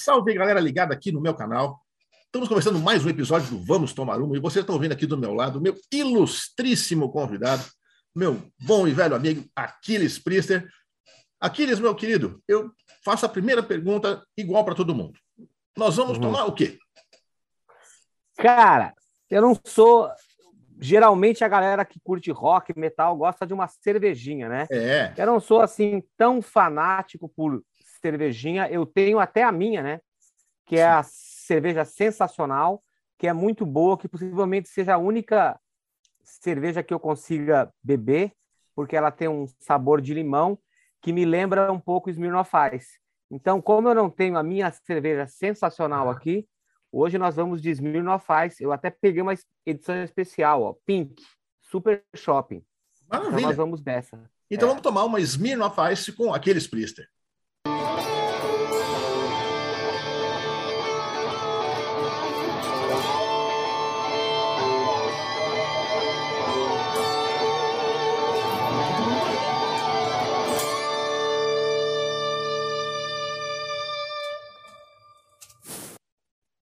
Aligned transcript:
Salve, 0.00 0.32
galera 0.32 0.60
ligada 0.60 0.94
aqui 0.94 1.10
no 1.10 1.20
meu 1.20 1.34
canal. 1.34 1.80
Estamos 2.26 2.48
começando 2.48 2.78
mais 2.78 3.04
um 3.04 3.08
episódio 3.08 3.50
do 3.50 3.64
Vamos 3.64 3.92
Tomar 3.92 4.20
Uma 4.20 4.36
e 4.36 4.40
vocês 4.40 4.62
estão 4.62 4.78
vendo 4.78 4.92
aqui 4.92 5.06
do 5.06 5.18
meu 5.18 5.34
lado 5.34 5.60
meu 5.60 5.74
ilustríssimo 5.92 7.10
convidado, 7.10 7.64
meu 8.14 8.40
bom 8.60 8.86
e 8.86 8.92
velho 8.92 9.16
amigo 9.16 9.44
Aquiles 9.56 10.16
Priester. 10.16 10.70
Aquiles, 11.40 11.80
meu 11.80 11.96
querido, 11.96 12.40
eu 12.46 12.70
faço 13.04 13.26
a 13.26 13.28
primeira 13.28 13.60
pergunta 13.60 14.24
igual 14.36 14.64
para 14.64 14.76
todo 14.76 14.94
mundo. 14.94 15.18
Nós 15.76 15.96
vamos 15.96 16.16
uhum. 16.16 16.22
tomar 16.22 16.44
o 16.44 16.54
quê? 16.54 16.78
Cara, 18.36 18.94
eu 19.28 19.42
não 19.42 19.58
sou. 19.66 20.08
Geralmente 20.80 21.42
a 21.42 21.48
galera 21.48 21.84
que 21.84 21.98
curte 21.98 22.30
rock, 22.30 22.72
metal, 22.78 23.16
gosta 23.16 23.44
de 23.44 23.52
uma 23.52 23.66
cervejinha, 23.66 24.48
né? 24.48 24.68
É. 24.70 25.12
Eu 25.16 25.26
não 25.26 25.40
sou 25.40 25.60
assim 25.60 26.04
tão 26.16 26.40
fanático 26.40 27.28
por 27.28 27.64
cervejinha. 28.00 28.68
Eu 28.68 28.86
tenho 28.86 29.18
até 29.18 29.42
a 29.42 29.52
minha, 29.52 29.82
né? 29.82 30.00
Que 30.66 30.76
é 30.76 30.86
a 30.86 31.02
cerveja 31.02 31.84
sensacional, 31.84 32.82
que 33.18 33.26
é 33.26 33.32
muito 33.32 33.64
boa, 33.64 33.98
que 33.98 34.08
possivelmente 34.08 34.68
seja 34.68 34.94
a 34.94 34.98
única 34.98 35.58
cerveja 36.22 36.82
que 36.82 36.92
eu 36.92 37.00
consiga 37.00 37.72
beber, 37.82 38.32
porque 38.74 38.96
ela 38.96 39.10
tem 39.10 39.28
um 39.28 39.46
sabor 39.58 40.00
de 40.00 40.14
limão 40.14 40.58
que 41.00 41.12
me 41.12 41.24
lembra 41.24 41.72
um 41.72 41.80
pouco 41.80 42.10
Smirnoff 42.10 42.50
Ice. 42.74 42.98
Então, 43.30 43.60
como 43.60 43.88
eu 43.88 43.94
não 43.94 44.10
tenho 44.10 44.36
a 44.36 44.42
minha 44.42 44.70
cerveja 44.70 45.26
sensacional 45.26 46.08
aqui, 46.08 46.46
hoje 46.90 47.18
nós 47.18 47.36
vamos 47.36 47.60
de 47.60 47.70
Smirnoff 47.70 48.26
Ice. 48.46 48.62
Eu 48.62 48.72
até 48.72 48.90
peguei 48.90 49.22
uma 49.22 49.34
edição 49.66 50.02
especial, 50.02 50.62
ó, 50.62 50.74
Pink, 50.86 51.22
Super 51.60 52.04
Shopping. 52.14 52.64
Maravilha. 53.08 53.36
Então 53.36 53.48
nós 53.48 53.56
vamos 53.56 53.80
dessa. 53.80 54.30
Então 54.50 54.68
é. 54.68 54.70
vamos 54.70 54.82
tomar 54.82 55.04
uma 55.04 55.20
Smirnoff 55.20 55.76
Ice 55.92 56.12
com 56.12 56.32
aqueles 56.32 56.66
Priester. 56.66 57.08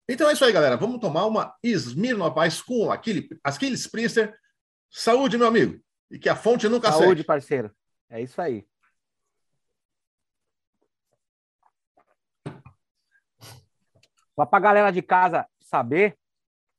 Então 0.07 0.29
é 0.29 0.33
isso 0.33 0.45
aí, 0.45 0.51
galera. 0.51 0.77
Vamos 0.77 0.99
tomar 0.99 1.25
uma 1.25 1.55
Smirnoff 1.63 2.47
Ice 2.47 2.63
com 2.63 2.91
aquele, 2.91 3.27
Aquiles 3.43 3.87
Priester. 3.87 4.37
Saúde, 4.89 5.37
meu 5.37 5.47
amigo. 5.47 5.79
E 6.09 6.19
que 6.19 6.29
a 6.29 6.35
fonte 6.35 6.69
nunca 6.69 6.89
Saúde, 6.91 7.05
Saúde, 7.05 7.23
parceiro. 7.23 7.71
É 8.09 8.21
isso 8.21 8.39
aí. 8.39 8.65
Só 14.35 14.45
para 14.45 14.57
a 14.57 14.61
galera 14.61 14.91
de 14.91 15.01
casa 15.01 15.47
saber, 15.59 16.17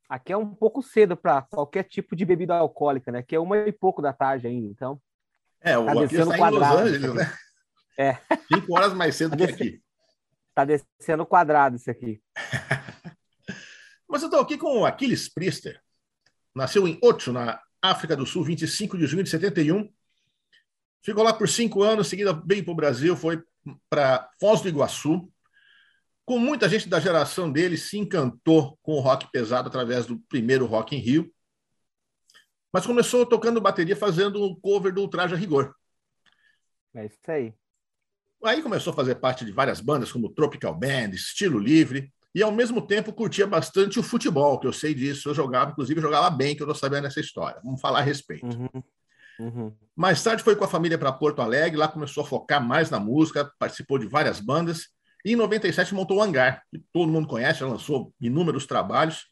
aqui 0.09 0.33
é 0.33 0.37
um 0.37 0.55
pouco 0.55 0.83
cedo 0.83 1.17
para 1.17 1.43
qualquer 1.43 1.85
tipo 1.85 2.15
de 2.15 2.25
bebida 2.25 2.55
alcoólica, 2.55 3.11
né? 3.11 3.23
Que 3.23 3.35
é 3.35 3.41
uma 3.41 3.57
e 3.59 3.73
pouco 3.73 4.01
da 4.01 4.13
tarde 4.13 4.47
ainda, 4.47 4.69
então. 4.69 5.01
É, 5.61 5.77
o 5.77 5.87
tá 5.87 5.93
aqui 5.93 6.17
está 6.17 6.37
quadrado, 6.37 6.75
em 6.77 6.83
Los 6.83 6.93
Angeles, 6.93 7.15
né? 7.15 7.33
É. 7.99 8.19
Cinco 8.47 8.77
horas 8.77 8.93
mais 8.93 9.17
cedo 9.17 9.31
tá 9.31 9.37
que 9.39 9.53
aqui. 9.53 9.83
Tá 10.55 10.65
descendo 10.65 11.27
quadrado 11.27 11.77
isso 11.77 11.91
aqui. 11.91 12.23
Mas 14.17 14.23
eu 14.23 14.29
estou 14.29 14.41
aqui 14.41 14.57
com 14.57 14.79
o 14.79 14.87
Aquiles 14.87 15.29
Priester. 15.29 15.79
Nasceu 16.55 16.89
em 16.89 16.99
Ocho, 17.03 17.35
na 17.35 17.63
África 17.83 18.17
do 18.17 18.25
Sul, 18.25 18.45
25 18.45 18.97
de 18.97 19.07
junho 19.07 19.23
de 19.23 19.29
71. 19.29 19.93
Ficou 21.03 21.23
lá 21.23 21.35
por 21.35 21.47
cinco 21.47 21.83
anos, 21.83 22.09
seguida 22.09 22.33
bem 22.33 22.65
para 22.65 22.73
o 22.73 22.75
Brasil, 22.75 23.15
foi 23.15 23.45
para 23.91 24.27
Foz 24.41 24.63
do 24.63 24.71
Iguaçu. 24.71 25.31
Com 26.25 26.39
muita 26.39 26.67
gente 26.67 26.89
da 26.89 26.99
geração 26.99 27.53
dele 27.53 27.77
se 27.77 27.99
encantou 27.99 28.79
com 28.81 28.93
o 28.93 29.01
rock 29.01 29.31
pesado 29.31 29.69
através 29.69 30.07
do 30.07 30.19
primeiro 30.31 30.65
Rock 30.65 30.97
em 30.97 30.99
Rio. 30.99 31.31
Mas 32.73 32.87
começou 32.87 33.27
tocando 33.27 33.61
bateria 33.61 33.95
fazendo 33.95 34.43
um 34.43 34.59
cover 34.59 34.95
do 34.95 35.07
Traje 35.09 35.35
a 35.35 35.37
Rigor. 35.37 35.75
É 36.95 37.05
isso 37.05 37.19
aí. 37.27 37.53
Aí 38.43 38.63
começou 38.63 38.95
a 38.95 38.97
fazer 38.97 39.17
parte 39.17 39.45
de 39.45 39.53
várias 39.53 39.79
bandas 39.79 40.11
como 40.11 40.33
Tropical 40.33 40.75
Band, 40.75 41.11
Estilo 41.11 41.59
Livre, 41.59 42.11
e 42.37 42.43
ao 42.43 42.53
mesmo 42.53 42.83
tempo 42.83 43.15
curtia 43.15 43.47
bastante 43.47 43.99
o 43.99 44.03
futebol, 44.03 44.61
que 44.61 44.67
eu 44.67 44.73
sei 44.73 44.93
disso, 44.93 45.31
eu 45.31 45.35
jogava, 45.35 45.71
inclusive 45.71 46.03
jogava 46.03 46.29
bem, 46.29 46.55
que 46.55 46.63
eu 46.63 46.67
não 46.67 46.75
sabia 46.75 47.01
nessa 47.01 47.19
história. 47.19 47.63
Vamos 47.65 47.81
falar 47.81 48.01
a 48.01 48.03
respeito. 48.03 48.45
Uhum. 48.45 48.83
Uhum. 49.41 49.73
Mais 49.97 50.23
tarde 50.23 50.43
foi 50.43 50.55
com 50.55 50.63
a 50.63 50.69
família 50.69 50.99
para 50.99 51.11
Porto 51.11 51.41
Alegre, 51.41 51.79
lá 51.79 51.89
começou 51.89 52.23
a 52.23 52.27
focar 52.27 52.63
mais 52.63 52.91
na 52.91 53.01
música, 53.01 53.51
participou 53.59 53.99
de 53.99 54.07
várias 54.07 54.39
bandas, 54.39 54.89
e 55.25 55.33
em 55.33 55.37
97 55.37 55.95
montou 55.95 56.19
o 56.19 56.23
Hangar, 56.23 56.63
que 56.71 56.79
todo 56.93 57.11
mundo 57.11 57.27
conhece, 57.27 57.65
lançou 57.65 58.13
inúmeros 58.21 58.67
trabalhos. 58.67 59.29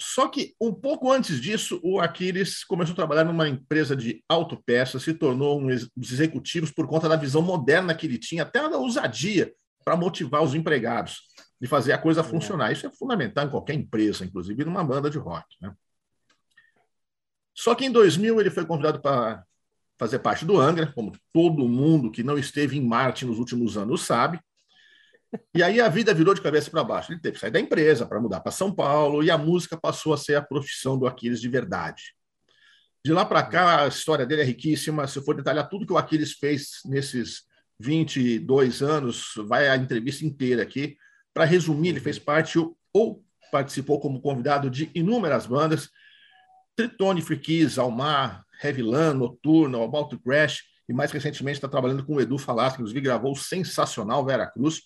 Só 0.00 0.28
que 0.28 0.54
um 0.60 0.72
pouco 0.72 1.10
antes 1.10 1.40
disso, 1.40 1.80
o 1.82 2.00
Aquiles 2.00 2.62
começou 2.62 2.92
a 2.92 2.96
trabalhar 2.96 3.24
numa 3.24 3.48
empresa 3.48 3.96
de 3.96 4.22
autopeças, 4.28 5.02
se 5.02 5.12
tornou 5.12 5.60
um 5.60 5.66
dos 5.96 6.12
executivos 6.12 6.70
por 6.70 6.86
conta 6.86 7.08
da 7.08 7.16
visão 7.16 7.42
moderna 7.42 7.96
que 7.96 8.06
ele 8.06 8.16
tinha, 8.16 8.44
até 8.44 8.60
da 8.68 8.78
ousadia 8.78 9.52
para 9.90 9.96
motivar 9.96 10.40
os 10.40 10.54
empregados 10.54 11.22
de 11.60 11.66
fazer 11.66 11.92
a 11.92 11.98
coisa 11.98 12.22
funcionar. 12.22 12.70
Isso 12.70 12.86
é 12.86 12.90
fundamental 12.90 13.44
em 13.44 13.50
qualquer 13.50 13.74
empresa, 13.74 14.24
inclusive 14.24 14.64
numa 14.64 14.84
banda 14.84 15.10
de 15.10 15.18
rock. 15.18 15.56
Né? 15.60 15.74
Só 17.52 17.74
que 17.74 17.84
em 17.84 17.90
2000 17.90 18.40
ele 18.40 18.50
foi 18.50 18.64
convidado 18.64 19.00
para 19.00 19.44
fazer 19.98 20.20
parte 20.20 20.44
do 20.44 20.60
Angra, 20.60 20.92
como 20.92 21.10
todo 21.32 21.66
mundo 21.66 22.08
que 22.08 22.22
não 22.22 22.38
esteve 22.38 22.78
em 22.78 22.86
Marte 22.86 23.26
nos 23.26 23.40
últimos 23.40 23.76
anos 23.76 24.02
sabe. 24.02 24.38
E 25.52 25.60
aí 25.60 25.80
a 25.80 25.88
vida 25.88 26.14
virou 26.14 26.34
de 26.34 26.40
cabeça 26.40 26.70
para 26.70 26.84
baixo. 26.84 27.12
Ele 27.12 27.20
teve 27.20 27.34
que 27.34 27.40
sair 27.40 27.50
da 27.50 27.58
empresa 27.58 28.06
para 28.06 28.20
mudar 28.20 28.38
para 28.38 28.52
São 28.52 28.72
Paulo 28.72 29.24
e 29.24 29.30
a 29.30 29.36
música 29.36 29.76
passou 29.76 30.14
a 30.14 30.16
ser 30.16 30.36
a 30.36 30.42
profissão 30.42 30.96
do 30.96 31.08
Aquiles 31.08 31.40
de 31.40 31.48
verdade. 31.48 32.14
De 33.04 33.12
lá 33.12 33.24
para 33.24 33.42
cá, 33.42 33.82
a 33.82 33.88
história 33.88 34.24
dele 34.24 34.42
é 34.42 34.44
riquíssima. 34.44 35.08
Se 35.08 35.18
eu 35.18 35.24
for 35.24 35.34
detalhar 35.34 35.68
tudo 35.68 35.84
que 35.84 35.92
o 35.92 35.98
Aquiles 35.98 36.34
fez 36.34 36.78
nesses 36.84 37.49
22 37.80 38.82
anos, 38.82 39.32
vai 39.46 39.68
a 39.68 39.76
entrevista 39.76 40.24
inteira 40.24 40.62
aqui. 40.62 40.96
Para 41.32 41.44
resumir, 41.44 41.88
ele 41.88 42.00
fez 42.00 42.18
parte 42.18 42.58
ou 42.92 43.24
participou 43.50 43.98
como 43.98 44.20
convidado 44.20 44.68
de 44.68 44.90
inúmeras 44.94 45.46
bandas, 45.46 45.88
Tritone, 46.76 47.22
Freakies, 47.22 47.78
Almar, 47.78 48.44
Heavyland, 48.62 49.18
Noturno, 49.18 49.82
About 49.82 50.10
to 50.10 50.22
Crash, 50.22 50.62
e 50.88 50.92
mais 50.92 51.10
recentemente 51.10 51.56
está 51.56 51.68
trabalhando 51.68 52.04
com 52.04 52.16
o 52.16 52.20
Edu 52.20 52.36
Falasco, 52.36 52.76
que 52.76 52.82
inclusive 52.82 53.00
gravou 53.00 53.32
o 53.32 53.36
sensacional 53.36 54.24
Vera 54.24 54.46
Cruz. 54.46 54.82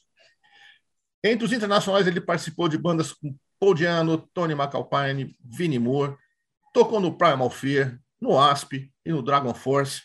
Entre 1.22 1.44
os 1.44 1.52
internacionais, 1.52 2.06
ele 2.06 2.20
participou 2.20 2.68
de 2.68 2.78
bandas 2.78 3.12
com 3.12 3.34
Paul 3.58 3.74
Diano, 3.74 4.18
Tony 4.32 4.52
McAlpine, 4.52 5.36
Vinnie 5.42 5.78
Moore, 5.78 6.16
tocou 6.72 7.00
no 7.00 7.16
Primal 7.16 7.50
Fear, 7.50 7.98
no 8.20 8.38
Asp 8.38 8.72
e 9.04 9.10
no 9.10 9.22
Dragon 9.22 9.54
Force. 9.54 10.02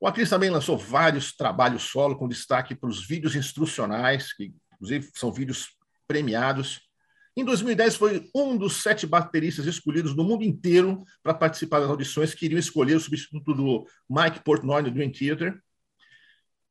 O 0.00 0.06
Aquiles 0.06 0.30
também 0.30 0.48
lançou 0.48 0.78
vários 0.78 1.36
trabalhos 1.36 1.82
solo, 1.82 2.16
com 2.16 2.26
destaque 2.26 2.74
para 2.74 2.88
os 2.88 3.06
vídeos 3.06 3.36
instrucionais, 3.36 4.32
que 4.32 4.54
inclusive 4.72 5.10
são 5.14 5.30
vídeos 5.30 5.68
premiados. 6.08 6.80
Em 7.36 7.44
2010, 7.44 7.96
foi 7.96 8.30
um 8.34 8.56
dos 8.56 8.82
sete 8.82 9.06
bateristas 9.06 9.66
escolhidos 9.66 10.16
no 10.16 10.24
mundo 10.24 10.42
inteiro 10.42 11.04
para 11.22 11.34
participar 11.34 11.80
das 11.80 11.90
audições 11.90 12.34
que 12.34 12.46
iriam 12.46 12.58
escolher 12.58 12.96
o 12.96 13.00
substituto 13.00 13.54
do 13.54 13.86
Mike 14.08 14.42
Portnoy 14.42 14.82
no 14.82 14.90
Dream 14.90 15.12
Theater. 15.12 15.60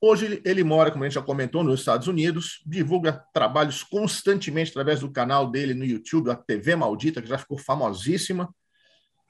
Hoje 0.02 0.42
ele 0.44 0.64
mora, 0.64 0.90
como 0.92 1.04
a 1.04 1.08
gente 1.08 1.16
já 1.16 1.22
comentou, 1.22 1.64
nos 1.64 1.82
Estados 1.82 2.08
Unidos, 2.08 2.64
divulga 2.66 3.24
trabalhos 3.32 3.84
constantemente 3.84 4.72
através 4.72 5.02
do 5.02 5.12
canal 5.12 5.52
dele 5.52 5.74
no 5.74 5.86
YouTube, 5.86 6.32
a 6.32 6.36
TV 6.36 6.76
Maldita, 6.76 7.22
que 7.22 7.28
já 7.28 7.38
ficou 7.38 7.58
famosíssima. 7.58 8.54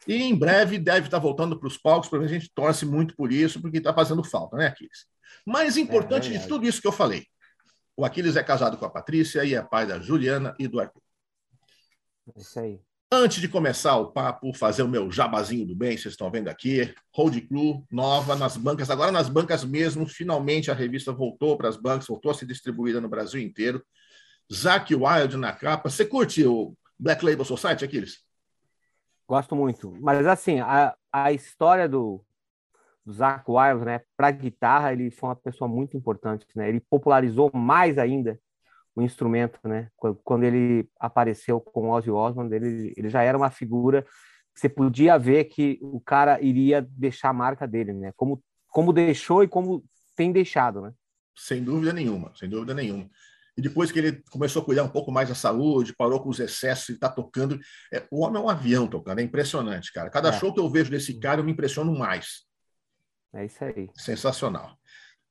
E 0.07 0.15
em 0.15 0.35
breve 0.35 0.77
deve 0.77 1.07
estar 1.07 1.19
voltando 1.19 1.59
para 1.59 1.67
os 1.67 1.77
palcos, 1.77 2.09
para 2.09 2.19
a 2.19 2.27
gente 2.27 2.51
torce 2.53 2.85
muito 2.85 3.15
por 3.15 3.31
isso, 3.31 3.61
porque 3.61 3.77
está 3.77 3.93
fazendo 3.93 4.23
falta, 4.23 4.57
né, 4.57 4.67
Aquiles? 4.67 5.05
Mais 5.45 5.77
importante 5.77 6.33
é, 6.33 6.37
de 6.37 6.47
tudo 6.47 6.65
isso 6.65 6.81
que 6.81 6.87
eu 6.87 6.91
falei, 6.91 7.25
o 7.95 8.05
Aquiles 8.05 8.35
é 8.35 8.43
casado 8.43 8.77
com 8.77 8.85
a 8.85 8.89
Patrícia 8.89 9.43
e 9.43 9.53
é 9.53 9.61
pai 9.61 9.85
da 9.85 9.99
Juliana 9.99 10.55
e 10.57 10.67
do 10.67 10.79
Arthur. 10.79 11.01
É 12.35 12.39
isso 12.39 12.59
aí. 12.59 12.79
Antes 13.11 13.41
de 13.41 13.47
começar 13.49 13.97
o 13.97 14.11
papo, 14.11 14.53
fazer 14.53 14.83
o 14.83 14.87
meu 14.87 15.11
jabazinho 15.11 15.65
do 15.65 15.75
bem, 15.75 15.97
vocês 15.97 16.13
estão 16.13 16.29
vendo 16.29 16.47
aqui, 16.47 16.93
Hold 17.15 17.41
Crew, 17.47 17.83
nova 17.91 18.35
nas 18.35 18.55
bancas, 18.55 18.89
agora 18.91 19.11
nas 19.11 19.27
bancas 19.27 19.63
mesmo, 19.63 20.07
finalmente 20.07 20.69
a 20.69 20.75
revista 20.75 21.11
voltou 21.11 21.57
para 21.57 21.67
as 21.67 21.75
bancas, 21.75 22.07
voltou 22.07 22.29
a 22.29 22.35
ser 22.35 22.45
distribuída 22.45 23.01
no 23.01 23.09
Brasil 23.09 23.41
inteiro. 23.41 23.83
Zack 24.53 24.93
Wild 24.93 25.37
na 25.37 25.51
capa. 25.51 25.89
Você 25.89 26.05
curte 26.05 26.45
o 26.45 26.75
Black 26.97 27.23
Label 27.25 27.45
Society, 27.45 27.83
Aquiles? 27.83 28.19
Gosto 29.29 29.55
muito. 29.55 29.95
Mas 30.01 30.25
assim, 30.25 30.59
a, 30.59 30.95
a 31.13 31.31
história 31.31 31.87
do, 31.87 32.25
do 33.05 33.13
Zach 33.13 33.43
Wild, 33.47 33.85
né, 33.85 34.01
para 34.17 34.31
guitarra, 34.31 34.91
ele 34.91 35.11
foi 35.11 35.29
uma 35.29 35.35
pessoa 35.35 35.67
muito 35.67 35.95
importante, 35.95 36.47
né? 36.55 36.67
Ele 36.67 36.79
popularizou 36.79 37.51
mais 37.53 37.99
ainda 37.99 38.39
o 38.95 39.03
instrumento, 39.03 39.59
né? 39.63 39.87
Quando 40.23 40.45
ele 40.45 40.89
apareceu 40.99 41.61
com 41.61 41.91
Ozzy 41.91 42.09
Osbourne, 42.09 42.55
ele, 42.55 42.91
ele 42.97 43.07
já 43.07 43.21
era 43.21 43.37
uma 43.37 43.51
figura 43.51 44.01
que 44.51 44.61
você 44.61 44.67
podia 44.67 45.15
ver 45.19 45.43
que 45.43 45.77
o 45.79 46.01
cara 46.01 46.41
iria 46.41 46.81
deixar 46.81 47.29
a 47.29 47.33
marca 47.33 47.67
dele, 47.67 47.93
né? 47.93 48.11
Como 48.15 48.43
como 48.69 48.91
deixou 48.91 49.43
e 49.43 49.47
como 49.47 49.83
tem 50.15 50.31
deixado, 50.31 50.81
né? 50.81 50.91
Sem 51.35 51.63
dúvida 51.63 51.93
nenhuma, 51.93 52.31
sem 52.35 52.49
dúvida 52.49 52.73
nenhuma. 52.73 53.07
E 53.59 53.61
depois 53.61 53.91
que 53.91 53.99
ele 53.99 54.23
começou 54.31 54.61
a 54.61 54.65
cuidar 54.65 54.83
um 54.85 54.89
pouco 54.89 55.11
mais 55.11 55.27
da 55.27 55.35
saúde, 55.35 55.93
parou 55.93 56.21
com 56.21 56.29
os 56.29 56.39
excessos 56.39 56.87
e 56.87 56.93
está 56.93 57.09
tocando. 57.09 57.59
É, 57.93 58.07
o 58.09 58.21
homem 58.21 58.41
é 58.41 58.45
um 58.45 58.49
avião 58.49 58.87
tocando, 58.87 59.19
é 59.19 59.21
impressionante, 59.21 59.91
cara. 59.91 60.09
Cada 60.09 60.29
é. 60.29 60.31
show 60.31 60.53
que 60.53 60.61
eu 60.61 60.69
vejo 60.69 60.89
desse 60.89 61.19
cara, 61.19 61.41
eu 61.41 61.43
me 61.43 61.51
impressiono 61.51 61.93
mais. 61.93 62.45
É 63.33 63.43
isso 63.43 63.61
aí. 63.61 63.89
Sensacional. 63.95 64.77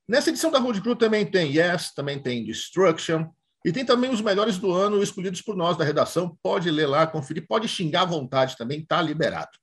Nessa 0.07 0.29
edição 0.29 0.51
da 0.51 0.59
Road 0.59 0.79
Crew 0.83 0.95
também 0.95 1.25
tem 1.25 1.57
Yes, 1.57 1.95
também 1.95 2.23
tem 2.23 2.45
Destruction, 2.45 3.31
e 3.65 3.73
tem 3.73 3.83
também 3.83 4.11
os 4.11 4.21
melhores 4.21 4.59
do 4.59 4.73
ano 4.73 5.03
escolhidos 5.03 5.41
por 5.41 5.57
nós 5.57 5.79
da 5.79 5.85
redação. 5.85 6.39
Pode 6.43 6.71
ler 6.71 6.87
lá, 6.87 7.07
conferir, 7.07 7.47
pode 7.49 7.67
xingar 7.67 8.03
à 8.03 8.07
vontade 8.07 8.59
também, 8.59 8.85
tá 8.85 9.01
liberado. 9.01 9.57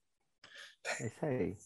É 0.99 1.05
isso 1.05 1.23
aí. 1.25 1.57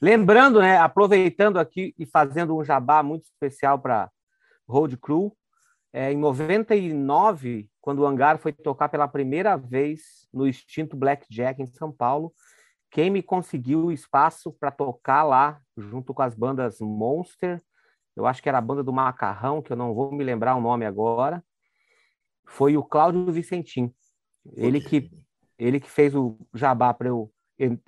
Lembrando, 0.00 0.58
né, 0.62 0.78
aproveitando 0.78 1.58
aqui 1.58 1.94
e 1.98 2.06
fazendo 2.06 2.56
um 2.56 2.64
jabá 2.64 3.02
muito 3.02 3.24
especial 3.24 3.78
para 3.78 4.10
Road 4.66 4.96
Crew, 4.96 5.36
é, 5.92 6.12
em 6.12 6.16
99, 6.16 7.68
quando 7.80 8.00
o 8.00 8.06
Hangar 8.06 8.38
foi 8.38 8.52
tocar 8.52 8.88
pela 8.88 9.08
primeira 9.08 9.56
vez 9.56 10.28
no 10.32 10.46
extinto 10.46 10.96
Blackjack 10.96 11.60
em 11.60 11.66
São 11.66 11.90
Paulo, 11.90 12.32
quem 12.90 13.10
me 13.10 13.22
conseguiu 13.22 13.86
o 13.86 13.92
espaço 13.92 14.52
para 14.52 14.70
tocar 14.70 15.22
lá, 15.22 15.60
junto 15.76 16.12
com 16.12 16.22
as 16.22 16.34
bandas 16.34 16.80
Monster, 16.80 17.60
eu 18.16 18.26
acho 18.26 18.42
que 18.42 18.48
era 18.48 18.58
a 18.58 18.62
banda 18.62 18.82
do 18.82 18.92
Macarrão, 18.92 19.62
que 19.62 19.72
eu 19.72 19.76
não 19.76 19.94
vou 19.94 20.12
me 20.12 20.24
lembrar 20.24 20.56
o 20.56 20.60
nome 20.60 20.84
agora, 20.84 21.42
foi 22.44 22.76
o 22.76 22.82
Cláudio 22.82 23.32
Vicentim. 23.32 23.94
Ele 24.54 24.80
que, 24.80 25.10
ele 25.58 25.78
que 25.78 25.90
fez 25.90 26.14
o 26.14 26.36
jabá 26.52 26.92
para 26.92 27.08
eu 27.08 27.32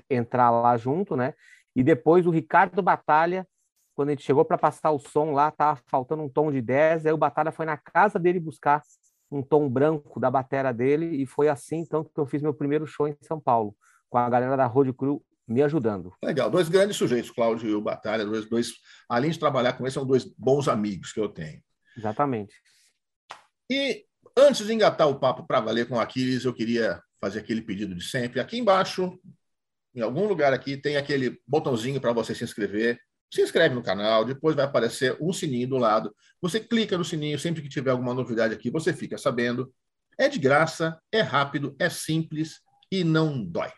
entrar 0.09 0.51
lá 0.51 0.77
junto, 0.77 1.17
né? 1.17 1.35
E 1.75 1.83
depois 1.83 2.27
o 2.27 2.31
Ricardo 2.31 2.83
Batalha, 2.83 3.47
quando 3.95 4.09
a 4.09 4.13
gente 4.13 4.25
chegou 4.25 4.45
para 4.45 4.59
passar 4.59 4.91
o 4.91 4.99
som 4.99 5.33
lá, 5.33 5.51
tava 5.51 5.81
faltando 5.87 6.23
um 6.23 6.29
tom 6.29 6.51
de 6.51 6.61
10, 6.61 7.07
aí 7.07 7.13
o 7.13 7.19
Batalha 7.19 7.53
foi 7.53 7.67
na 7.67 7.77
casa 7.77 8.19
dele 8.19 8.41
buscar 8.41 8.83
um 9.31 9.43
tom 9.43 9.69
branco 9.69 10.21
da 10.21 10.31
batera 10.31 10.73
dele, 10.73 11.07
e 11.23 11.27
foi 11.27 11.49
assim 11.49 11.79
então 11.79 12.05
que 12.05 12.19
eu 12.19 12.27
fiz 12.27 12.43
meu 12.43 12.53
primeiro 12.53 12.87
show 12.87 13.09
em 13.09 13.17
São 13.23 13.41
Paulo, 13.41 13.75
com 14.11 14.19
a 14.19 14.29
galera 14.29 14.57
da 14.57 14.67
Road 14.67 14.93
Crew 14.93 15.25
me 15.47 15.63
ajudando. 15.63 16.13
Legal, 16.23 16.51
dois 16.51 16.69
grandes 16.69 16.97
sujeitos, 16.97 17.31
Cláudio 17.31 17.69
e 17.69 17.75
o 17.75 17.81
Batalha, 17.81 18.25
dois, 18.25 18.49
dois, 18.49 18.73
além 19.09 19.31
de 19.31 19.39
trabalhar 19.39 19.73
com 19.75 19.85
eles, 19.85 19.95
são 19.95 20.07
dois 20.07 20.25
bons 20.25 20.69
amigos 20.69 21.13
que 21.13 21.21
eu 21.21 21.29
tenho. 21.29 21.63
Exatamente. 21.97 22.55
E 23.71 24.05
antes 24.37 24.67
de 24.67 24.73
engatar 24.73 25.09
o 25.09 25.19
papo 25.19 25.47
para 25.47 25.61
valer 25.61 25.89
com 25.89 25.97
o 25.97 26.01
Aquiles, 26.01 26.45
eu 26.45 26.55
queria 26.55 27.03
fazer 27.21 27.41
aquele 27.41 27.63
pedido 27.63 27.95
de 27.95 28.05
sempre. 28.05 28.41
Aqui 28.41 28.59
embaixo, 28.59 29.19
em 29.95 30.01
algum 30.01 30.27
lugar 30.27 30.53
aqui, 30.53 30.77
tem 30.77 30.97
aquele 30.97 31.41
botãozinho 31.47 32.01
para 32.01 32.13
você 32.13 32.35
se 32.35 32.45
inscrever. 32.45 33.01
Se 33.33 33.41
inscreve 33.41 33.75
no 33.75 33.83
canal, 33.83 34.27
depois 34.27 34.55
vai 34.55 34.67
aparecer 34.67 35.17
um 35.19 35.33
sininho 35.33 35.67
do 35.67 35.79
lado. 35.79 36.15
Você 36.43 36.61
clica 36.61 36.99
no 36.99 37.05
sininho, 37.05 37.39
sempre 37.39 37.63
que 37.63 37.69
tiver 37.69 37.91
alguma 37.91 38.13
novidade 38.13 38.53
aqui, 38.53 38.71
você 38.71 38.93
fica 38.93 39.17
sabendo. 39.17 39.73
É 40.19 40.29
de 40.29 40.39
graça, 40.39 41.01
é 41.11 41.23
rápido, 41.23 41.75
é 41.79 41.89
simples 41.89 42.61
e 42.91 43.03
não 43.03 43.43
dói. 43.43 43.73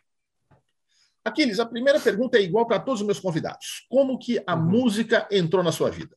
Aquiles, 1.24 1.60
a 1.60 1.66
primeira 1.66 2.00
pergunta 2.00 2.36
é 2.36 2.42
igual 2.42 2.66
para 2.66 2.80
todos 2.80 3.00
os 3.00 3.06
meus 3.06 3.20
convidados. 3.20 3.86
Como 3.88 4.18
que 4.18 4.42
a 4.44 4.56
uhum. 4.56 4.62
música 4.62 5.28
entrou 5.30 5.62
na 5.62 5.70
sua 5.70 5.88
vida? 5.88 6.16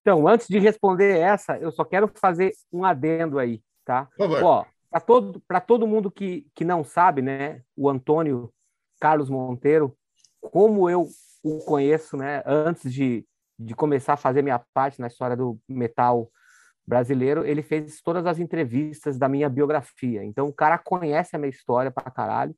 Então, 0.00 0.26
antes 0.26 0.48
de 0.48 0.58
responder 0.58 1.18
essa, 1.18 1.58
eu 1.58 1.70
só 1.70 1.84
quero 1.84 2.10
fazer 2.14 2.52
um 2.72 2.82
adendo 2.82 3.38
aí, 3.38 3.62
tá? 3.84 4.06
Por 4.16 4.30
favor. 4.30 4.42
Ó, 4.42 4.64
para 4.90 5.00
todo, 5.00 5.42
todo 5.66 5.86
mundo 5.86 6.10
que, 6.10 6.46
que 6.54 6.64
não 6.64 6.82
sabe, 6.82 7.20
né, 7.20 7.60
o 7.76 7.90
Antônio 7.90 8.50
Carlos 8.98 9.28
Monteiro, 9.28 9.94
como 10.46 10.88
eu 10.88 11.08
o 11.42 11.58
conheço, 11.60 12.16
né, 12.16 12.42
antes 12.44 12.92
de, 12.92 13.24
de 13.58 13.74
começar 13.74 14.14
a 14.14 14.16
fazer 14.16 14.42
minha 14.42 14.58
parte 14.74 15.00
na 15.00 15.06
história 15.06 15.36
do 15.36 15.58
metal 15.68 16.28
brasileiro, 16.86 17.44
ele 17.44 17.62
fez 17.62 18.00
todas 18.00 18.26
as 18.26 18.38
entrevistas 18.38 19.18
da 19.18 19.28
minha 19.28 19.48
biografia. 19.48 20.24
Então, 20.24 20.46
o 20.48 20.52
cara 20.52 20.78
conhece 20.78 21.34
a 21.34 21.38
minha 21.38 21.50
história 21.50 21.90
pra 21.90 22.10
caralho, 22.10 22.54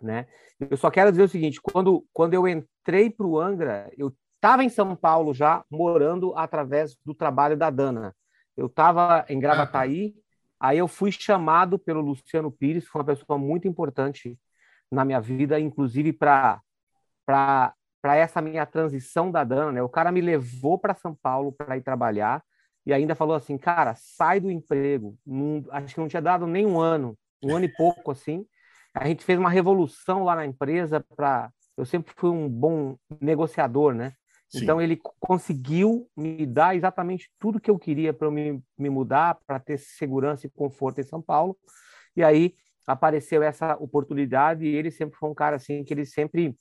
né? 0.00 0.26
Eu 0.58 0.76
só 0.76 0.90
quero 0.90 1.10
dizer 1.10 1.24
o 1.24 1.28
seguinte, 1.28 1.60
quando, 1.60 2.04
quando 2.12 2.34
eu 2.34 2.46
entrei 2.46 3.10
para 3.10 3.26
o 3.26 3.38
Angra, 3.38 3.90
eu 3.96 4.14
estava 4.36 4.64
em 4.64 4.68
São 4.68 4.94
Paulo 4.96 5.34
já, 5.34 5.64
morando 5.70 6.34
através 6.36 6.96
do 7.04 7.14
trabalho 7.14 7.56
da 7.56 7.70
Dana. 7.70 8.14
Eu 8.56 8.66
estava 8.66 9.24
em 9.28 9.38
Gravataí, 9.38 10.14
aí 10.58 10.78
eu 10.78 10.88
fui 10.88 11.12
chamado 11.12 11.78
pelo 11.78 12.00
Luciano 12.00 12.50
Pires, 12.50 12.84
que 12.84 12.90
foi 12.90 13.00
uma 13.00 13.06
pessoa 13.06 13.38
muito 13.38 13.68
importante 13.68 14.38
na 14.90 15.04
minha 15.04 15.20
vida, 15.20 15.58
inclusive 15.60 16.12
para 16.12 16.60
para 17.30 18.16
essa 18.16 18.40
minha 18.40 18.64
transição 18.66 19.30
da 19.30 19.44
Dana, 19.44 19.72
né? 19.72 19.82
O 19.82 19.88
cara 19.88 20.10
me 20.10 20.20
levou 20.20 20.78
para 20.78 20.94
São 20.94 21.14
Paulo 21.14 21.52
para 21.52 21.76
ir 21.76 21.82
trabalhar 21.82 22.42
e 22.86 22.92
ainda 22.92 23.14
falou 23.14 23.36
assim, 23.36 23.58
cara, 23.58 23.94
sai 23.96 24.40
do 24.40 24.50
emprego. 24.50 25.16
Não, 25.26 25.64
acho 25.70 25.94
que 25.94 26.00
não 26.00 26.08
tinha 26.08 26.22
dado 26.22 26.46
nem 26.46 26.66
um 26.66 26.80
ano, 26.80 27.16
um 27.42 27.54
ano 27.54 27.66
e 27.66 27.74
pouco 27.74 28.10
assim. 28.10 28.46
A 28.94 29.06
gente 29.06 29.24
fez 29.24 29.38
uma 29.38 29.50
revolução 29.50 30.24
lá 30.24 30.34
na 30.34 30.46
empresa 30.46 31.04
para 31.16 31.50
eu 31.76 31.86
sempre 31.86 32.12
fui 32.14 32.28
um 32.28 32.48
bom 32.48 32.96
negociador, 33.20 33.94
né? 33.94 34.12
Sim. 34.48 34.62
Então 34.62 34.80
ele 34.80 35.00
conseguiu 35.18 36.08
me 36.16 36.44
dar 36.44 36.76
exatamente 36.76 37.30
tudo 37.38 37.60
que 37.60 37.70
eu 37.70 37.78
queria 37.78 38.12
para 38.12 38.30
me, 38.30 38.62
me 38.76 38.90
mudar, 38.90 39.38
para 39.46 39.58
ter 39.58 39.78
segurança 39.78 40.46
e 40.46 40.50
conforto 40.50 41.00
em 41.00 41.04
São 41.04 41.22
Paulo. 41.22 41.56
E 42.16 42.22
aí 42.22 42.54
apareceu 42.86 43.42
essa 43.42 43.76
oportunidade 43.76 44.66
e 44.66 44.74
ele 44.74 44.90
sempre 44.90 45.16
foi 45.16 45.30
um 45.30 45.34
cara 45.34 45.56
assim 45.56 45.84
que 45.84 45.94
ele 45.94 46.04
sempre 46.04 46.56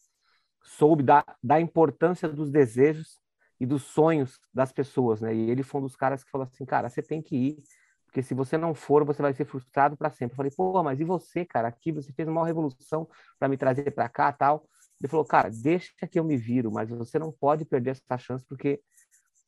soube 0.77 1.01
da, 1.03 1.23
da 1.43 1.59
importância 1.59 2.29
dos 2.29 2.51
desejos 2.51 3.19
e 3.59 3.65
dos 3.65 3.83
sonhos 3.83 4.39
das 4.53 4.71
pessoas, 4.71 5.19
né? 5.19 5.33
E 5.33 5.49
ele 5.49 5.63
foi 5.63 5.81
um 5.81 5.83
dos 5.83 5.95
caras 5.95 6.23
que 6.23 6.29
falou 6.29 6.45
assim, 6.45 6.65
cara, 6.65 6.87
você 6.89 7.01
tem 7.01 7.21
que 7.21 7.35
ir, 7.35 7.63
porque 8.05 8.21
se 8.21 8.33
você 8.33 8.57
não 8.57 8.73
for, 8.73 9.03
você 9.03 9.21
vai 9.21 9.33
ser 9.33 9.45
frustrado 9.45 9.97
para 9.97 10.11
sempre. 10.11 10.33
Eu 10.33 10.37
falei, 10.37 10.51
pô, 10.55 10.81
mas 10.83 10.99
e 10.99 11.03
você, 11.03 11.43
cara? 11.43 11.67
Aqui 11.67 11.91
você 11.91 12.13
fez 12.13 12.27
uma 12.27 12.45
revolução 12.45 13.07
para 13.39 13.47
me 13.47 13.57
trazer 13.57 13.91
para 13.91 14.07
cá, 14.07 14.31
tal. 14.31 14.67
Ele 15.01 15.09
falou, 15.09 15.25
cara, 15.25 15.49
deixa 15.49 15.91
que 16.09 16.19
eu 16.19 16.23
me 16.23 16.37
viro, 16.37 16.71
mas 16.71 16.89
você 16.89 17.17
não 17.17 17.31
pode 17.31 17.65
perder 17.65 17.91
essa 17.91 18.17
chance 18.17 18.45
porque 18.47 18.81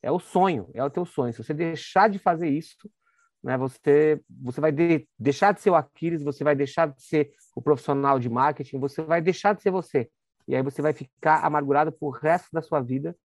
é 0.02 0.10
o 0.10 0.18
sonho, 0.18 0.68
é 0.74 0.82
o 0.84 0.90
teu 0.90 1.04
sonho. 1.04 1.32
Se 1.32 1.42
você 1.42 1.54
deixar 1.54 2.08
de 2.08 2.18
fazer 2.18 2.48
isso, 2.48 2.90
né, 3.42 3.56
você 3.56 4.20
você 4.28 4.60
vai 4.60 4.72
de, 4.72 5.08
deixar 5.18 5.52
de 5.52 5.60
ser 5.60 5.70
o 5.70 5.74
Aquiles, 5.74 6.22
você 6.22 6.42
vai 6.42 6.56
deixar 6.56 6.88
de 6.88 7.02
ser 7.02 7.32
o 7.54 7.62
profissional 7.62 8.18
de 8.18 8.28
marketing, 8.28 8.78
você 8.78 9.02
vai 9.02 9.20
deixar 9.20 9.54
de 9.54 9.62
ser 9.62 9.70
você. 9.70 10.10
E 10.46 10.54
aí 10.54 10.62
você 10.62 10.82
vai 10.82 10.92
ficar 10.92 11.44
amargurado 11.44 11.92
por 11.92 12.10
resto 12.18 12.48
da 12.52 12.62
sua 12.62 12.80
vida, 12.80 13.16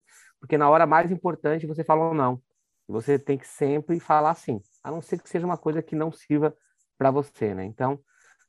porque 0.41 0.59
na 0.59 0.69
hora 0.69 0.87
mais 0.87 1.11
importante 1.11 1.67
você 1.67 1.85
falou 1.85 2.15
não. 2.15 2.41
Você 2.89 3.19
tem 3.19 3.37
que 3.37 3.47
sempre 3.47 3.99
falar 3.99 4.35
sim, 4.35 4.61
a 4.83 4.91
não 4.91 5.03
ser 5.03 5.21
que 5.21 5.29
seja 5.29 5.45
uma 5.45 5.59
coisa 5.59 5.83
que 5.83 5.97
não 5.97 6.13
sirva 6.13 6.57
para 6.97 7.11
você, 7.11 7.55
né? 7.55 7.65
Então, 7.65 7.99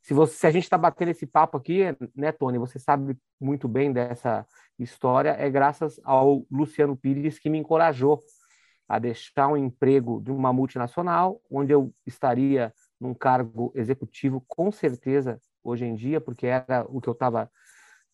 se, 0.01 0.13
você, 0.13 0.35
se 0.35 0.47
a 0.47 0.51
gente 0.51 0.63
está 0.63 0.77
batendo 0.77 1.09
esse 1.09 1.25
papo 1.25 1.57
aqui, 1.57 1.83
né, 2.15 2.31
Tony, 2.31 2.57
você 2.57 2.79
sabe 2.79 3.17
muito 3.41 3.67
bem 3.67 3.91
dessa 3.91 4.45
história, 4.77 5.31
é 5.31 5.49
graças 5.49 5.99
ao 6.03 6.45
Luciano 6.51 6.95
Pires 6.95 7.39
que 7.39 7.49
me 7.49 7.57
encorajou 7.57 8.21
a 8.87 8.99
deixar 8.99 9.47
um 9.49 9.57
emprego 9.57 10.21
de 10.21 10.31
uma 10.31 10.53
multinacional, 10.53 11.41
onde 11.51 11.73
eu 11.73 11.93
estaria 12.05 12.73
num 12.99 13.13
cargo 13.13 13.71
executivo, 13.75 14.43
com 14.47 14.71
certeza, 14.71 15.41
hoje 15.63 15.85
em 15.85 15.93
dia, 15.93 16.21
porque 16.21 16.47
era 16.47 16.85
o 16.87 17.01
que 17.01 17.09
eu 17.09 17.13
estava 17.13 17.51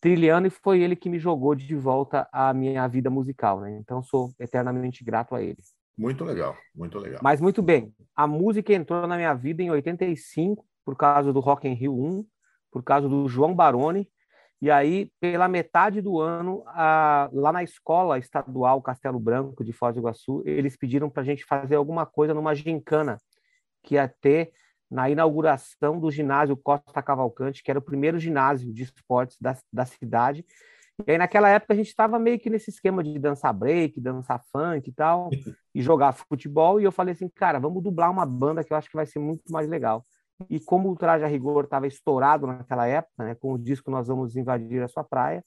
trilhando, 0.04 0.46
e 0.46 0.50
foi 0.50 0.82
ele 0.82 0.94
que 0.94 1.08
me 1.08 1.18
jogou 1.18 1.54
de 1.54 1.74
volta 1.74 2.28
à 2.30 2.52
minha 2.52 2.86
vida 2.86 3.08
musical. 3.08 3.62
Né? 3.62 3.78
Então, 3.80 4.02
sou 4.02 4.34
eternamente 4.38 5.02
grato 5.02 5.34
a 5.34 5.42
ele. 5.42 5.56
Muito 5.96 6.22
legal, 6.26 6.54
muito 6.74 6.98
legal. 6.98 7.20
Mas 7.22 7.40
muito 7.40 7.62
bem, 7.62 7.90
a 8.14 8.26
música 8.26 8.74
entrou 8.74 9.06
na 9.06 9.16
minha 9.16 9.32
vida 9.32 9.62
em 9.62 9.70
85, 9.70 10.62
por 10.84 10.94
causa 10.94 11.32
do 11.32 11.40
Rock 11.40 11.66
in 11.66 11.72
Rio 11.72 11.94
1, 11.94 12.26
por 12.70 12.82
causa 12.82 13.08
do 13.08 13.26
João 13.26 13.54
Baroni, 13.54 14.06
e 14.60 14.70
aí, 14.70 15.10
pela 15.18 15.48
metade 15.48 16.02
do 16.02 16.20
ano, 16.20 16.62
a, 16.66 17.30
lá 17.32 17.50
na 17.50 17.62
escola 17.62 18.18
estadual 18.18 18.82
Castelo 18.82 19.18
Branco 19.18 19.64
de 19.64 19.72
Foz 19.72 19.94
do 19.94 20.00
Iguaçu, 20.00 20.42
eles 20.44 20.76
pediram 20.76 21.08
para 21.08 21.22
a 21.22 21.24
gente 21.24 21.46
fazer 21.46 21.76
alguma 21.76 22.04
coisa 22.04 22.34
numa 22.34 22.54
gincana 22.54 23.16
que 23.82 23.94
ia 23.94 24.06
ter 24.06 24.52
na 24.90 25.10
inauguração 25.10 25.98
do 25.98 26.10
ginásio 26.10 26.56
Costa 26.56 27.02
Cavalcante, 27.02 27.62
que 27.62 27.70
era 27.70 27.78
o 27.78 27.82
primeiro 27.82 28.18
ginásio 28.18 28.72
de 28.72 28.82
esportes 28.82 29.36
da, 29.40 29.56
da 29.72 29.84
cidade. 29.84 30.44
E 31.06 31.10
aí, 31.10 31.18
naquela 31.18 31.48
época, 31.48 31.74
a 31.74 31.76
gente 31.76 31.88
estava 31.88 32.18
meio 32.18 32.38
que 32.38 32.48
nesse 32.48 32.70
esquema 32.70 33.02
de 33.02 33.18
dançar 33.18 33.52
break, 33.52 34.00
dançar 34.00 34.40
funk 34.52 34.88
e 34.88 34.92
tal, 34.92 35.28
e 35.74 35.82
jogar 35.82 36.12
futebol. 36.12 36.80
E 36.80 36.84
eu 36.84 36.92
falei 36.92 37.14
assim, 37.14 37.28
cara, 37.28 37.58
vamos 37.58 37.82
dublar 37.82 38.10
uma 38.10 38.24
banda 38.24 38.62
que 38.62 38.72
eu 38.72 38.76
acho 38.76 38.88
que 38.88 38.96
vai 38.96 39.06
ser 39.06 39.18
muito 39.18 39.50
mais 39.50 39.68
legal. 39.68 40.06
E 40.48 40.60
como 40.60 40.90
o 40.90 40.96
Traje 40.96 41.24
a 41.24 41.28
Rigor 41.28 41.64
estava 41.64 41.86
estourado 41.86 42.46
naquela 42.46 42.86
época, 42.86 43.24
né, 43.24 43.34
com 43.34 43.52
o 43.52 43.58
disco 43.58 43.90
Nós 43.90 44.06
Vamos 44.06 44.36
Invadir 44.36 44.82
a 44.82 44.88
Sua 44.88 45.02
Praia, 45.02 45.44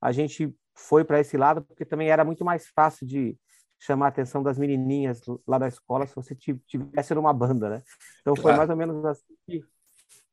a 0.00 0.12
gente 0.12 0.54
foi 0.74 1.04
para 1.04 1.20
esse 1.20 1.36
lado 1.36 1.62
porque 1.62 1.84
também 1.84 2.08
era 2.08 2.24
muito 2.24 2.44
mais 2.44 2.68
fácil 2.68 3.06
de 3.06 3.36
chamar 3.80 4.06
a 4.06 4.08
atenção 4.10 4.42
das 4.42 4.58
menininhas 4.58 5.22
lá 5.48 5.56
da 5.58 5.66
escola 5.66 6.06
se 6.06 6.14
você 6.14 6.34
tivesse 6.34 7.14
numa 7.14 7.32
banda, 7.32 7.70
né? 7.70 7.82
Então 8.20 8.36
foi 8.36 8.54
mais 8.54 8.68
ou 8.68 8.76
menos 8.76 9.02
assim 9.06 9.34
que, 9.46 9.64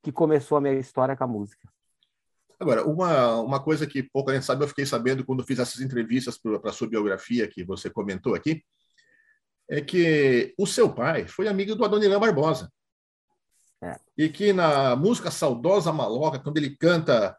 que 0.04 0.12
começou 0.12 0.58
a 0.58 0.62
minha 0.62 0.74
história 0.74 1.16
com 1.16 1.24
a 1.24 1.27
música. 1.27 1.68
Agora, 2.60 2.86
uma, 2.86 3.39
uma 3.39 3.63
coisa 3.63 3.88
que 3.88 4.04
pouco 4.04 4.32
a 4.32 4.34
gente 4.34 4.46
sabe, 4.46 4.63
eu 4.63 4.68
fiquei 4.68 4.86
sabendo 4.86 5.24
quando 5.24 5.46
fiz 5.46 5.60
essas 5.60 5.80
entrevistas 5.80 6.38
para 6.38 6.70
a 6.70 6.74
sua 6.74 6.89
biografia 6.89 7.48
que 7.48 7.63
você 7.63 7.89
comentou 7.89 8.36
aqui, 8.36 8.63
é 9.70 9.80
que 9.80 10.54
o 10.58 10.66
seu 10.66 10.94
pai 10.94 11.27
foi 11.27 11.48
amigo 11.48 11.75
do 11.75 11.86
Adoniran 11.86 12.20
Barbosa. 12.20 12.70
É. 13.82 13.98
E 14.18 14.27
que 14.27 14.51
na 14.51 14.96
música 14.96 15.32
Saudosa 15.32 15.94
Maloca, 15.94 16.39
quando 16.39 16.58
ele 16.58 16.75
canta 16.75 17.38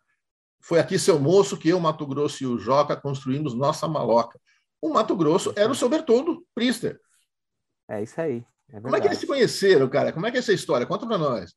Foi 0.61 0.79
aqui 0.79 0.99
seu 0.99 1.19
moço 1.19 1.57
que 1.57 1.69
eu, 1.69 1.81
Mato 1.81 2.07
Grosso 2.07 2.43
e 2.43 2.47
o 2.47 2.59
Joca 2.59 2.97
construímos 2.97 3.55
nossa 3.55 3.87
maloca. 3.87 4.41
O 4.81 4.89
Mato 4.91 5.17
Grosso 5.17 5.53
era 5.57 5.71
o 5.71 5.75
seu 5.75 5.89
Bertoldo 5.89 6.47
Priester. 6.55 7.01
É 7.89 8.03
isso 8.03 8.21
aí. 8.21 8.45
É 8.71 8.81
Como 8.81 8.95
é 8.95 9.01
que 9.01 9.07
eles 9.07 9.19
se 9.19 9.27
conheceram, 9.27 9.89
cara? 9.89 10.13
Como 10.13 10.27
é 10.27 10.31
que 10.31 10.37
é 10.37 10.41
essa 10.41 10.53
história? 10.53 10.87
Conta 10.87 11.07
para 11.07 11.19
nós. 11.19 11.55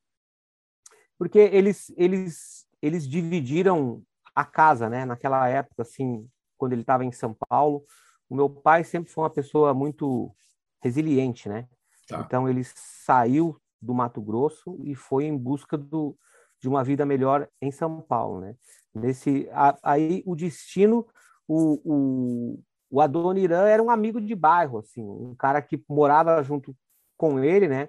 Porque 1.18 1.38
eles, 1.38 1.92
eles, 1.96 2.66
eles 2.80 3.06
dividiram 3.06 4.02
a 4.34 4.44
casa, 4.44 4.88
né? 4.88 5.04
Naquela 5.04 5.46
época, 5.48 5.82
assim, 5.82 6.28
quando 6.56 6.72
ele 6.72 6.80
estava 6.80 7.04
em 7.04 7.12
São 7.12 7.36
Paulo, 7.48 7.84
o 8.28 8.34
meu 8.34 8.48
pai 8.48 8.82
sempre 8.82 9.12
foi 9.12 9.24
uma 9.24 9.30
pessoa 9.30 9.74
muito 9.74 10.34
resiliente, 10.82 11.48
né? 11.48 11.68
Tá. 12.08 12.24
Então 12.26 12.48
ele 12.48 12.64
saiu 12.64 13.60
do 13.80 13.94
Mato 13.94 14.20
Grosso 14.22 14.78
e 14.82 14.94
foi 14.94 15.24
em 15.24 15.36
busca 15.36 15.76
do, 15.76 16.16
de 16.60 16.68
uma 16.68 16.82
vida 16.82 17.04
melhor 17.04 17.48
em 17.60 17.70
São 17.70 18.00
Paulo, 18.00 18.40
né? 18.40 18.56
Nesse 18.94 19.48
a, 19.52 19.76
aí 19.82 20.22
o 20.24 20.34
destino, 20.34 21.06
o, 21.46 21.80
o, 21.84 22.62
o 22.92 23.00
Adoniran 23.00 23.66
era 23.66 23.82
um 23.82 23.88
amigo 23.88 24.20
de 24.20 24.34
bairro, 24.34 24.78
assim, 24.78 25.02
um 25.02 25.34
cara 25.34 25.62
que 25.62 25.82
morava 25.88 26.42
junto 26.42 26.76
com 27.16 27.42
ele, 27.42 27.66
né? 27.66 27.88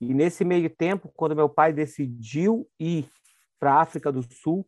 E 0.00 0.14
nesse 0.14 0.44
meio 0.44 0.70
tempo, 0.70 1.10
quando 1.16 1.34
meu 1.34 1.48
pai 1.48 1.72
decidiu 1.72 2.64
ir 2.78 3.08
para 3.58 3.74
a 3.74 3.80
África 3.80 4.12
do 4.12 4.22
Sul 4.22 4.64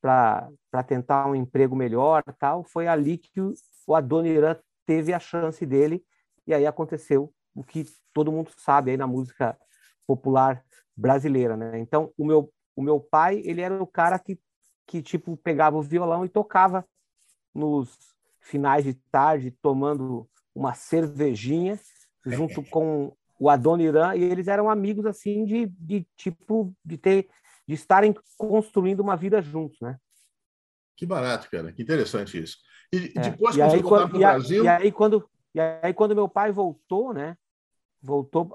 para 0.00 0.50
tentar 0.88 1.28
um 1.28 1.36
emprego 1.36 1.76
melhor, 1.76 2.24
tal, 2.36 2.64
foi 2.64 2.88
ali 2.88 3.16
que 3.16 3.40
o, 3.40 3.54
o 3.86 3.94
Adoniran 3.94 4.56
teve 4.84 5.12
a 5.12 5.20
chance 5.20 5.64
dele 5.64 6.04
e 6.44 6.52
aí 6.52 6.66
aconteceu 6.66 7.32
o 7.54 7.62
que 7.62 7.86
todo 8.12 8.32
mundo 8.32 8.50
sabe 8.56 8.90
aí 8.90 8.96
na 8.96 9.06
música 9.06 9.56
popular 10.04 10.64
brasileira, 10.96 11.56
né? 11.56 11.78
Então, 11.78 12.12
o 12.18 12.26
meu 12.26 12.52
o 12.74 12.82
meu 12.82 13.00
pai, 13.00 13.40
ele 13.44 13.60
era 13.60 13.80
o 13.80 13.86
cara 13.86 14.18
que 14.18 14.36
que 14.84 15.00
tipo 15.00 15.36
pegava 15.36 15.76
o 15.76 15.82
violão 15.82 16.24
e 16.24 16.28
tocava 16.28 16.84
nos 17.54 18.17
finais 18.48 18.84
de 18.84 18.94
tarde 18.94 19.50
tomando 19.62 20.28
uma 20.54 20.74
cervejinha 20.74 21.78
junto 22.24 22.62
com 22.62 23.14
o 23.38 23.48
Adoniran 23.48 24.16
e 24.16 24.24
eles 24.24 24.48
eram 24.48 24.68
amigos 24.68 25.06
assim 25.06 25.44
de, 25.44 25.66
de 25.66 26.06
tipo 26.16 26.74
de 26.84 26.96
ter 26.98 27.28
de 27.66 27.74
estarem 27.74 28.14
construindo 28.38 29.00
uma 29.00 29.14
vida 29.14 29.42
juntos, 29.42 29.78
né? 29.82 29.98
Que 30.96 31.04
barato, 31.04 31.50
cara. 31.50 31.70
Que 31.70 31.82
interessante 31.82 32.42
isso. 32.42 32.56
E, 32.90 33.12
é. 33.14 33.20
depois 33.20 33.54
você 33.54 33.76
voltar 33.76 34.08
para 34.08 34.16
o 34.16 34.18
Brasil... 34.18 34.64
E 34.64 34.68
aí, 34.68 34.90
quando, 34.90 35.28
e 35.54 35.60
aí, 35.60 35.92
quando 35.92 36.14
meu 36.14 36.26
pai 36.26 36.50
voltou, 36.50 37.12
né? 37.12 37.36
Voltou, 38.00 38.54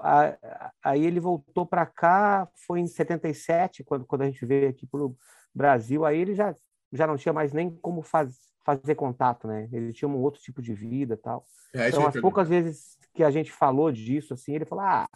aí 0.82 1.04
ele 1.04 1.20
voltou 1.20 1.64
para 1.64 1.86
cá, 1.86 2.48
foi 2.66 2.80
em 2.80 2.88
77, 2.88 3.84
quando, 3.84 4.04
quando 4.04 4.22
a 4.22 4.26
gente 4.26 4.44
veio 4.44 4.68
aqui 4.68 4.84
para 4.84 5.04
o 5.04 5.16
Brasil, 5.54 6.04
aí 6.04 6.18
ele 6.18 6.34
já, 6.34 6.52
já 6.92 7.06
não 7.06 7.16
tinha 7.16 7.32
mais 7.32 7.52
nem 7.52 7.70
como 7.70 8.02
faz, 8.02 8.36
fazer 8.64 8.94
contato, 8.94 9.46
né? 9.46 9.68
Ele 9.70 9.92
tinha 9.92 10.08
um 10.08 10.16
outro 10.16 10.40
tipo 10.40 10.62
de 10.62 10.72
vida 10.72 11.16
tal. 11.16 11.44
É, 11.74 11.88
então, 11.88 12.06
as 12.06 12.18
poucas 12.18 12.48
vezes 12.48 12.96
que 13.12 13.22
a 13.22 13.30
gente 13.30 13.52
falou 13.52 13.92
disso, 13.92 14.34
assim, 14.34 14.54
ele 14.54 14.64
falou, 14.64 14.84
ah, 14.84 15.08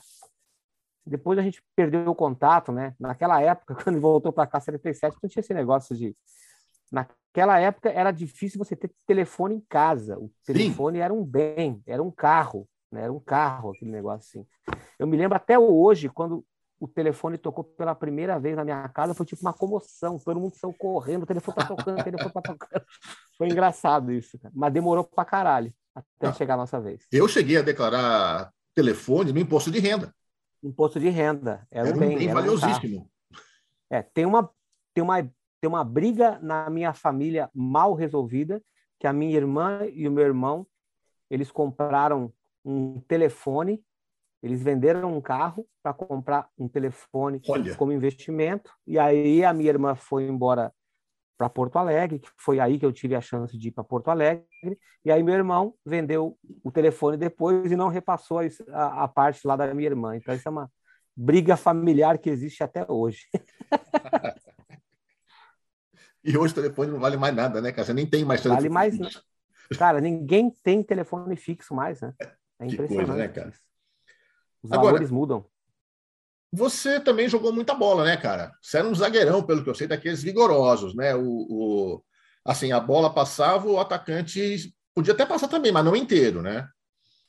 depois 1.06 1.38
a 1.38 1.42
gente 1.42 1.62
perdeu 1.74 2.08
o 2.08 2.14
contato, 2.14 2.70
né? 2.70 2.94
Naquela 3.00 3.40
época, 3.40 3.74
quando 3.82 3.96
ele 3.96 4.00
voltou 4.00 4.32
para 4.32 4.46
cá, 4.46 4.60
77, 4.60 5.16
não 5.22 5.28
tinha 5.28 5.40
esse 5.40 5.54
negócio 5.54 5.96
de 5.96 6.14
Naquela 6.90 7.60
época 7.60 7.90
era 7.90 8.10
difícil 8.10 8.58
você 8.58 8.74
ter 8.74 8.90
telefone 9.06 9.56
em 9.56 9.60
casa. 9.68 10.18
O 10.18 10.30
telefone 10.44 10.98
Sim. 10.98 11.02
era 11.02 11.12
um 11.12 11.24
bem, 11.24 11.82
era 11.86 12.02
um 12.02 12.10
carro, 12.10 12.66
né? 12.90 13.02
era 13.02 13.12
um 13.12 13.20
carro 13.20 13.70
aquele 13.70 13.90
negócio 13.90 14.40
assim. 14.40 14.78
Eu 14.98 15.06
me 15.06 15.16
lembro 15.16 15.36
até 15.36 15.58
hoje, 15.58 16.08
quando 16.08 16.44
o 16.80 16.86
telefone 16.86 17.36
tocou 17.36 17.64
pela 17.64 17.94
primeira 17.94 18.38
vez 18.38 18.56
na 18.56 18.64
minha 18.64 18.88
casa, 18.88 19.14
foi 19.14 19.26
tipo 19.26 19.42
uma 19.42 19.52
comoção, 19.52 20.18
todo 20.18 20.38
mundo 20.38 20.54
saiu 20.56 20.72
correndo, 20.72 21.24
o 21.24 21.26
telefone 21.26 21.56
tá 21.56 21.66
tocando, 21.66 22.00
o 22.00 22.04
telefone 22.04 22.32
tá 22.32 22.42
tocando. 22.42 22.84
Foi 23.36 23.48
engraçado 23.48 24.12
isso, 24.12 24.38
cara. 24.38 24.52
mas 24.54 24.72
demorou 24.72 25.04
pra 25.04 25.24
caralho 25.24 25.72
até 25.94 26.32
chegar 26.32 26.54
a 26.54 26.58
nossa 26.58 26.80
vez. 26.80 27.06
Eu 27.12 27.28
cheguei 27.28 27.56
a 27.56 27.62
declarar 27.62 28.52
telefone 28.74 29.32
no 29.32 29.38
imposto 29.38 29.70
de 29.70 29.78
renda. 29.78 30.12
Imposto 30.62 30.98
de 30.98 31.08
renda, 31.08 31.66
era, 31.70 31.88
era 31.88 31.96
um 31.96 32.00
bem, 32.00 32.18
bem 32.18 32.32
valiosíssimo. 32.32 33.02
Um 33.02 33.08
é, 33.90 34.02
tem 34.02 34.26
uma 34.26 34.50
tem 34.92 35.02
uma 35.02 35.22
tem 35.60 35.68
uma 35.68 35.84
briga 35.84 36.38
na 36.40 36.70
minha 36.70 36.92
família 36.92 37.50
mal 37.54 37.94
resolvida, 37.94 38.62
que 38.98 39.06
a 39.06 39.12
minha 39.12 39.36
irmã 39.36 39.84
e 39.92 40.06
o 40.06 40.12
meu 40.12 40.24
irmão, 40.24 40.66
eles 41.30 41.50
compraram 41.50 42.32
um 42.64 43.00
telefone, 43.00 43.82
eles 44.42 44.62
venderam 44.62 45.16
um 45.16 45.20
carro 45.20 45.66
para 45.82 45.92
comprar 45.92 46.48
um 46.56 46.68
telefone 46.68 47.40
Olha. 47.48 47.74
como 47.74 47.92
investimento, 47.92 48.70
e 48.86 48.98
aí 48.98 49.44
a 49.44 49.52
minha 49.52 49.70
irmã 49.70 49.94
foi 49.94 50.24
embora 50.24 50.72
para 51.36 51.48
Porto 51.48 51.76
Alegre, 51.76 52.18
que 52.18 52.28
foi 52.36 52.58
aí 52.58 52.78
que 52.78 52.84
eu 52.84 52.92
tive 52.92 53.14
a 53.14 53.20
chance 53.20 53.56
de 53.56 53.68
ir 53.68 53.70
para 53.70 53.84
Porto 53.84 54.08
Alegre, 54.08 54.46
e 55.04 55.10
aí 55.10 55.22
meu 55.22 55.34
irmão 55.34 55.74
vendeu 55.86 56.36
o 56.64 56.70
telefone 56.72 57.16
depois 57.16 57.70
e 57.70 57.76
não 57.76 57.88
repassou 57.88 58.40
a, 58.72 59.04
a 59.04 59.08
parte 59.08 59.46
lá 59.46 59.54
da 59.54 59.72
minha 59.72 59.88
irmã. 59.88 60.16
Então, 60.16 60.34
isso 60.34 60.48
é 60.48 60.50
uma 60.50 60.70
briga 61.16 61.56
familiar 61.56 62.18
que 62.18 62.28
existe 62.28 62.62
até 62.62 62.84
hoje. 62.88 63.26
E 66.24 66.36
hoje 66.36 66.52
o 66.52 66.56
telefone 66.56 66.92
não 66.92 67.00
vale 67.00 67.16
mais 67.16 67.34
nada, 67.34 67.60
né, 67.60 67.72
cara? 67.72 67.86
Você 67.86 67.94
nem 67.94 68.04
tem 68.04 68.24
mais 68.24 68.42
telefone. 68.42 68.68
Vale 68.68 68.74
mais. 68.74 68.96
Fixo. 68.96 69.24
Cara, 69.78 70.00
ninguém 70.00 70.50
tem 70.62 70.82
telefone 70.82 71.36
fixo 71.36 71.74
mais, 71.74 72.00
né? 72.00 72.12
É 72.60 72.66
impressionante. 72.66 73.06
Coisa, 73.06 73.14
né, 73.14 73.28
cara? 73.28 73.52
Os 74.62 74.72
Agora, 74.72 74.92
valores 74.92 75.10
mudam. 75.10 75.44
Você 76.50 76.98
também 76.98 77.28
jogou 77.28 77.52
muita 77.52 77.74
bola, 77.74 78.04
né, 78.04 78.16
cara? 78.16 78.52
Você 78.60 78.78
era 78.78 78.88
um 78.88 78.94
zagueirão, 78.94 79.42
pelo 79.42 79.62
que 79.62 79.68
eu 79.68 79.74
sei, 79.74 79.86
daqueles 79.86 80.22
vigorosos, 80.22 80.94
né? 80.94 81.14
O, 81.14 81.22
o, 81.22 82.04
assim, 82.44 82.72
a 82.72 82.80
bola 82.80 83.12
passava, 83.12 83.68
o 83.68 83.78
atacante 83.78 84.74
podia 84.94 85.12
até 85.12 85.26
passar 85.26 85.48
também, 85.48 85.70
mas 85.70 85.84
não 85.84 85.94
inteiro, 85.94 86.40
né? 86.40 86.68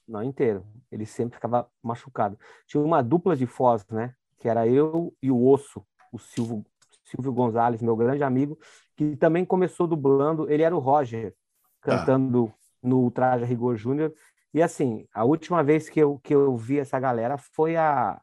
Não 0.08 0.24
inteiro. 0.24 0.66
Ele 0.92 1.06
sempre 1.06 1.36
ficava 1.36 1.70
machucado. 1.84 2.40
Tinha 2.66 2.82
uma 2.82 3.02
dupla 3.02 3.36
de 3.36 3.46
Foz, 3.46 3.86
né? 3.92 4.14
Que 4.38 4.48
era 4.48 4.66
eu 4.68 5.14
e 5.22 5.30
o 5.30 5.46
Osso, 5.48 5.86
o 6.12 6.18
Silvio, 6.18 6.66
Silvio 7.04 7.34
Gonzalez, 7.34 7.82
meu 7.82 7.96
grande 7.96 8.24
amigo, 8.24 8.58
que 8.96 9.16
também 9.18 9.44
começou 9.44 9.86
dublando. 9.86 10.50
Ele 10.50 10.64
era 10.64 10.76
o 10.76 10.80
Roger, 10.80 11.36
cantando 11.82 12.52
ah. 12.52 12.58
no 12.82 13.12
Traje 13.12 13.44
Rigor 13.44 13.76
Júnior. 13.76 14.14
E 14.54 14.62
assim, 14.62 15.08
a 15.14 15.24
última 15.24 15.64
vez 15.64 15.90
que 15.90 16.00
eu, 16.00 16.20
que 16.20 16.34
eu 16.34 16.56
vi 16.58 16.80
essa 16.80 17.00
galera 17.00 17.38
foi 17.38 17.76
a, 17.76 18.20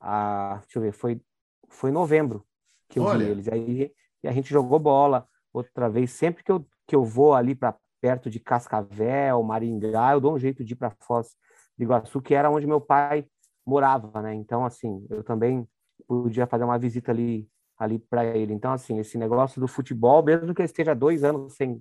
a. 0.00 0.58
Deixa 0.62 0.78
eu 0.78 0.82
ver, 0.82 0.92
foi, 0.92 1.20
foi 1.68 1.90
em 1.90 1.92
novembro 1.92 2.44
que 2.88 2.98
eu 2.98 3.04
Olha. 3.04 3.24
vi 3.24 3.30
eles. 3.30 3.48
Aí 3.48 3.92
e 4.22 4.28
a 4.28 4.32
gente 4.32 4.50
jogou 4.50 4.78
bola 4.78 5.28
outra 5.52 5.88
vez. 5.88 6.10
Sempre 6.10 6.42
que 6.42 6.50
eu, 6.50 6.66
que 6.86 6.96
eu 6.96 7.04
vou 7.04 7.34
ali 7.34 7.54
para 7.54 7.76
perto 8.00 8.30
de 8.30 8.40
Cascavel, 8.40 9.42
Maringá, 9.42 10.12
eu 10.12 10.20
dou 10.20 10.34
um 10.34 10.38
jeito 10.38 10.64
de 10.64 10.72
ir 10.72 10.76
para 10.76 10.90
Foz 11.00 11.36
do 11.76 11.82
Iguaçu, 11.82 12.20
que 12.20 12.34
era 12.34 12.50
onde 12.50 12.66
meu 12.66 12.80
pai 12.80 13.26
morava, 13.66 14.22
né? 14.22 14.34
Então, 14.34 14.64
assim, 14.64 15.06
eu 15.10 15.22
também 15.22 15.68
podia 16.06 16.46
fazer 16.46 16.64
uma 16.64 16.78
visita 16.78 17.12
ali 17.12 17.48
ali 17.78 17.98
para 17.98 18.24
ele. 18.24 18.52
Então, 18.52 18.72
assim, 18.72 18.98
esse 18.98 19.16
negócio 19.16 19.60
do 19.60 19.68
futebol, 19.68 20.22
mesmo 20.22 20.52
que 20.52 20.60
eu 20.60 20.66
esteja 20.66 20.94
dois 20.94 21.22
anos 21.22 21.54
sem, 21.54 21.80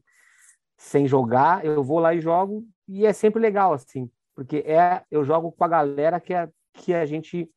sem 0.78 1.08
jogar, 1.08 1.66
eu 1.66 1.84
vou 1.84 2.00
lá 2.00 2.14
e 2.14 2.22
jogo, 2.22 2.66
e 2.88 3.06
é 3.06 3.12
sempre 3.12 3.42
legal, 3.42 3.74
assim, 3.74 4.10
porque 4.36 4.58
é 4.58 5.04
eu 5.10 5.24
jogo 5.24 5.52
com 5.52 5.64
a 5.64 5.68
galera 5.68 6.20
que 6.20 6.34
a, 6.34 6.48
que 6.74 6.94
a 6.94 7.06
gente 7.06 7.50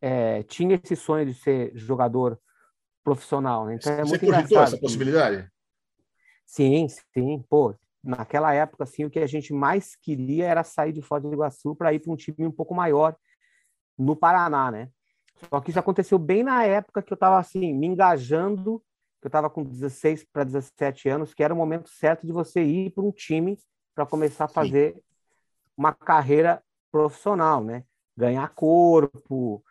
é, 0.00 0.42
tinha 0.42 0.80
esse 0.82 0.96
sonho 0.96 1.24
de 1.24 1.34
ser 1.34 1.70
jogador 1.74 2.38
profissional. 3.04 3.66
Né? 3.66 3.76
Então, 3.76 3.92
é 3.92 4.04
Você 4.04 4.08
muito 4.08 4.26
cogitou 4.26 4.62
essa 4.62 4.78
possibilidade? 4.78 5.48
Sim, 6.44 6.86
sim. 6.88 7.44
Pô, 7.48 7.74
naquela 8.02 8.52
época, 8.52 8.84
assim, 8.84 9.04
o 9.04 9.10
que 9.10 9.20
a 9.20 9.26
gente 9.26 9.52
mais 9.52 9.94
queria 9.94 10.46
era 10.46 10.64
sair 10.64 10.92
de 10.92 11.00
Foz 11.00 11.22
do 11.22 11.32
Iguaçu 11.32 11.76
para 11.76 11.92
ir 11.92 12.00
para 12.00 12.12
um 12.12 12.16
time 12.16 12.46
um 12.46 12.52
pouco 12.52 12.74
maior 12.74 13.16
no 13.96 14.16
Paraná, 14.16 14.70
né? 14.70 14.88
Só 15.48 15.60
que 15.60 15.70
isso 15.70 15.78
aconteceu 15.78 16.18
bem 16.18 16.42
na 16.42 16.64
época 16.64 17.02
que 17.02 17.12
eu 17.12 17.14
estava 17.14 17.38
assim, 17.38 17.72
me 17.72 17.86
engajando, 17.86 18.82
que 19.20 19.26
eu 19.26 19.28
estava 19.28 19.50
com 19.50 19.62
16 19.62 20.24
para 20.32 20.44
17 20.44 21.08
anos, 21.08 21.34
que 21.34 21.42
era 21.42 21.52
o 21.52 21.56
momento 21.56 21.88
certo 21.90 22.26
de 22.26 22.32
você 22.32 22.62
ir 22.62 22.90
para 22.90 23.04
um 23.04 23.12
time 23.12 23.58
para 23.94 24.06
começar 24.06 24.44
a 24.46 24.48
fazer 24.48 24.94
Sim. 24.94 25.02
uma 25.76 25.92
carreira 25.92 26.62
profissional, 26.90 27.62
né? 27.62 27.84
Ganhar 28.16 28.48
corpo, 28.54 29.62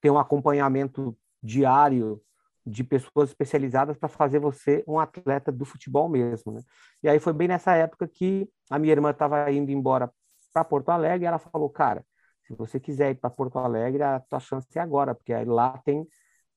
ter 0.00 0.10
um 0.10 0.18
acompanhamento 0.18 1.16
diário 1.42 2.22
de 2.64 2.84
pessoas 2.84 3.30
especializadas 3.30 3.96
para 3.96 4.08
fazer 4.08 4.38
você 4.38 4.84
um 4.86 5.00
atleta 5.00 5.50
do 5.50 5.64
futebol 5.64 6.08
mesmo, 6.08 6.52
né? 6.52 6.62
E 7.02 7.08
aí 7.08 7.18
foi 7.18 7.32
bem 7.32 7.48
nessa 7.48 7.74
época 7.74 8.06
que 8.06 8.48
a 8.70 8.78
minha 8.78 8.92
irmã 8.92 9.10
estava 9.10 9.50
indo 9.50 9.70
embora 9.72 10.12
para 10.52 10.64
Porto 10.64 10.90
Alegre 10.90 11.24
e 11.24 11.26
ela 11.26 11.38
falou, 11.38 11.68
cara, 11.68 12.04
se 12.46 12.54
você 12.54 12.78
quiser 12.78 13.10
ir 13.10 13.14
para 13.16 13.30
Porto 13.30 13.58
Alegre, 13.58 14.02
a 14.02 14.20
tua 14.20 14.38
chance 14.38 14.66
é 14.76 14.80
agora, 14.80 15.14
porque 15.14 15.34
lá 15.44 15.78
tem, 15.84 16.06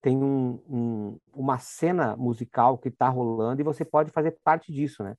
tem 0.05 0.15
um, 0.15 0.61
um, 0.69 1.19
uma 1.33 1.57
cena 1.57 2.15
musical 2.15 2.77
que 2.77 2.89
está 2.89 3.09
rolando 3.09 3.59
e 3.59 3.63
você 3.63 3.83
pode 3.83 4.11
fazer 4.11 4.37
parte 4.43 4.71
disso, 4.71 5.03
né? 5.03 5.15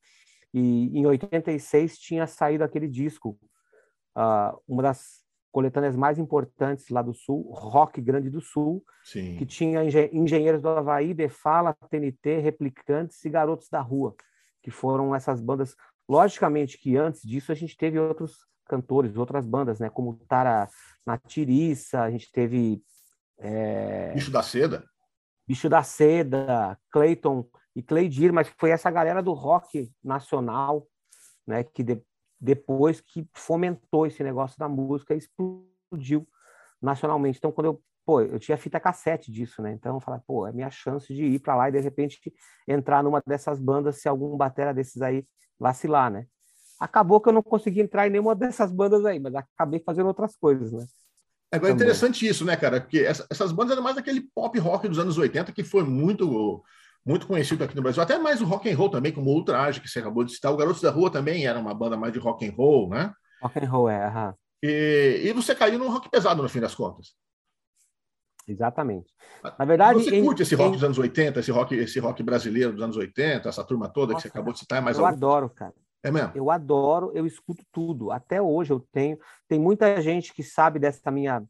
E 0.55 0.97
em 0.97 1.05
86 1.05 1.99
tinha 1.99 2.25
saído 2.25 2.63
aquele 2.63 2.87
disco 2.87 3.37
uh, 4.17 4.57
uma 4.69 4.85
das 4.85 5.25
coletâneas 5.51 5.97
mais 5.97 6.21
importantes 6.21 6.89
lá 6.89 7.03
do 7.03 7.13
Sul, 7.13 7.51
Rock 7.53 8.01
Grande 8.01 8.31
do 8.31 8.41
Sul, 8.41 8.81
Sim. 9.03 9.35
que 9.37 9.45
tinha 9.45 9.83
Engenheiros 10.13 10.63
do 10.63 10.69
Havaí, 10.69 11.13
Defala, 11.13 11.77
TNT, 11.91 12.39
Replicantes 12.39 13.25
e 13.25 13.29
Garotos 13.29 13.69
da 13.69 13.81
Rua, 13.81 14.15
que 14.63 14.71
foram 14.71 15.17
essas 15.17 15.41
bandas. 15.41 15.75
Logicamente 16.09 16.79
que 16.79 16.97
antes 16.97 17.23
disso 17.23 17.51
a 17.51 17.57
gente 17.57 17.77
teve 17.77 17.99
outros 17.99 18.47
cantores, 18.67 19.17
outras 19.17 19.45
bandas, 19.45 19.81
né? 19.81 19.91
Como 19.91 20.15
Tara 20.29 20.69
na 21.05 21.19
Tiriça, 21.19 22.03
a 22.03 22.11
gente 22.11 22.31
teve. 22.31 22.81
É... 23.39 24.13
Bicho 24.15 24.31
da 24.31 24.43
Seda. 24.43 24.85
Bicho 25.47 25.69
da 25.69 25.83
Seda, 25.83 26.79
Clayton 26.91 27.49
e 27.75 27.83
Cleidir, 27.83 28.33
mas 28.33 28.49
foi 28.59 28.71
essa 28.71 28.91
galera 28.91 29.23
do 29.23 29.33
rock 29.33 29.91
nacional, 30.03 30.87
né? 31.47 31.63
Que 31.63 31.83
de 31.83 32.03
depois 32.39 33.01
que 33.01 33.27
fomentou 33.33 34.07
esse 34.07 34.23
negócio 34.23 34.59
da 34.59 34.69
música 34.69 35.15
e 35.15 35.19
explodiu 35.19 36.27
nacionalmente. 36.81 37.39
Então, 37.39 37.51
quando 37.51 37.67
eu, 37.67 37.83
pô, 38.05 38.21
eu 38.21 38.39
tinha 38.39 38.59
fita 38.59 38.79
cassete 38.79 39.33
disso, 39.33 39.63
né? 39.63 39.73
Então, 39.73 39.97
eu 39.97 40.01
falei, 40.01 40.21
pô, 40.27 40.47
é 40.47 40.53
minha 40.53 40.71
chance 40.71 41.13
de 41.15 41.25
ir 41.25 41.39
para 41.39 41.57
lá 41.57 41.69
e 41.69 41.73
de 41.73 41.81
repente 41.81 42.21
entrar 42.69 43.03
numa 43.03 43.23
dessas 43.27 43.59
bandas 43.59 44.01
se 44.01 44.09
algum 44.09 44.37
batera 44.37 44.75
desses 44.75 45.01
aí 45.01 45.27
vacilar, 45.59 46.11
né? 46.11 46.27
Acabou 46.79 47.21
que 47.21 47.29
eu 47.29 47.33
não 47.33 47.43
consegui 47.43 47.81
entrar 47.81 48.07
em 48.07 48.11
nenhuma 48.11 48.35
dessas 48.35 48.71
bandas 48.71 49.05
aí, 49.07 49.19
mas 49.19 49.35
acabei 49.35 49.81
fazendo 49.81 50.09
outras 50.09 50.37
coisas, 50.37 50.73
né? 50.73 50.85
Agora 51.57 51.73
é 51.73 51.75
interessante 51.75 52.27
isso, 52.27 52.45
né, 52.45 52.57
cara? 52.57 52.81
Porque 52.81 52.99
essas 52.99 53.53
bandas 53.53 53.73
eram 53.73 53.83
mais 53.83 53.97
aquele 53.97 54.23
pop 54.35 54.59
rock 54.59 54.89
dos 54.89 54.99
anos 54.99 55.19
80 55.19 55.53
que 55.53 55.65
foi 55.65 55.83
muito 55.85 56.63
muito 57.05 57.27
conhecido 57.29 57.63
aqui 57.63 57.77
no 57.77 57.83
Brasil, 57.83 58.03
até 58.03 58.19
mais 58.19 58.41
o 58.41 58.45
rock 58.45 58.69
and 58.69 58.77
roll 58.77 58.91
também, 58.91 59.13
como 59.13 59.31
o 59.31 59.35
Ultraje, 59.35 59.81
que 59.81 59.89
você 59.89 60.01
acabou 60.01 60.25
de 60.25 60.33
citar. 60.33 60.53
O 60.53 60.57
Garotos 60.57 60.83
da 60.83 60.91
Rua 60.91 61.09
também 61.09 61.47
era 61.47 61.57
uma 61.57 61.73
banda 61.73 61.97
mais 61.97 62.13
de 62.13 62.19
rock 62.19 62.45
and 62.45 62.53
roll, 62.53 62.89
né? 62.89 63.13
Rock 63.41 63.61
and 63.61 63.71
roll, 63.71 63.89
é. 63.89 64.09
Uhum. 64.09 64.35
E, 64.61 65.23
e 65.25 65.33
você 65.33 65.55
caiu 65.55 65.79
no 65.79 65.89
rock 65.89 66.11
pesado, 66.11 66.43
no 66.43 66.49
fim 66.49 66.59
das 66.59 66.75
contas. 66.75 67.15
Exatamente. 68.49 69.13
Na 69.59 69.65
verdade, 69.65 70.03
você 70.03 70.21
curte 70.21 70.43
esse 70.43 70.55
rock 70.57 70.71
em... 70.71 70.73
dos 70.73 70.85
anos 70.85 70.99
80, 70.99 71.41
esse 71.41 71.51
rock, 71.53 71.75
esse 71.77 71.99
rock 72.01 72.23
brasileiro 72.23 72.73
dos 72.73 72.83
anos 72.83 72.97
80, 72.97 73.49
essa 73.49 73.63
turma 73.63 73.89
toda 73.89 74.13
Nossa, 74.13 74.23
que 74.23 74.29
você 74.29 74.37
acabou 74.37 74.53
de 74.53 74.59
citar, 74.59 74.79
é 74.79 74.81
mais 74.81 74.99
Eu 74.99 75.07
algum... 75.07 75.17
adoro, 75.17 75.51
cara. 75.51 75.75
É 76.07 76.11
mesmo? 76.11 76.33
Eu 76.35 76.51
adoro, 76.51 77.11
eu 77.15 77.27
escuto 77.27 77.65
tudo. 77.73 78.13
Até 78.13 78.41
hoje 78.41 78.73
eu 78.73 78.81
tenho. 78.93 79.19
Tem 79.49 79.59
muita 79.59 80.01
gente 80.01 80.33
que 80.33 80.43
sabe 80.43 80.79
dessa 80.79 81.11
minha 81.11 81.43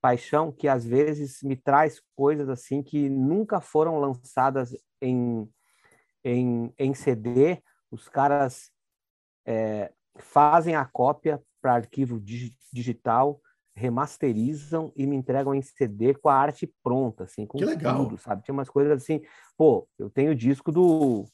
paixão 0.00 0.50
que 0.50 0.66
às 0.66 0.84
vezes 0.84 1.38
me 1.42 1.54
traz 1.54 2.00
coisas 2.16 2.48
assim 2.48 2.82
que 2.82 3.08
nunca 3.08 3.60
foram 3.60 3.98
lançadas 3.98 4.76
em 5.00 5.48
em, 6.24 6.72
em 6.78 6.94
CD, 6.94 7.60
os 7.90 8.08
caras 8.08 8.70
é, 9.44 9.92
fazem 10.16 10.74
a 10.76 10.84
cópia 10.84 11.42
para 11.60 11.74
arquivo 11.74 12.20
dig, 12.20 12.56
digital, 12.72 13.40
remasterizam 13.74 14.92
e 14.94 15.06
me 15.06 15.16
entregam 15.16 15.54
em 15.54 15.62
CD 15.62 16.14
com 16.14 16.28
a 16.28 16.34
arte 16.34 16.72
pronta, 16.82 17.24
assim, 17.24 17.46
com 17.46 17.58
que 17.58 17.64
legal. 17.64 18.04
tudo, 18.04 18.18
sabe? 18.18 18.42
Tinha 18.42 18.52
umas 18.52 18.68
coisas 18.68 19.02
assim, 19.02 19.20
pô, 19.56 19.88
eu 19.98 20.10
tenho 20.10 20.32
o 20.32 20.36
disco 20.36 20.70
do 20.70 21.24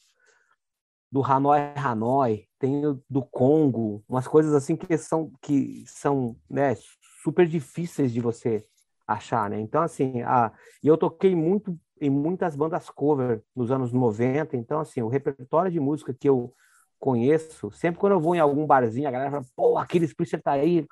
do 1.11 1.23
Hanoi 1.23 1.59
Hanoi, 1.77 2.47
tenho 2.59 3.03
do 3.09 3.23
Congo, 3.23 4.05
umas 4.09 4.29
coisas 4.29 4.55
assim 4.55 4.77
que 4.77 4.97
são 4.99 5.33
que 5.41 5.85
são, 5.87 6.37
né, 6.51 6.75
super 7.23 7.47
difíceis 7.47 8.13
de 8.13 8.21
você 8.21 8.67
achar, 9.07 9.49
né? 9.49 9.61
Então 9.61 9.83
assim, 9.83 10.23
a, 10.23 10.53
e 10.83 10.89
eu 10.89 10.97
toquei 10.99 11.35
muito 11.35 11.79
em 12.01 12.11
muitas 12.11 12.55
bandas 12.57 12.89
cover 12.91 13.43
nos 13.55 13.71
anos 13.71 13.93
90. 13.93 14.57
Então, 14.57 14.81
assim, 14.81 15.03
o 15.03 15.09
repertório 15.09 15.71
de 15.71 15.81
música 15.81 16.15
que 16.15 16.29
eu 16.29 16.55
conheço, 16.99 17.71
sempre 17.71 18.01
quando 18.01 18.13
eu 18.15 18.21
vou 18.21 18.35
em 18.35 18.41
algum 18.41 18.67
barzinho, 18.67 19.09
a 19.09 19.11
galera 19.11 19.31
fala, 19.31 19.45
pô, 19.55 19.79
aquele 19.79 20.05
Springer 20.05 20.43
tá 20.43 20.53
aí, 20.53 20.85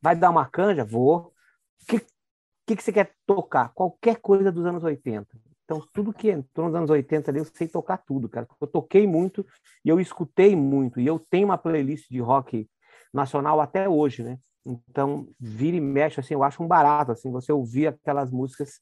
vai 0.00 0.16
dar 0.16 0.30
uma 0.30 0.46
canja? 0.46 0.84
Vou. 0.84 1.32
O 1.82 1.86
que, 1.86 2.00
que, 2.66 2.76
que 2.76 2.82
você 2.82 2.92
quer 2.92 3.14
tocar? 3.26 3.72
Qualquer 3.74 4.16
coisa 4.16 4.50
dos 4.50 4.64
anos 4.64 4.82
80. 4.82 5.26
Então, 5.72 5.88
tudo 5.90 6.12
que 6.12 6.30
entrou 6.30 6.66
nos 6.66 6.74
anos 6.74 6.90
80 6.90 7.30
ali, 7.30 7.38
eu 7.38 7.46
sei 7.46 7.66
tocar 7.66 7.96
tudo, 7.96 8.28
cara. 8.28 8.46
Eu 8.60 8.66
toquei 8.66 9.06
muito 9.06 9.46
e 9.82 9.88
eu 9.88 9.98
escutei 9.98 10.54
muito. 10.54 11.00
E 11.00 11.06
eu 11.06 11.18
tenho 11.18 11.46
uma 11.46 11.56
playlist 11.56 12.10
de 12.10 12.20
rock 12.20 12.68
nacional 13.12 13.58
até 13.58 13.88
hoje, 13.88 14.22
né? 14.22 14.38
Então, 14.66 15.28
vira 15.40 15.76
e 15.76 15.80
mexe, 15.80 16.20
assim, 16.20 16.34
eu 16.34 16.42
acho 16.42 16.62
um 16.62 16.68
barato, 16.68 17.12
assim, 17.12 17.30
você 17.30 17.50
ouvir 17.50 17.86
aquelas 17.88 18.30
músicas 18.30 18.80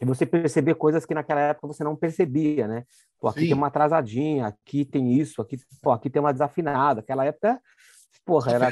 e 0.00 0.04
você 0.04 0.26
perceber 0.26 0.74
coisas 0.74 1.06
que 1.06 1.14
naquela 1.14 1.40
época 1.40 1.68
você 1.68 1.84
não 1.84 1.94
percebia, 1.94 2.66
né? 2.66 2.84
Pô, 3.20 3.28
aqui 3.28 3.40
Sim. 3.40 3.46
tem 3.46 3.56
uma 3.56 3.68
atrasadinha, 3.68 4.48
aqui 4.48 4.84
tem 4.84 5.12
isso, 5.12 5.40
aqui, 5.40 5.56
pô, 5.80 5.92
aqui 5.92 6.10
tem 6.10 6.20
uma 6.20 6.32
desafinada. 6.32 7.00
Aquela 7.00 7.24
época, 7.24 7.62
porra, 8.24 8.52
era. 8.52 8.70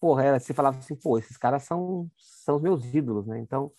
Porra, 0.00 0.24
era, 0.24 0.40
você 0.40 0.54
falava 0.54 0.78
assim, 0.78 0.96
pô, 0.96 1.18
esses 1.18 1.36
caras 1.36 1.62
são, 1.64 2.10
são 2.16 2.56
os 2.56 2.62
meus 2.62 2.94
ídolos, 2.94 3.26
né? 3.26 3.38
Então, 3.38 3.70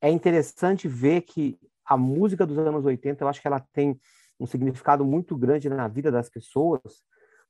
é 0.00 0.10
interessante 0.10 0.88
ver 0.88 1.22
que 1.22 1.58
a 1.84 1.96
música 1.96 2.46
dos 2.46 2.58
anos 2.58 2.84
80, 2.84 3.22
eu 3.22 3.28
acho 3.28 3.40
que 3.40 3.46
ela 3.46 3.60
tem 3.72 3.98
um 4.38 4.46
significado 4.46 5.04
muito 5.04 5.36
grande 5.36 5.68
na 5.68 5.88
vida 5.88 6.10
das 6.10 6.28
pessoas, 6.28 7.02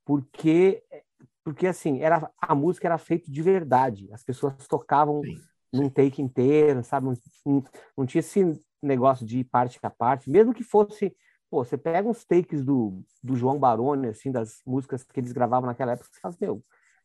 porque 0.04 0.82
porque 1.42 1.68
assim, 1.68 2.00
era 2.00 2.28
a 2.40 2.54
música 2.56 2.88
era 2.88 2.98
feita 2.98 3.30
de 3.30 3.40
verdade. 3.40 4.09
As 4.12 4.24
pessoas 4.24 4.66
tocavam 4.66 5.22
Sim 5.22 5.40
num 5.76 5.88
take 5.88 6.22
inteiro, 6.22 6.82
sabe? 6.82 7.06
Não, 7.06 7.14
não, 7.44 7.64
não, 7.96 8.06
tinha 8.06 8.20
esse 8.20 8.61
negócio 8.82 9.26
de 9.26 9.44
parte 9.44 9.78
a 9.82 9.90
parte, 9.90 10.30
mesmo 10.30 10.54
que 10.54 10.64
fosse. 10.64 11.14
Pô, 11.48 11.64
você 11.64 11.76
pega 11.76 12.09
uns 12.09 12.24
takes 12.24 12.64
do, 12.64 13.02
do 13.22 13.37
João 13.37 13.59
Baroni, 13.59 14.09
assim, 14.09 14.32
das 14.32 14.61
músicas 14.66 15.04
que 15.04 15.20
eles 15.20 15.32
gravavam 15.32 15.66
naquela 15.66 15.92
época, 15.92 16.09
você 16.11 16.20
fala, 16.20 16.35
meu, 16.40 16.64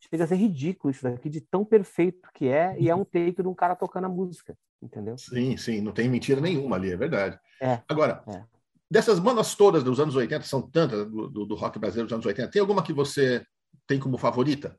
chega 0.09 0.23
a 0.23 0.27
ser 0.27 0.35
ridículo 0.35 0.91
isso 0.91 1.03
daqui, 1.03 1.29
de 1.29 1.41
tão 1.41 1.63
perfeito 1.63 2.27
que 2.33 2.47
é, 2.47 2.75
e 2.79 2.89
é 2.89 2.95
um 2.95 3.05
take 3.05 3.41
de 3.41 3.47
um 3.47 3.53
cara 3.53 3.75
tocando 3.75 4.05
a 4.05 4.09
música, 4.09 4.57
entendeu? 4.81 5.17
Sim, 5.17 5.55
sim, 5.57 5.79
não 5.79 5.91
tem 5.91 6.09
mentira 6.09 6.41
nenhuma 6.41 6.75
ali, 6.75 6.91
é 6.91 6.97
verdade. 6.97 7.39
É, 7.61 7.81
Agora, 7.87 8.23
é. 8.27 8.43
dessas 8.89 9.19
bandas 9.19 9.53
todas 9.55 9.83
dos 9.83 9.99
anos 9.99 10.15
80, 10.15 10.43
são 10.45 10.61
tantas 10.61 11.05
do, 11.09 11.29
do, 11.29 11.45
do 11.45 11.55
rock 11.55 11.77
brasileiro 11.77 12.07
dos 12.07 12.13
anos 12.13 12.25
80, 12.25 12.49
tem 12.49 12.59
alguma 12.59 12.83
que 12.83 12.93
você 12.93 13.45
tem 13.85 13.99
como 13.99 14.17
favorita? 14.17 14.77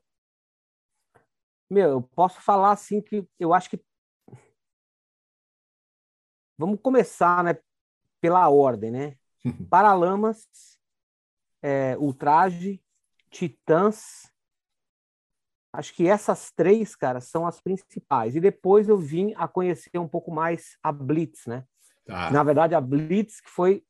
Meu, 1.69 1.89
eu 1.89 2.01
posso 2.01 2.41
falar 2.41 2.71
assim 2.71 3.01
que 3.01 3.27
eu 3.39 3.53
acho 3.53 3.69
que. 3.69 3.79
Vamos 6.57 6.79
começar, 6.81 7.43
né? 7.43 7.57
Pela 8.21 8.47
ordem, 8.49 8.91
né? 8.91 9.17
Paralamas, 9.69 10.47
é, 11.61 11.97
Ultraje, 11.97 12.81
Titãs. 13.29 14.32
Acho 15.73 15.93
que 15.95 16.07
essas 16.07 16.51
três, 16.51 16.95
cara, 16.95 17.19
são 17.19 17.47
as 17.47 17.59
principais. 17.59 18.35
E 18.35 18.39
depois 18.39 18.87
eu 18.87 18.97
vim 18.97 19.33
a 19.35 19.47
conhecer 19.47 19.97
um 19.97 20.07
pouco 20.07 20.31
mais 20.31 20.77
a 20.83 20.91
Blitz, 20.91 21.47
né? 21.47 21.65
Tá. 22.05 22.29
Na 22.29 22.43
verdade, 22.43 22.75
a 22.75 22.81
Blitz, 22.81 23.41
que 23.41 23.49
foi 23.49 23.83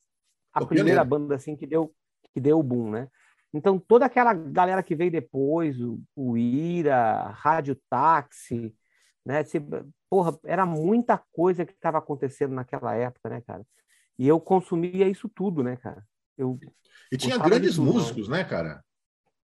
a 0.54 0.66
primeira 0.66 1.02
pioneiro. 1.06 1.28
banda 1.28 1.36
assim 1.36 1.56
que 1.58 1.68
deu 1.68 1.94
que 2.34 2.40
deu 2.40 2.58
o 2.58 2.64
boom, 2.64 2.90
né? 2.90 3.10
Então 3.54 3.78
toda 3.78 4.06
aquela 4.06 4.34
galera 4.34 4.82
que 4.82 4.96
veio 4.96 5.12
depois, 5.12 5.80
o, 5.80 6.02
o 6.16 6.38
Ira, 6.38 7.28
Rádio 7.32 7.76
Táxi, 7.90 8.74
né? 9.26 9.44
Se- 9.44 9.60
porra, 10.10 10.40
era 10.46 10.66
muita 10.66 11.22
coisa 11.32 11.66
que 11.66 11.74
estava 11.74 11.98
acontecendo 11.98 12.54
naquela 12.56 12.96
época, 12.96 13.30
né, 13.30 13.42
cara? 13.42 13.64
E 14.18 14.28
eu 14.28 14.40
consumia 14.40 15.08
isso 15.08 15.28
tudo, 15.28 15.62
né, 15.62 15.76
cara? 15.76 16.04
Eu 16.38 16.58
E 17.12 17.18
tinha 17.18 17.38
grandes 17.38 17.78
músicos, 17.78 18.30
né, 18.30 18.44
cara? 18.44 18.84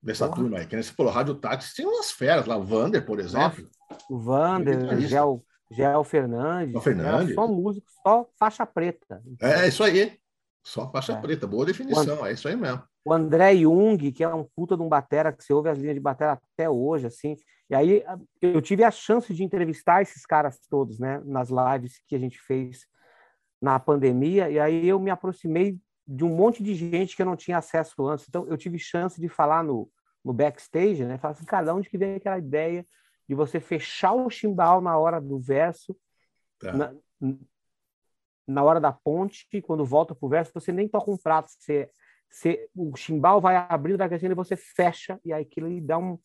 Dessa 0.08 0.26
Porra. 0.28 0.38
turma 0.42 0.58
aí. 0.60 0.66
Que 0.66 0.76
nem 0.76 0.84
você 0.84 0.92
falou, 0.94 1.12
Rádio 1.12 1.36
Táxi, 1.36 1.76
tinha 1.76 1.88
umas 1.88 2.12
feras 2.12 2.46
lá. 2.46 2.56
O 2.56 2.64
Vander, 2.64 3.06
por 3.06 3.20
exemplo. 3.20 3.68
o 4.10 4.18
Vander, 4.18 4.80
guitarrista. 4.80 5.10
Gel, 5.10 5.44
Gel 5.70 6.04
Fernandes, 6.06 6.72
Gel 6.72 6.82
Fernandes. 6.82 7.26
era 7.32 7.36
só 7.36 7.48
músico, 7.48 7.88
só 8.02 8.30
faixa 8.40 8.66
preta. 8.66 9.22
É, 9.42 9.68
isso 9.68 9.84
aí. 9.84 10.18
Só 10.64 10.90
faixa 10.92 11.12
É. 11.14 11.22
preta. 11.22 11.46
Boa 11.46 11.66
definição. 11.66 12.26
É 12.26 12.32
isso 12.32 12.48
aí 12.48 12.56
mesmo. 12.56 12.82
o 13.06 13.14
André 13.14 13.56
Jung, 13.58 14.12
que 14.12 14.24
é 14.24 14.28
um 14.34 14.44
puta 14.56 14.76
de 14.78 14.84
um 14.84 14.90
batera, 14.90 15.32
que 15.34 15.44
você 15.44 15.54
ouve 15.54 15.70
as 15.70 15.78
linhas 15.78 15.96
de 15.96 16.02
batera 16.02 16.34
até 16.54 16.70
hoje, 16.70 17.08
assim. 17.08 17.36
E 17.70 17.76
aí 17.76 18.04
eu 18.42 18.62
tive 18.62 18.84
a 18.86 18.92
chance 18.92 19.34
de 19.34 19.44
entrevistar 19.44 20.02
esses 20.02 20.26
caras 20.26 20.58
todos, 20.70 21.00
né, 21.00 21.22
nas 21.26 21.50
lives 21.50 22.02
que 22.08 22.16
a 22.16 22.20
gente 22.20 22.40
fez 22.40 22.86
na 23.62 23.78
pandemia, 23.80 24.50
e 24.50 24.58
aí 24.60 24.88
eu 24.88 25.00
me 25.00 25.10
aproximei 25.10 25.78
de 26.08 26.24
um 26.24 26.30
monte 26.36 26.62
de 26.64 26.74
gente 26.76 27.16
que 27.16 27.22
eu 27.22 27.26
não 27.26 27.36
tinha 27.36 27.58
acesso 27.58 28.06
antes. 28.08 28.26
Então 28.30 28.46
eu 28.48 28.56
tive 28.58 28.78
chance 28.80 29.20
de 29.20 29.28
falar 29.28 29.64
no, 29.64 29.90
no 30.28 30.34
backstage, 30.34 31.06
né, 31.06 31.18
falar 31.18 31.32
assim, 31.32 31.46
cara, 31.46 31.66
de 31.66 31.72
onde 31.72 31.90
que 31.90 31.98
vem 31.98 32.16
aquela 32.16 32.38
ideia 32.38 32.86
de 33.28 33.34
você 33.34 33.60
fechar 33.60 34.14
o 34.14 34.30
chimbal 34.30 34.82
na 34.82 34.98
hora 34.98 35.22
do 35.22 35.40
verso, 35.40 35.96
Tá. 36.60 36.74
na, 36.74 36.94
na 38.48 38.64
hora 38.64 38.80
da 38.80 38.92
ponte, 38.92 39.48
quando 39.62 39.86
volta 39.86 40.16
pro 40.16 40.28
verso, 40.28 40.52
você 40.54 40.72
nem 40.72 40.88
toca 40.88 41.12
um 41.12 41.18
prato, 41.18 41.50
você, 41.50 41.90
você, 42.30 42.70
o 42.76 42.96
chimbal 42.96 43.40
vai 43.40 43.56
abrindo, 43.56 43.98
vai 43.98 44.08
crescendo 44.08 44.32
e 44.32 44.36
você 44.36 44.56
fecha, 44.56 45.20
e 45.24 45.32
aí 45.32 45.44
aquilo 45.44 45.68
aí 45.68 45.80
dá 45.80 45.98
um, 45.98 46.18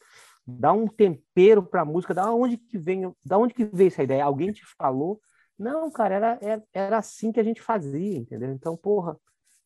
dá 0.47 0.73
um 0.73 0.87
tempero 0.87 1.63
para 1.63 1.83
a 1.83 1.85
música. 1.85 2.15
Da 2.15 2.33
onde 2.33 2.57
que 2.57 2.79
vem, 2.79 3.15
da 3.25 3.39
onde 3.39 3.53
que 3.53 3.65
veio 3.65 3.89
essa 3.89 4.03
ideia? 4.03 4.25
Alguém 4.25 4.53
te 4.53 4.65
falou? 4.79 5.21
Não, 5.59 5.91
cara, 5.91 6.15
era, 6.15 6.39
era, 6.41 6.65
era 6.73 6.99
assim 6.99 7.31
que 7.31 7.41
a 7.41 7.45
gente 7.45 7.61
fazia, 7.61 8.19
entendeu? 8.19 8.53
Então, 8.53 8.77
porra, 8.77 9.17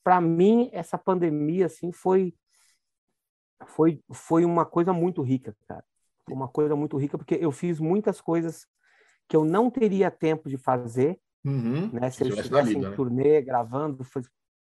para 0.02 0.20
mim 0.20 0.68
essa 0.72 0.98
pandemia 0.98 1.66
assim 1.66 1.92
foi 1.92 2.34
foi 3.64 4.00
foi 4.12 4.44
uma 4.44 4.64
coisa 4.64 4.92
muito 4.92 5.22
rica, 5.22 5.56
cara. 5.66 5.84
uma 6.30 6.48
coisa 6.48 6.74
muito 6.76 6.96
rica, 6.96 7.16
porque 7.16 7.38
eu 7.40 7.50
fiz 7.50 7.80
muitas 7.80 8.20
coisas 8.20 8.66
que 9.28 9.36
eu 9.36 9.44
não 9.44 9.70
teria 9.70 10.10
tempo 10.10 10.48
de 10.48 10.56
fazer, 10.56 11.18
uhum. 11.44 11.90
né? 11.92 12.10
Se 12.10 12.24
eu 12.24 12.28
estivesse 12.28 12.76
em 12.76 12.80
né? 12.80 12.90
turnê, 12.90 13.42
gravando, 13.42 14.04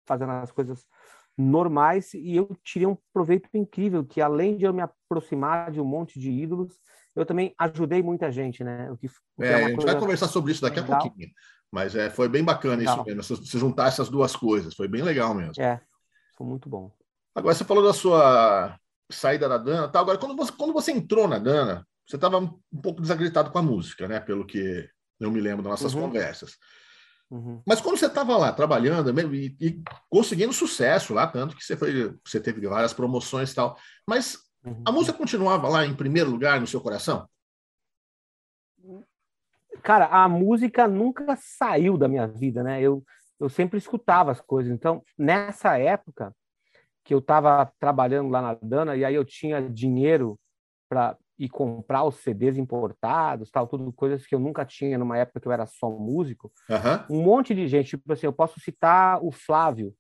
fazendo 0.06 0.32
as 0.32 0.52
coisas 0.52 0.86
normais, 1.38 2.14
e 2.14 2.36
eu 2.36 2.56
tirei 2.64 2.88
um 2.88 2.98
proveito 3.14 3.50
incrível, 3.54 4.04
que 4.06 4.22
além 4.22 4.58
de 4.58 4.66
eu 4.66 4.74
me 4.74 4.82
aproximar 4.82 5.72
de 5.72 5.80
um 5.80 5.86
monte 5.86 6.20
de 6.20 6.30
ídolos, 6.30 6.78
eu 7.16 7.26
também 7.26 7.54
ajudei 7.58 8.02
muita 8.04 8.32
gente, 8.32 8.64
né? 8.64 8.92
O 8.92 8.98
que, 8.98 9.08
o 9.08 9.44
é, 9.44 9.48
é 9.48 9.66
a 9.66 9.70
gente 9.70 9.86
vai 9.86 10.00
conversar 10.00 10.28
sobre 10.28 10.52
isso 10.52 10.62
daqui 10.62 10.80
legal. 10.80 10.98
a 10.98 11.02
pouquinho. 11.02 11.30
Mas 11.72 11.96
é, 11.96 12.10
foi 12.10 12.28
bem 12.28 12.44
bacana 12.44 12.76
legal. 12.76 12.96
isso 12.96 13.06
mesmo, 13.06 13.24
se 13.24 13.58
juntar 13.58 13.88
essas 13.88 14.10
duas 14.10 14.36
coisas, 14.36 14.76
foi 14.76 14.88
bem 14.88 15.02
legal 15.02 15.34
mesmo. 15.34 15.54
É, 15.64 15.82
foi 16.38 16.46
muito 16.46 16.70
bom. 16.70 16.92
Agora, 17.34 17.56
você 17.56 17.64
falou 17.64 17.84
da 17.84 17.94
sua 17.94 18.78
saída 19.12 19.48
da 19.48 19.58
Dana, 19.58 19.88
tá? 19.88 20.00
Agora, 20.00 20.18
quando 20.18 20.36
você, 20.36 20.52
quando 20.52 20.74
você 20.74 20.92
entrou 20.92 21.28
na 21.28 21.38
Dana, 21.38 21.86
você 22.08 22.16
estava 22.16 22.40
um 22.40 22.82
pouco 22.82 23.02
desagritado 23.02 23.52
com 23.52 23.58
a 23.58 23.64
música, 23.64 24.08
né? 24.08 24.20
Pelo 24.20 24.46
que 24.46 24.90
eu 25.20 25.32
me 25.32 25.40
lembro 25.40 25.64
das 25.64 25.72
nossas 25.72 25.94
uhum. 25.94 26.02
conversas. 26.02 26.58
Uhum. 27.30 27.62
Mas 27.66 27.80
quando 27.80 27.98
você 27.98 28.08
estava 28.08 28.36
lá 28.38 28.52
trabalhando 28.52 29.18
e, 29.34 29.56
e, 29.60 29.82
conseguindo 30.10 30.52
sucesso 30.52 31.14
lá, 31.14 31.26
tanto 31.28 31.56
que 31.56 31.64
você 31.64 31.78
foi, 31.78 32.14
você 32.26 32.42
teve 32.42 32.68
várias 32.68 32.94
promoções 32.94 33.52
e 33.52 33.56
tal, 33.56 33.78
mas 34.06 34.38
uhum. 34.66 34.84
a 34.86 34.92
música 34.92 35.18
continuava 35.18 35.70
lá 35.70 35.86
em 35.86 35.96
primeiro 35.96 36.30
lugar 36.30 36.60
no 36.60 36.68
seu 36.68 36.82
coração? 36.82 37.28
Cara, 39.82 40.08
a 40.08 40.28
música 40.28 40.88
nunca 40.88 41.38
saiu 41.38 41.98
da 41.98 42.08
minha 42.08 42.28
vida, 42.28 42.62
né? 42.62 42.82
Eu, 42.82 43.04
eu 43.40 43.50
sempre 43.50 43.78
escutava 43.78 44.32
as 44.32 44.42
coisas. 44.42 44.72
Então, 44.72 45.02
nessa 45.18 45.78
época 45.78 46.36
que 47.04 47.14
eu 47.14 47.20
estava 47.20 47.72
trabalhando 47.80 48.30
lá 48.30 48.42
na 48.42 48.54
Dana 48.62 48.96
e 48.96 49.04
aí 49.04 49.16
eu 49.16 49.26
tinha 49.26 49.62
dinheiro 49.62 50.40
para 50.90 51.18
e 51.42 51.50
comprar 51.50 52.04
os 52.04 52.18
CDs 52.18 52.56
importados, 52.56 53.50
tal, 53.50 53.66
tudo 53.66 53.92
coisas 53.92 54.28
que 54.28 54.36
eu 54.36 54.40
nunca 54.40 54.64
tinha 54.64 54.96
numa 54.96 55.18
época 55.18 55.40
que 55.40 55.48
eu 55.48 55.52
era 55.52 55.66
só 55.66 55.90
músico. 55.90 56.52
Uhum. 56.70 57.18
Um 57.18 57.24
monte 57.24 57.56
de 57.56 57.68
gente, 57.68 57.98
tipo 57.98 58.14
assim, 58.14 58.28
eu 58.28 58.34
posso 58.34 58.60
citar 58.60 59.20
o 59.24 59.32
Flávio, 59.32 59.92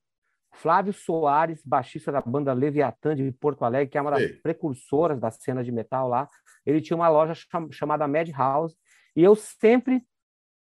Flávio 0.54 0.94
Soares, 0.94 1.64
baixista 1.66 2.12
da 2.12 2.22
banda 2.22 2.54
Leviatã 2.54 3.16
de 3.16 3.32
Porto 3.32 3.66
Alegre, 3.66 3.90
que 3.90 3.98
é 3.98 4.02
uma 4.02 4.12
das 4.12 4.22
Ei. 4.22 4.34
precursoras 4.34 5.20
da 5.20 5.32
cena 5.32 5.64
de 5.64 5.72
metal 5.72 6.08
lá. 6.08 6.30
Ele 6.64 6.80
tinha 6.80 6.96
uma 6.96 7.10
loja 7.10 7.34
chamada 7.72 8.08
Madhouse 8.08 8.76
e 9.16 9.24
eu 9.24 9.36
sempre 9.36 10.04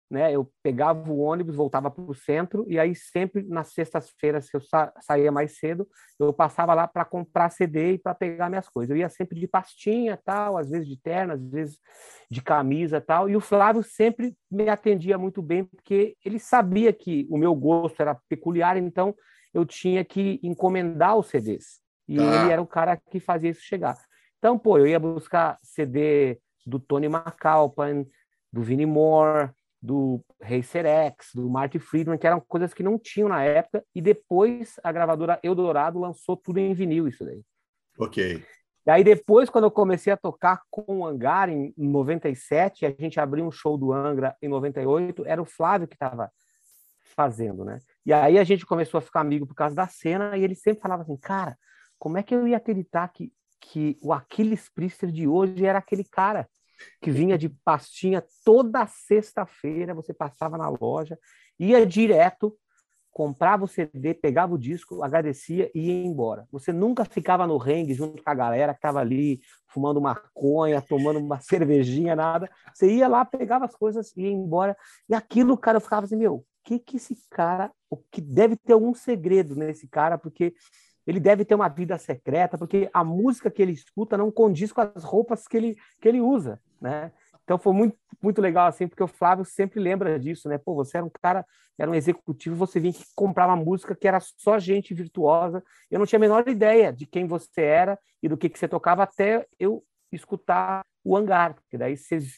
né? 0.10 0.32
Eu 0.32 0.52
pegava 0.62 1.12
o 1.12 1.20
ônibus, 1.20 1.56
voltava 1.56 1.90
para 1.90 2.04
o 2.04 2.14
centro, 2.14 2.66
e 2.68 2.80
aí 2.80 2.96
sempre 2.96 3.44
nas 3.44 3.74
sextas-feiras, 3.74 4.46
se 4.48 4.56
eu 4.56 4.62
sa 4.62 4.94
saía 5.02 5.32
mais 5.32 5.58
cedo, 5.58 5.88
eu 6.20 6.32
passava 6.32 6.74
lá 6.74 6.88
para 6.88 7.04
comprar 7.04 7.50
CD 7.50 7.94
e 7.94 7.98
para 7.98 8.14
pegar 8.14 8.50
minhas 8.50 8.70
coisas. 8.70 8.92
Eu 8.92 8.98
ia 8.98 9.10
sempre 9.10 9.40
de 9.40 9.48
pastinha, 9.48 10.20
tal, 10.24 10.58
às 10.58 10.70
vezes 10.70 10.88
de 10.88 11.00
terno, 11.00 11.34
às 11.34 11.50
vezes 11.50 11.80
de 12.30 12.42
camisa, 12.42 13.02
tal, 13.02 13.30
e 13.30 13.36
o 13.36 13.42
Flávio 13.42 13.84
sempre 13.84 14.36
me 14.50 14.70
atendia 14.70 15.18
muito 15.18 15.42
bem, 15.42 15.64
porque 15.64 16.16
ele 16.24 16.40
sabia 16.40 16.94
que 16.94 17.28
o 17.30 17.38
meu 17.38 17.56
gosto 17.56 18.02
era 18.02 18.20
peculiar, 18.30 18.78
então 18.78 19.16
eu 19.54 19.66
tinha 19.66 20.04
que 20.04 20.40
encomendar 20.44 21.18
os 21.18 21.28
CDs. 21.28 21.80
E 22.08 22.20
ah. 22.20 22.24
ele 22.24 22.52
era 22.52 22.62
o 22.62 22.68
cara 22.68 22.98
que 22.98 23.20
fazia 23.20 23.50
isso 23.50 23.62
chegar. 23.62 23.98
Então, 24.38 24.60
pô, 24.60 24.78
eu 24.78 24.86
ia 24.86 25.00
buscar 25.00 25.58
CD 25.64 26.40
do 26.66 26.80
Tony 26.80 27.08
McAlpin, 27.08 28.06
do 28.52 28.62
Vinnie 28.62 28.86
Moore, 28.86 29.50
do 29.86 30.20
Racer 30.42 30.86
X, 30.86 31.30
do 31.36 31.50
Marty 31.50 31.80
Friedman, 31.80 32.18
que 32.18 32.28
eram 32.28 32.42
coisas 32.42 32.74
que 32.74 32.84
não 32.84 32.98
tinham 32.98 33.30
na 33.30 33.44
época, 33.44 33.84
e 33.94 34.02
depois 34.02 34.80
a 34.84 34.92
gravadora 34.92 35.40
Eldorado 35.44 36.00
lançou 36.00 36.36
tudo 36.36 36.60
em 36.60 36.74
vinil, 36.74 37.08
isso 37.08 37.24
daí. 37.24 37.44
Ok. 37.98 38.44
E 38.86 38.92
aí 38.92 39.04
depois, 39.04 39.50
quando 39.50 39.64
eu 39.66 39.72
comecei 39.72 40.12
a 40.12 40.18
tocar 40.18 40.62
com 40.70 41.00
o 41.00 41.06
Angar 41.06 41.50
em 41.50 41.74
97, 41.78 42.86
a 42.86 42.96
gente 43.00 43.20
abriu 43.20 43.46
um 43.46 43.52
show 43.52 43.78
do 43.78 43.94
Angra 43.94 44.36
em 44.42 44.48
98, 44.48 45.26
era 45.26 45.42
o 45.42 45.46
Flávio 45.46 45.88
que 45.88 45.96
estava 45.96 46.32
fazendo, 47.16 47.64
né? 47.64 47.80
E 48.06 48.12
aí 48.12 48.38
a 48.38 48.44
gente 48.44 48.66
começou 48.66 48.98
a 48.98 49.02
ficar 49.02 49.22
amigo 49.22 49.48
por 49.48 49.56
causa 49.56 49.76
da 49.76 49.88
cena, 49.88 50.38
e 50.38 50.44
ele 50.44 50.56
sempre 50.56 50.82
falava 50.82 51.04
assim, 51.04 51.18
cara, 51.18 51.58
como 51.98 52.18
é 52.18 52.24
que 52.24 52.36
eu 52.36 52.48
ia 52.48 52.58
acreditar 52.58 53.08
que, 53.08 53.32
que 53.60 53.98
o 54.02 54.12
Aquiles 54.12 54.70
Priester 54.70 55.12
de 55.12 55.28
hoje 55.28 55.66
era 55.66 55.80
aquele 55.80 56.04
cara? 56.04 56.48
Que 57.02 57.12
vinha 57.12 57.38
de 57.38 57.50
pastinha 57.50 58.24
toda 58.44 58.86
sexta-feira, 58.88 59.94
você 59.94 60.14
passava 60.14 60.58
na 60.58 60.70
loja, 60.70 61.18
ia 61.60 61.86
direto, 61.86 62.58
comprava 63.16 63.64
o 63.64 63.68
CD, 63.68 64.14
pegava 64.14 64.54
o 64.54 64.58
disco, 64.58 65.02
agradecia 65.02 65.72
e 65.74 65.88
ia 65.88 66.06
embora. 66.06 66.46
Você 66.52 66.74
nunca 66.74 67.06
ficava 67.06 67.48
no 67.48 67.58
rengue 67.58 67.94
junto 67.94 68.22
com 68.22 68.30
a 68.30 68.34
galera 68.34 68.74
que 68.74 68.80
estava 68.80 69.00
ali 69.00 69.40
fumando 69.68 70.02
maconha, 70.02 70.82
tomando 70.82 71.20
uma 71.20 71.40
cervejinha, 71.40 72.14
nada. 72.14 72.50
Você 72.74 72.92
ia 72.92 73.08
lá, 73.08 73.24
pegava 73.24 73.64
as 73.64 73.74
coisas 73.74 74.12
e 74.18 74.24
ia 74.24 74.32
embora. 74.32 74.76
E 75.08 75.16
aquilo, 75.16 75.58
cara, 75.58 75.78
eu 75.78 75.82
ficava 75.82 76.06
assim, 76.06 76.18
meu, 76.18 76.36
o 76.36 76.46
que 76.62 76.78
que 76.78 76.98
esse 76.98 77.16
cara, 77.30 77.72
o 77.90 77.96
que 77.96 78.20
deve 78.20 78.58
ter 78.58 78.74
algum 78.74 78.94
segredo 78.94 79.56
nesse 79.56 79.88
cara, 79.88 80.18
porque 80.18 80.54
ele 81.06 81.20
deve 81.20 81.46
ter 81.46 81.56
uma 81.56 81.68
vida 81.68 81.98
secreta, 81.98 82.58
porque 82.58 82.90
a 82.94 83.04
música 83.04 83.52
que 83.52 83.62
ele 83.62 83.72
escuta 83.72 84.18
não 84.18 84.32
condiz 84.32 84.72
com 84.72 84.82
as 84.82 85.04
roupas 85.04 85.48
que 85.48 85.56
ele, 85.56 85.78
que 86.02 86.08
ele 86.08 86.22
usa, 86.22 86.60
né? 86.82 87.12
Então 87.44 87.60
foi 87.60 87.74
muito, 87.74 87.96
muito 88.22 88.42
legal, 88.42 88.68
assim, 88.68 88.88
porque 88.88 89.04
o 89.04 89.08
Flávio 89.08 89.46
sempre 89.46 89.80
lembra 89.80 90.20
disso, 90.20 90.50
né? 90.50 90.58
Pô, 90.58 90.74
você 90.74 90.98
era 90.98 91.06
um 91.06 91.12
cara, 91.22 91.46
era 91.78 91.90
um 91.90 91.94
executivo, 91.94 92.56
você 92.56 92.80
vinha 92.80 92.94
comprar 93.14 93.46
uma 93.46 93.56
música 93.56 93.96
que 93.96 94.08
era 94.08 94.20
só 94.20 94.58
gente 94.58 94.96
virtuosa. 94.96 95.64
Eu 95.92 96.00
não 96.00 96.08
tinha 96.08 96.18
a 96.18 96.20
menor 96.20 96.48
ideia 96.48 96.92
de 96.92 97.06
quem 97.06 97.28
você 97.28 97.62
era 97.62 98.00
e 98.22 98.28
do 98.28 98.36
que, 98.36 98.50
que 98.50 98.58
você 98.58 98.68
tocava 98.68 99.04
até 99.04 99.46
eu 99.60 99.84
escutar 100.12 100.84
o 101.04 101.16
Hangar, 101.16 101.54
porque 101.54 101.78
daí 101.78 101.96
vocês 101.96 102.34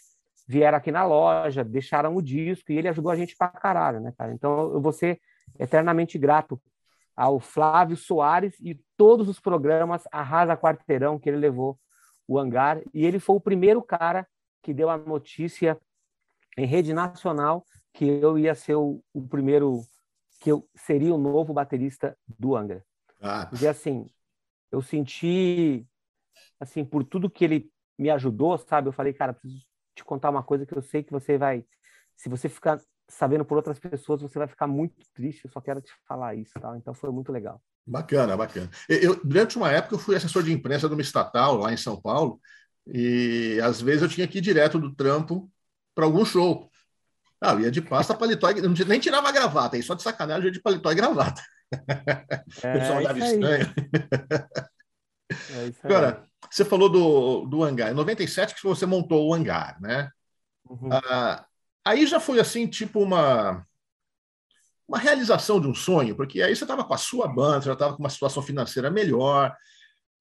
vieram 0.45 0.77
aqui 0.77 0.91
na 0.91 1.05
loja, 1.05 1.63
deixaram 1.63 2.13
o 2.15 2.21
disco 2.21 2.71
e 2.71 2.77
ele 2.77 2.89
ajudou 2.89 3.11
a 3.11 3.15
gente 3.15 3.35
pra 3.35 3.47
caralho, 3.47 4.01
né, 4.01 4.13
cara? 4.17 4.33
Então 4.33 4.73
eu 4.73 4.81
vou 4.81 4.91
ser 4.91 5.21
eternamente 5.57 6.17
grato 6.17 6.61
ao 7.17 7.39
Flávio 7.39 7.97
Soares 7.97 8.55
e 8.61 8.79
todos 8.95 9.27
os 9.27 9.39
programas 9.39 10.03
Arrasa 10.11 10.55
Quarteirão 10.55 11.17
que 11.17 11.27
ele 11.27 11.37
levou 11.37 11.79
o 12.27 12.37
hangar. 12.37 12.79
E 12.93 13.03
ele 13.03 13.19
foi 13.19 13.35
o 13.35 13.41
primeiro 13.41 13.81
cara 13.81 14.27
que 14.61 14.71
deu 14.71 14.87
a 14.87 14.97
notícia 14.97 15.79
em 16.55 16.67
rede 16.67 16.93
nacional 16.93 17.65
que 17.91 18.05
eu 18.05 18.37
ia 18.37 18.53
ser 18.53 18.75
o, 18.75 19.03
o 19.11 19.27
primeiro, 19.27 19.81
que 20.39 20.51
eu 20.51 20.69
seria 20.75 21.13
o 21.13 21.17
novo 21.17 21.53
baterista 21.53 22.15
do 22.27 22.55
Angra. 22.55 22.85
Ah. 23.19 23.47
Porque 23.47 23.65
assim, 23.65 24.07
eu 24.71 24.79
senti, 24.83 25.87
assim, 26.59 26.85
por 26.85 27.03
tudo 27.03 27.31
que 27.31 27.43
ele 27.43 27.71
me 27.97 28.11
ajudou, 28.11 28.55
sabe? 28.59 28.89
Eu 28.89 28.93
falei, 28.93 29.13
cara, 29.13 29.33
preciso 29.33 29.65
te 29.95 30.03
contar 30.03 30.29
uma 30.29 30.43
coisa 30.43 30.67
que 30.67 30.77
eu 30.77 30.81
sei 30.83 31.01
que 31.01 31.11
você 31.11 31.35
vai, 31.35 31.65
se 32.15 32.29
você 32.29 32.47
ficar 32.47 32.79
sabendo 33.07 33.45
por 33.45 33.57
outras 33.57 33.79
pessoas, 33.79 34.21
você 34.21 34.37
vai 34.37 34.47
ficar 34.47 34.67
muito 34.67 34.95
triste. 35.13 35.45
Eu 35.45 35.51
só 35.51 35.61
quero 35.61 35.81
te 35.81 35.91
falar 36.07 36.35
isso, 36.35 36.53
tá? 36.59 36.75
Então 36.77 36.93
foi 36.93 37.11
muito 37.11 37.31
legal. 37.31 37.61
Bacana, 37.85 38.35
bacana. 38.35 38.69
Eu, 38.89 39.19
durante 39.23 39.57
uma 39.57 39.71
época, 39.71 39.95
eu 39.95 39.99
fui 39.99 40.15
assessor 40.15 40.43
de 40.43 40.51
imprensa 40.51 40.89
de 40.89 40.93
uma 40.93 41.01
estatal 41.01 41.55
lá 41.57 41.71
em 41.71 41.77
São 41.77 41.99
Paulo, 41.99 42.39
e 42.85 43.59
às 43.63 43.81
vezes 43.81 44.01
eu 44.01 44.09
tinha 44.09 44.27
que 44.27 44.39
ir 44.39 44.41
direto 44.41 44.77
do 44.77 44.93
trampo 44.93 45.49
para 45.95 46.03
algum 46.03 46.25
show. 46.25 46.69
Ah, 47.39 47.53
eu 47.53 47.61
ia 47.61 47.71
de 47.71 47.81
pasta, 47.81 48.13
paletó, 48.13 48.49
e, 48.49 48.85
nem 48.85 48.99
tirava 48.99 49.29
a 49.29 49.31
gravata, 49.31 49.77
aí 49.77 49.83
só 49.83 49.93
de 49.93 50.03
sacanagem 50.03 50.43
eu 50.43 50.47
ia 50.47 50.51
de 50.51 50.61
paletó 50.61 50.91
e 50.91 50.95
gravata. 50.95 51.41
É, 52.63 52.75
o 52.75 52.79
pessoal 52.79 52.97
olhava 52.97 53.19
estranho. 53.19 53.73
É 55.29 55.71
Agora, 55.83 56.23
você 56.49 56.65
falou 56.65 56.89
do, 56.89 57.45
do 57.45 57.63
hangar. 57.63 57.91
Em 57.91 57.95
97 57.95 58.55
que 58.55 58.63
você 58.63 58.85
montou 58.85 59.27
o 59.27 59.33
hangar, 59.33 59.79
né? 59.81 60.09
Uhum. 60.69 60.89
Ah, 60.91 61.45
Aí 61.87 62.05
já 62.05 62.19
foi 62.19 62.37
assim, 62.37 62.67
tipo 62.67 62.99
uma 62.99 63.65
uma 64.85 64.97
realização 64.97 65.59
de 65.59 65.67
um 65.67 65.73
sonho, 65.73 66.15
porque 66.15 66.41
aí 66.41 66.53
você 66.53 66.65
estava 66.65 66.83
com 66.83 66.93
a 66.93 66.97
sua 66.97 67.27
banda, 67.27 67.65
já 67.65 67.73
estava 67.73 67.93
com 67.93 68.03
uma 68.03 68.09
situação 68.09 68.43
financeira 68.43 68.89
melhor 68.91 69.55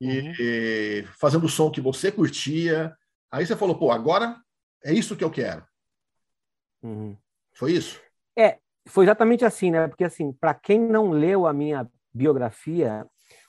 e, 0.00 0.20
uhum. 0.20 0.34
e, 0.40 1.04
fazendo 1.20 1.44
o 1.44 1.48
som 1.48 1.70
que 1.70 1.80
você 1.80 2.10
curtia. 2.10 2.96
Aí 3.30 3.44
você 3.44 3.56
falou, 3.56 3.76
pô, 3.76 3.90
agora 3.90 4.36
é 4.84 4.92
isso 4.92 5.16
que 5.16 5.24
eu 5.24 5.30
quero. 5.30 5.64
Uhum. 6.82 7.16
Foi 7.52 7.72
isso? 7.72 8.00
É, 8.36 8.58
foi 8.86 9.04
exatamente 9.04 9.44
assim, 9.44 9.72
né? 9.72 9.88
Porque 9.88 10.04
assim, 10.04 10.32
para 10.32 10.54
quem 10.54 10.80
não 10.80 11.10
leu 11.10 11.46
a 11.46 11.52
minha 11.52 11.88
biografia, 12.12 13.06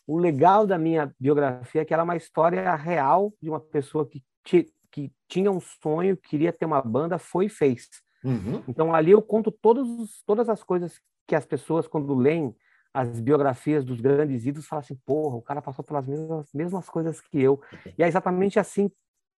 o 0.08 0.18
legal 0.18 0.66
da 0.66 0.78
minha 0.78 1.14
biografia 1.20 1.82
é 1.82 1.86
que 1.86 1.94
ela 1.94 2.02
é 2.02 2.06
uma 2.06 2.18
história 2.18 2.76
real 2.76 3.32
de 3.40 3.50
uma 3.50 3.60
pessoa 3.60 4.08
que, 4.08 4.24
que 4.44 5.12
tinha 5.28 5.52
um 5.52 5.60
sonho, 5.60 6.18
queria 6.18 6.54
ter 6.54 6.66
uma 6.66 6.82
banda, 6.82 7.20
foi 7.20 7.46
e 7.46 7.50
fez. 7.50 7.88
Uhum. 8.24 8.64
Então 8.68 8.94
ali 8.94 9.12
eu 9.12 9.22
conto 9.22 9.52
todos, 9.52 10.22
todas 10.26 10.50
as 10.50 10.64
coisas 10.64 11.00
que 11.26 11.36
as 11.36 11.46
pessoas, 11.46 11.88
quando 11.88 12.16
leem 12.16 12.56
as 12.94 13.20
biografias 13.20 13.86
dos 13.86 14.02
grandes 14.02 14.46
ídolos, 14.46 14.68
falam 14.68 14.80
assim: 14.82 14.96
porra, 15.06 15.36
o 15.36 15.42
cara 15.42 15.62
passou 15.62 15.84
pelas 15.84 16.08
mesmas, 16.08 16.52
mesmas 16.54 16.90
coisas 16.90 17.22
que 17.22 17.40
eu. 17.40 17.62
E 17.98 18.04
é 18.04 18.08
exatamente 18.08 18.60
assim 18.60 18.90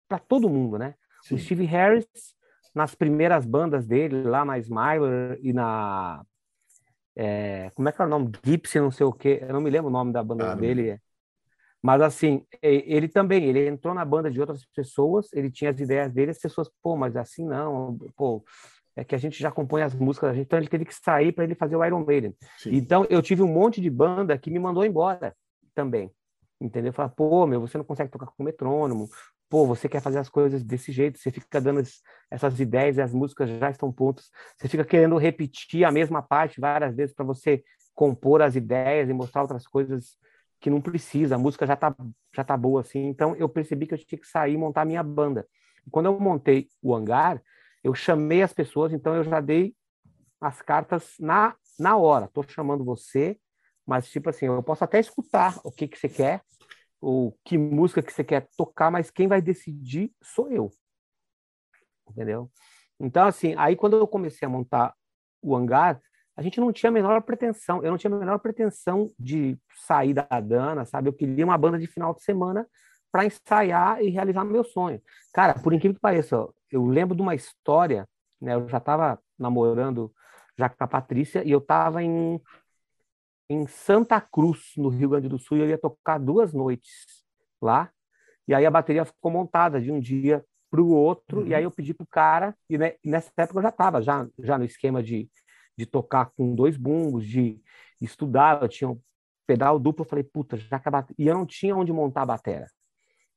para 0.08 0.20
todo 0.20 0.50
mundo, 0.50 0.78
né? 0.78 0.96
Sim. 1.22 1.36
O 1.36 1.38
Steve 1.38 1.66
Harris, 1.66 2.08
nas 2.74 2.96
primeiras 2.96 3.46
bandas 3.46 3.86
dele, 3.86 4.24
lá 4.24 4.46
na 4.46 4.58
Smiler 4.60 5.38
e 5.42 5.52
na. 5.52 6.24
É, 7.16 7.70
como 7.76 7.90
é 7.90 7.92
que 7.92 8.02
é 8.02 8.06
o 8.06 8.08
nome? 8.08 8.32
Gibson, 8.44 8.80
não 8.80 8.92
sei 8.92 9.06
o 9.06 9.12
quê. 9.12 9.40
Eu 9.42 9.54
não 9.54 9.62
me 9.62 9.70
lembro 9.70 9.90
o 9.90 9.94
nome 9.94 10.14
da 10.14 10.24
banda 10.24 10.54
ah, 10.54 10.56
dele. 10.56 11.00
Mas 11.82 12.02
assim, 12.02 12.46
ele 12.62 13.08
também, 13.08 13.46
ele 13.46 13.68
entrou 13.68 13.94
na 13.94 14.04
banda 14.04 14.30
de 14.30 14.40
outras 14.40 14.66
pessoas, 14.76 15.32
ele 15.34 15.50
tinha 15.50 15.72
as 15.72 15.80
ideias 15.80 16.12
dele, 16.12 16.32
as 16.32 16.40
pessoas, 16.40 16.70
pô, 16.84 16.96
mas 16.98 17.16
assim 17.16 17.46
não, 17.46 17.98
pô, 18.18 18.44
é 18.96 19.04
que 19.04 19.16
a 19.16 19.18
gente 19.18 19.40
já 19.40 19.50
compõe 19.50 19.82
as 19.82 19.96
músicas, 19.96 20.36
então 20.38 20.60
ele 20.60 20.68
teve 20.68 20.84
que 20.84 20.94
sair 20.94 21.32
para 21.32 21.46
ele 21.46 21.56
fazer 21.56 21.76
o 21.78 21.86
Iron 21.86 22.04
Maiden. 22.06 22.36
Sim. 22.58 22.72
Então 22.74 23.06
eu 23.10 23.22
tive 23.22 23.42
um 23.42 23.48
monte 23.48 23.80
de 23.80 23.90
banda 23.90 24.38
que 24.38 24.52
me 24.52 24.60
mandou 24.60 24.86
embora 24.86 25.34
também. 25.74 26.12
Entendeu? 26.62 26.92
Falar, 26.92 27.10
pô, 27.10 27.48
meu, 27.48 27.62
você 27.62 27.78
não 27.78 27.86
consegue 27.86 28.12
tocar 28.12 28.26
com 28.26 28.44
metrônomo, 28.44 29.08
pô, 29.50 29.66
você 29.66 29.88
quer 29.88 30.02
fazer 30.02 30.20
as 30.20 30.28
coisas 30.28 30.62
desse 30.62 30.92
jeito, 30.92 31.18
você 31.18 31.32
fica 31.32 31.62
dando 31.62 31.82
essas 32.30 32.60
ideias 32.60 32.98
e 32.98 33.02
as 33.02 33.14
músicas 33.14 33.50
já 33.50 33.70
estão 33.70 33.90
prontas, 33.92 34.30
você 34.58 34.68
fica 34.68 34.84
querendo 34.84 35.18
repetir 35.18 35.86
a 35.86 35.92
mesma 35.92 36.22
parte 36.22 36.60
várias 36.60 36.94
vezes 36.94 37.16
para 37.16 37.24
você 37.24 37.64
compor 37.96 38.42
as 38.42 38.58
ideias 38.58 39.10
e 39.10 39.14
mostrar 39.14 39.42
outras 39.42 39.66
coisas 39.66 40.18
que 40.60 40.70
não 40.70 40.82
precisa, 40.82 41.36
a 41.36 41.38
música 41.38 41.66
já 41.66 41.76
tá, 41.76 41.96
já 42.34 42.44
tá 42.44 42.58
boa 42.58 42.82
assim. 42.82 43.06
Então 43.08 43.36
eu 43.36 43.48
percebi 43.48 43.88
que 43.88 43.94
eu 43.94 43.98
tinha 43.98 44.20
que 44.20 44.28
sair 44.28 44.54
e 44.54 44.58
montar 44.58 44.82
a 44.82 44.86
minha 44.86 45.04
banda. 45.04 45.48
Quando 45.90 46.08
eu 46.08 46.20
montei 46.20 46.68
o 46.82 46.94
hangar, 46.94 47.42
eu 47.84 47.94
chamei 47.96 48.42
as 48.42 48.54
pessoas, 48.54 48.92
então 48.92 49.16
eu 49.16 49.24
já 49.24 49.40
dei 49.40 49.76
as 50.40 50.62
cartas 50.62 51.16
na, 51.20 51.56
na 51.80 51.98
hora. 51.98 52.28
Tô 52.28 52.44
chamando 52.44 52.84
você, 52.84 53.40
mas 53.86 54.10
tipo 54.10 54.30
assim, 54.30 54.46
eu 54.46 54.62
posso 54.62 54.84
até 54.84 55.00
escutar 55.00 55.60
o 55.64 55.72
que 55.72 55.88
que 55.88 55.98
você 55.98 56.10
quer, 56.10 56.44
ou 57.02 57.38
que 57.46 57.58
música 57.58 58.04
que 58.04 58.12
você 58.12 58.24
quer 58.24 58.48
tocar, 58.58 58.92
mas 58.92 59.10
quem 59.10 59.28
vai 59.28 59.42
decidir 59.42 60.12
sou 60.22 60.52
eu. 60.52 60.70
Entendeu? 62.10 62.52
Então 63.00 63.26
assim, 63.26 63.56
aí 63.58 63.76
quando 63.76 63.96
eu 63.98 64.08
comecei 64.08 64.46
a 64.46 64.50
montar 64.50 64.94
o 65.42 65.56
hangar, 65.56 66.02
a 66.40 66.42
gente 66.42 66.58
não 66.58 66.72
tinha 66.72 66.90
a 66.90 66.94
menor 66.94 67.22
pretensão, 67.22 67.84
eu 67.84 67.92
não 67.92 67.98
tinha 67.98 68.16
a 68.16 68.18
menor 68.18 68.40
pretensão 68.40 69.12
de 69.20 69.58
sair 69.76 70.14
da 70.14 70.26
Dana, 70.40 70.86
sabe? 70.86 71.10
Eu 71.10 71.14
queria 71.14 71.44
uma 71.44 71.58
banda 71.58 71.78
de 71.78 71.86
final 71.86 72.14
de 72.14 72.24
semana 72.24 72.66
para 73.12 73.26
ensaiar 73.26 74.02
e 74.02 74.10
realizar 74.10 74.46
meu 74.46 74.64
sonho. 74.64 75.02
Cara, 75.34 75.56
por 75.56 75.74
incrível 75.74 75.96
que 75.96 76.02
pareça, 76.02 76.48
eu 76.72 76.86
lembro 76.86 77.14
de 77.14 77.22
uma 77.22 77.36
história, 77.36 78.08
né? 78.40 78.56
Eu 78.56 78.70
já 78.70 78.78
estava 78.78 79.20
namorando 79.38 80.14
já 80.58 80.70
com 80.70 80.82
a 80.82 80.88
Patrícia 80.88 81.44
e 81.44 81.52
eu 81.52 81.60
estava 81.60 82.02
em, 82.02 82.40
em 83.50 83.68
Santa 83.68 84.22
Cruz, 84.22 84.72
no 84.78 84.88
Rio 84.88 85.10
Grande 85.10 85.28
do 85.28 85.38
Sul, 85.38 85.58
e 85.58 85.62
eu 85.62 85.68
ia 85.68 85.78
tocar 85.78 86.20
duas 86.20 86.54
noites 86.54 87.26
lá. 87.62 87.92
E 88.48 88.54
aí 88.54 88.66
a 88.66 88.72
bateria 88.72 89.04
ficou 89.04 89.30
montada 89.30 89.82
de 89.82 89.92
um 89.92 90.00
dia 90.00 90.42
para 90.72 90.82
o 90.82 90.90
outro, 90.90 91.42
uhum. 91.42 91.48
e 91.48 91.54
aí 91.54 91.66
eu 91.66 91.72
pedi 91.72 91.94
pro 91.94 92.08
cara, 92.08 92.56
e 92.70 92.78
né, 92.78 92.94
nessa 93.04 93.30
época 93.36 93.60
eu 93.60 93.64
já 93.64 93.70
estava 93.70 94.02
já, 94.02 94.26
já 94.40 94.58
no 94.58 94.64
esquema 94.64 95.04
de 95.04 95.30
de 95.80 95.86
tocar 95.86 96.30
com 96.36 96.54
dois 96.54 96.76
bumbos, 96.76 97.26
de 97.26 97.58
estudar, 98.02 98.62
eu 98.62 98.68
tinha 98.68 98.90
um 98.90 99.00
pedal 99.48 99.80
duplo, 99.80 100.04
eu 100.04 100.10
falei, 100.10 100.24
puta, 100.24 100.58
já 100.58 100.76
acabou. 100.76 101.06
E 101.18 101.26
eu 101.26 101.34
não 101.34 101.46
tinha 101.46 101.74
onde 101.74 101.94
montar 101.94 102.24
a 102.24 102.26
bateria. 102.26 102.68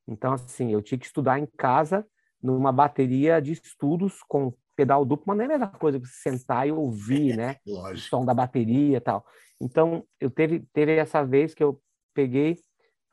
Então, 0.08 0.32
assim, 0.32 0.72
eu 0.72 0.82
tinha 0.82 0.98
que 0.98 1.06
estudar 1.06 1.38
em 1.38 1.46
casa, 1.56 2.04
numa 2.42 2.72
bateria 2.72 3.40
de 3.40 3.52
estudos 3.52 4.24
com 4.24 4.52
pedal 4.74 5.04
duplo, 5.04 5.24
mas 5.28 5.36
não 5.36 5.44
é 5.44 5.46
a 5.46 5.50
mesma 5.50 5.68
coisa 5.68 6.00
que 6.00 6.06
sentar 6.08 6.66
e 6.66 6.72
ouvir, 6.72 7.36
né? 7.36 7.56
o 7.64 7.96
som 7.96 8.24
da 8.24 8.34
bateria 8.34 8.96
e 8.96 9.00
tal. 9.00 9.24
Então, 9.60 10.04
eu 10.20 10.28
teve, 10.28 10.66
teve 10.72 10.96
essa 10.96 11.24
vez 11.24 11.54
que 11.54 11.62
eu 11.62 11.80
peguei, 12.12 12.58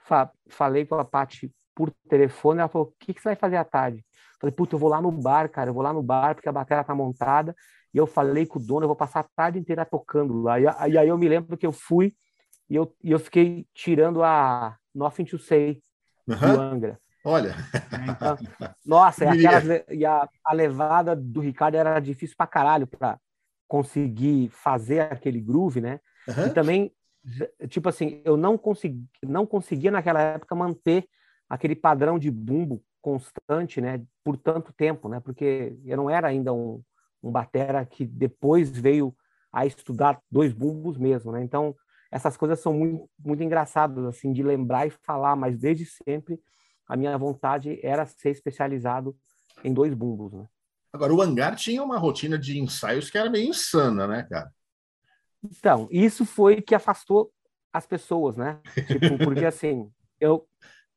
fa 0.07 0.31
falei 0.49 0.87
com 0.87 0.95
a 0.95 1.05
Paty 1.05 1.53
por 1.75 1.93
telefone, 2.09 2.61
ela 2.61 2.67
falou, 2.67 2.87
o 2.87 2.93
que, 2.99 3.13
que 3.13 3.21
você 3.21 3.29
vai 3.29 3.35
fazer 3.35 3.57
à 3.57 3.63
tarde? 3.63 3.99
Eu 3.99 4.39
falei, 4.41 4.55
puta, 4.55 4.73
eu 4.73 4.79
vou 4.79 4.89
lá 4.89 4.99
no 4.99 5.11
bar, 5.11 5.47
cara, 5.51 5.69
eu 5.69 5.73
vou 5.75 5.83
lá 5.83 5.93
no 5.93 6.01
bar 6.01 6.33
porque 6.33 6.49
a 6.49 6.51
bateria 6.51 6.83
tá 6.83 6.95
montada 6.95 7.55
e 7.93 7.97
eu 7.97 8.05
falei 8.05 8.45
com 8.45 8.59
o 8.59 8.61
dono, 8.61 8.83
eu 8.83 8.87
vou 8.87 8.95
passar 8.95 9.21
a 9.21 9.29
tarde 9.35 9.59
inteira 9.59 9.85
tocando 9.85 10.41
lá. 10.41 10.59
E, 10.59 10.63
e 10.63 10.97
aí 10.97 11.07
eu 11.07 11.17
me 11.17 11.27
lembro 11.27 11.57
que 11.57 11.65
eu 11.65 11.71
fui 11.71 12.15
e 12.69 12.75
eu, 12.75 12.95
e 13.03 13.11
eu 13.11 13.19
fiquei 13.19 13.65
tirando 13.73 14.23
a 14.23 14.77
Nothing 14.93 15.25
to 15.25 15.39
Say 15.39 15.81
uhum. 16.27 16.37
do 16.37 16.61
Angra. 16.61 16.99
Olha. 17.25 17.55
Então, 18.07 18.37
nossa, 18.85 19.25
e, 19.35 19.45
aquelas, 19.45 19.83
e 19.89 20.05
a, 20.05 20.29
a 20.45 20.53
levada 20.53 21.15
do 21.15 21.41
Ricardo 21.41 21.75
era 21.75 21.99
difícil 21.99 22.35
pra 22.37 22.47
caralho 22.47 22.87
para 22.87 23.19
conseguir 23.67 24.49
fazer 24.49 25.01
aquele 25.01 25.39
groove, 25.39 25.81
né? 25.81 25.99
Uhum. 26.27 26.47
E 26.47 26.49
também, 26.51 26.91
tipo 27.67 27.89
assim, 27.89 28.21
eu 28.23 28.37
não 28.37 28.57
consegui, 28.57 29.03
não 29.23 29.45
conseguia 29.45 29.91
naquela 29.91 30.21
época 30.21 30.55
manter 30.55 31.07
aquele 31.49 31.75
padrão 31.75 32.19
de 32.19 32.29
bumbo 32.29 32.83
constante, 33.01 33.79
né, 33.79 34.01
por 34.23 34.37
tanto 34.37 34.73
tempo, 34.73 35.07
né? 35.07 35.19
Porque 35.19 35.77
eu 35.85 35.97
não 35.97 36.09
era 36.09 36.27
ainda 36.27 36.53
um, 36.53 36.81
um 37.21 37.31
batera 37.31 37.85
que 37.85 38.05
depois 38.05 38.69
veio 38.69 39.15
a 39.51 39.65
estudar 39.65 40.21
dois 40.29 40.53
bumbos 40.53 40.97
mesmo, 40.97 41.31
né? 41.31 41.43
Então, 41.43 41.75
essas 42.11 42.37
coisas 42.37 42.59
são 42.59 42.73
muito, 42.73 43.09
muito 43.19 43.43
engraçadas, 43.43 44.03
assim, 44.05 44.33
de 44.33 44.43
lembrar 44.43 44.87
e 44.87 44.89
falar, 44.89 45.35
mas 45.35 45.57
desde 45.57 45.85
sempre 45.85 46.39
a 46.87 46.97
minha 46.97 47.17
vontade 47.17 47.79
era 47.83 48.05
ser 48.05 48.29
especializado 48.29 49.15
em 49.63 49.73
dois 49.73 49.93
bumbos, 49.93 50.33
né? 50.33 50.47
Agora, 50.91 51.13
o 51.13 51.21
Hangar 51.21 51.55
tinha 51.55 51.83
uma 51.83 51.99
rotina 51.99 52.37
de 52.37 52.59
ensaios 52.59 53.11
que 53.11 53.17
era 53.17 53.29
meio 53.29 53.49
insana, 53.49 54.07
né, 54.07 54.23
cara? 54.23 54.51
Então, 55.43 55.87
isso 55.91 56.25
foi 56.25 56.61
que 56.61 56.73
afastou 56.73 57.31
as 57.71 57.85
pessoas, 57.85 58.35
né? 58.35 58.59
Tipo, 58.87 59.17
porque 59.23 59.45
assim, 59.45 59.91
eu, 60.19 60.48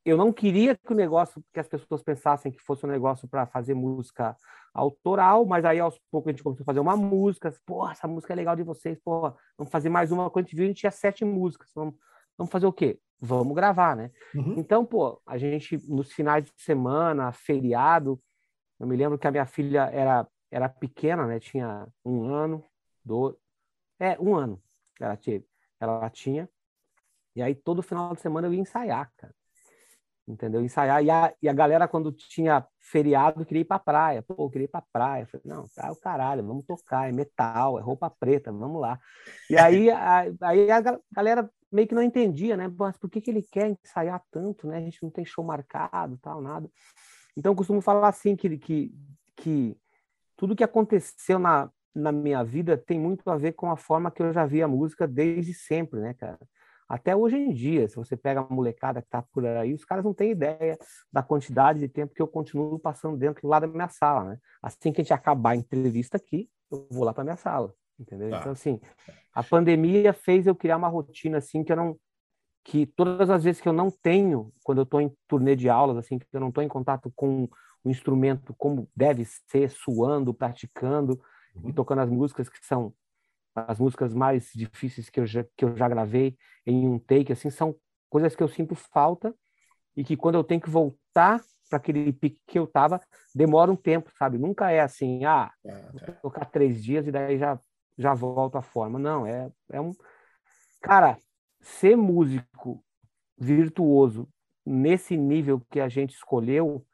eu 0.05 0.17
não 0.17 0.33
queria 0.33 0.77
que 0.77 0.93
o 0.93 0.97
negócio, 0.97 1.43
que 1.53 1.61
as 1.61 1.69
pessoas 1.69 2.03
pensassem 2.03 2.51
que 2.51 2.61
fosse 2.61 2.85
um 2.85 2.89
negócio 2.89 3.29
para 3.29 3.47
fazer 3.47 3.75
música 3.75 4.37
autoral, 4.75 5.47
mas 5.47 5.65
aí 5.65 5.79
aos 5.79 5.99
poucos 6.11 6.29
a 6.29 6.33
gente 6.33 6.43
começou 6.43 6.65
a 6.65 6.67
fazer 6.67 6.81
uma 6.81 6.97
música, 6.97 7.55
pô, 7.65 7.89
essa 7.89 8.09
música 8.09 8.33
é 8.33 8.37
legal 8.37 8.57
de 8.57 8.63
vocês, 8.63 8.99
pô, 8.99 9.33
vamos 9.57 9.71
fazer 9.71 9.89
mais 9.89 10.11
uma. 10.11 10.29
Quando 10.31 10.47
a 10.47 10.49
gente 10.49 10.57
viu, 10.57 10.65
a 10.65 10.69
gente 10.69 10.79
tinha 10.79 10.91
sete 10.91 11.25
músicas, 11.25 11.71
vamos, 11.75 11.95
vamos 12.37 12.51
fazer 12.51 12.67
o 12.67 12.73
quê? 12.73 12.99
Vamos 13.21 13.55
gravar, 13.55 13.95
né? 13.95 14.11
Uhum. 14.35 14.55
Então, 14.59 14.85
pô, 14.85 15.21
a 15.25 15.39
gente, 15.39 15.79
nos 15.89 16.13
finais 16.13 16.45
de 16.45 16.53
semana, 16.57 17.31
feriado, 17.31 18.21
eu 18.81 18.87
me 18.87 18.97
lembro 18.97 19.19
que 19.19 19.27
a 19.29 19.31
minha 19.31 19.47
filha 19.47 19.89
era, 19.93 20.27
era 20.51 20.69
pequena, 20.69 21.27
né? 21.27 21.39
Tinha 21.39 21.87
um 22.05 22.25
ano, 22.25 22.65
dois, 23.05 23.37
é, 24.01 24.19
um 24.19 24.35
ano 24.35 24.61
ela 25.01 25.17
tinha, 25.17 25.43
ela 25.81 26.11
tinha, 26.11 26.49
e 27.35 27.43
aí 27.43 27.55
todo 27.55 27.83
final 27.83 28.15
de 28.15 28.21
semana 28.21 28.47
eu 28.47 28.55
ia 28.55 28.61
ensaiar, 28.61 29.13
cara 29.17 29.35
entendeu? 30.27 30.63
Ensaiar. 30.63 31.03
E 31.03 31.11
a, 31.11 31.35
e 31.43 31.49
a 31.49 31.53
galera, 31.53 31.89
quando 31.89 32.13
tinha 32.13 32.67
feriado, 32.79 33.45
queria 33.45 33.63
ir 33.63 33.65
pra 33.65 33.79
praia. 33.79 34.23
Pô, 34.23 34.49
queria 34.51 34.65
ir 34.67 34.69
pra 34.69 34.83
praia. 34.93 35.23
Eu 35.23 35.27
falei, 35.27 35.43
não, 35.47 35.67
tá 35.75 35.91
o 35.91 35.97
caralho, 35.97 36.47
vamos 36.47 36.65
tocar, 36.65 37.09
é 37.09 37.13
metal, 37.13 37.79
é 37.79 37.83
roupa 37.83 38.11
preta, 38.11 38.53
vamos 38.53 38.81
lá. 38.81 38.99
E 39.49 39.57
aí 39.57 39.91
a, 39.91 40.25
aí 40.43 40.71
a 40.71 40.81
galera 41.11 41.51
meio 41.71 41.89
que 41.89 41.95
não 41.95 42.03
entendia, 42.03 42.57
né? 42.57 42.71
Mas 42.77 42.97
por 42.99 43.09
que, 43.09 43.21
que 43.21 43.31
ele 43.31 43.43
quer 43.43 43.71
ensaiar 43.71 44.23
tanto, 44.31 44.67
né? 44.67 44.77
A 44.77 44.81
gente 44.81 45.03
não 45.03 45.11
tem 45.11 45.25
show 45.25 45.45
marcado, 45.45 46.19
tal, 46.21 46.41
nada. 46.41 46.69
Então, 47.37 47.53
eu 47.53 47.57
costumo 47.57 47.81
falar 47.81 48.09
assim, 48.09 48.37
que, 48.37 48.59
que, 48.59 48.95
que 49.37 49.77
tudo 50.37 50.55
que 50.55 50.65
aconteceu 50.65 51.39
na, 51.39 51.71
na 51.95 52.13
minha 52.13 52.45
vida 52.45 52.77
tem 52.77 52.99
muito 52.99 53.29
a 53.31 53.37
ver 53.37 53.53
com 53.53 53.71
a 53.71 53.77
forma 53.77 54.11
que 54.11 54.23
eu 54.23 54.33
já 54.33 54.45
vi 54.45 54.63
a 54.63 54.69
música 54.69 55.09
desde 55.09 55.55
sempre, 55.55 56.01
né, 56.01 56.15
cara? 56.15 56.39
Até 56.89 57.17
hoje 57.17 57.37
em 57.37 57.53
dia, 57.53 57.89
se 57.89 57.97
você 57.97 58.17
pega 58.17 58.41
a 58.41 58.55
molecada 58.55 59.01
que 59.01 59.07
está 59.07 59.23
por 59.23 59.47
aí, 59.47 59.73
os 59.73 59.85
caras 59.85 60.05
não 60.05 60.13
têm 60.13 60.33
ideia 60.33 60.79
da 61.11 61.23
quantidade 61.23 61.79
de 61.79 61.89
tempo 61.89 62.15
que 62.15 62.21
eu 62.21 62.29
continuo 62.29 62.79
passando 62.79 63.17
dentro 63.17 63.49
lá 63.49 63.59
da 63.59 63.67
minha 63.67 63.89
sala, 63.89 64.25
né? 64.25 64.39
Assim 64.63 64.93
que 64.93 65.01
a 65.01 65.05
gente 65.05 65.13
acabar 65.13 65.51
a 65.51 65.57
entrevista 65.57 66.17
aqui, 66.17 66.51
eu 66.71 66.87
vou 66.91 67.05
lá 67.05 67.13
para 67.13 67.25
minha 67.25 67.37
sala, 67.37 67.75
entendeu? 67.99 68.31
Tá. 68.31 68.41
Então, 68.41 68.53
assim, 68.53 68.81
a 69.33 69.43
pandemia 69.43 70.13
fez 70.13 70.47
eu 70.47 70.55
criar 70.55 70.77
uma 70.77 70.89
rotina, 70.89 71.39
assim, 71.39 71.65
que 71.65 71.73
eu 71.73 71.77
não... 71.77 71.97
que 72.65 72.87
todas 72.87 73.31
as 73.31 73.45
vezes 73.45 73.61
que 73.61 73.69
eu 73.69 73.73
não 73.73 73.91
tenho, 73.91 74.53
quando 74.63 74.79
eu 74.79 74.85
estou 74.85 75.01
em 75.01 75.11
turnê 75.27 75.57
de 75.57 75.69
aulas, 75.69 75.97
assim, 75.97 76.19
que 76.19 76.27
eu 76.33 76.41
não 76.41 76.49
estou 76.49 76.63
em 76.63 76.69
contato 76.69 77.13
com 77.17 77.49
o 77.85 77.91
instrumento 77.91 78.55
como 78.55 78.89
deve 78.95 79.25
ser, 79.25 79.71
suando, 79.71 80.33
praticando 80.33 81.21
uhum. 81.55 81.71
e 81.71 81.73
tocando 81.73 82.01
as 82.01 82.11
músicas 82.11 82.49
que 82.49 82.65
são 82.65 82.95
as 83.55 83.79
músicas 83.79 84.15
mais 84.15 84.51
difíceis 84.55 85.11
que 85.11 85.21
eu 85.21 85.27
já, 85.27 85.45
que 85.57 85.65
eu 85.65 85.77
já 85.77 85.89
gravei 85.89 86.37
em 86.67 86.89
um 86.89 86.99
take, 86.99 87.33
assim, 87.33 87.51
são 87.51 87.75
coisas 88.09 88.35
que 88.35 88.43
eu 88.43 88.49
sinto 88.49 88.75
falta 88.75 89.35
e 89.97 90.05
que 90.05 90.17
quando 90.17 90.37
eu 90.37 90.45
tenho 90.45 90.61
que 90.61 90.71
voltar 90.71 91.41
para 91.69 91.79
aquele 91.79 92.13
pique 92.13 92.41
que 92.47 92.59
eu 92.59 92.67
tava, 92.67 93.01
demora 93.35 93.71
um 93.71 93.77
tempo, 93.77 94.11
sabe? 94.19 94.37
Nunca 94.37 94.71
é 94.71 94.81
assim, 94.81 95.25
ah, 95.25 95.51
é, 95.65 95.71
é. 95.71 95.91
vou 95.93 96.15
tocar 96.23 96.45
três 96.47 96.83
dias 96.83 97.07
e 97.07 97.11
daí 97.11 97.39
já, 97.39 97.59
já 97.97 98.13
volto 98.13 98.57
à 98.57 98.63
forma. 98.63 98.99
Não, 98.99 99.27
é, 99.27 99.51
é 99.71 99.81
um... 99.81 99.93
Cara, 100.83 101.17
ser 101.61 101.97
músico 101.97 102.85
virtuoso 103.39 104.29
nesse 104.65 105.17
nível 105.17 105.61
que 105.71 105.81
a 105.81 105.89
gente 105.89 106.15
escolheu 106.15 106.85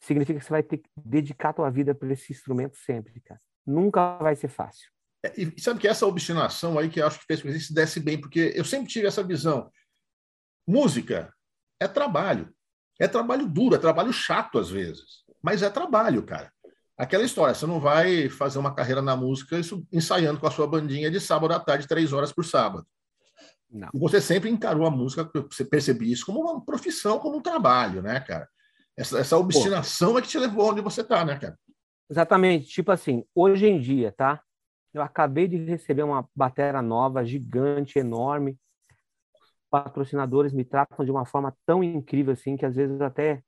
significa 0.00 0.38
que 0.38 0.44
você 0.44 0.50
vai 0.50 0.62
ter 0.62 0.78
que 0.78 0.88
dedicar 0.96 1.50
a 1.50 1.54
tua 1.54 1.70
vida 1.70 1.94
para 1.94 2.12
esse 2.12 2.32
instrumento 2.32 2.76
sempre, 2.76 3.20
cara. 3.20 3.40
Nunca 3.66 4.18
vai 4.18 4.36
ser 4.36 4.48
fácil. 4.48 4.90
É, 5.24 5.32
e 5.40 5.58
sabe 5.58 5.80
que 5.80 5.88
essa 5.88 6.06
obstinação 6.06 6.78
aí 6.78 6.90
que 6.90 7.00
eu 7.00 7.06
acho 7.06 7.18
que 7.18 7.24
fez 7.24 7.40
com 7.40 7.48
que 7.48 7.58
se 7.58 7.72
desse 7.72 7.98
bem, 7.98 8.20
porque 8.20 8.52
eu 8.54 8.64
sempre 8.64 8.88
tive 8.88 9.06
essa 9.06 9.22
visão. 9.22 9.70
Música 10.66 11.32
é 11.80 11.88
trabalho. 11.88 12.54
É 13.00 13.08
trabalho 13.08 13.48
duro, 13.48 13.74
é 13.74 13.78
trabalho 13.78 14.12
chato 14.12 14.58
às 14.58 14.68
vezes, 14.68 15.24
mas 15.42 15.62
é 15.62 15.70
trabalho, 15.70 16.22
cara. 16.22 16.52
Aquela 16.96 17.24
história, 17.24 17.54
você 17.54 17.66
não 17.66 17.80
vai 17.80 18.28
fazer 18.28 18.58
uma 18.58 18.72
carreira 18.72 19.02
na 19.02 19.16
música 19.16 19.58
isso, 19.58 19.84
ensaiando 19.90 20.38
com 20.38 20.46
a 20.46 20.50
sua 20.50 20.66
bandinha 20.66 21.10
de 21.10 21.18
sábado 21.18 21.52
à 21.52 21.58
tarde, 21.58 21.88
três 21.88 22.12
horas 22.12 22.30
por 22.30 22.44
sábado. 22.44 22.86
Não. 23.68 23.88
Você 23.94 24.20
sempre 24.20 24.48
encarou 24.48 24.86
a 24.86 24.90
música, 24.90 25.28
você 25.50 25.64
percebia 25.64 26.12
isso 26.12 26.24
como 26.24 26.40
uma 26.40 26.64
profissão, 26.64 27.18
como 27.18 27.38
um 27.38 27.42
trabalho, 27.42 28.00
né, 28.00 28.20
cara? 28.20 28.48
Essa, 28.96 29.18
essa 29.18 29.36
obstinação 29.36 30.12
Pô. 30.12 30.18
é 30.18 30.22
que 30.22 30.28
te 30.28 30.38
levou 30.38 30.70
onde 30.70 30.80
você 30.80 31.02
tá, 31.02 31.24
né, 31.24 31.36
cara? 31.36 31.58
Exatamente. 32.08 32.68
Tipo 32.68 32.92
assim, 32.92 33.24
hoje 33.34 33.66
em 33.66 33.80
dia, 33.80 34.12
tá? 34.12 34.40
Eu 34.94 35.02
acabei 35.02 35.48
de 35.48 35.56
receber 35.56 36.04
uma 36.04 36.28
bateria 36.34 36.80
nova, 36.80 37.24
gigante, 37.24 37.98
enorme. 37.98 38.56
Patrocinadores 39.68 40.52
me 40.52 40.64
tratam 40.64 41.04
de 41.04 41.10
uma 41.10 41.26
forma 41.26 41.54
tão 41.66 41.82
incrível 41.82 42.32
assim 42.32 42.56
que 42.56 42.64
às 42.64 42.76
vezes 42.76 43.00
até 43.00 43.42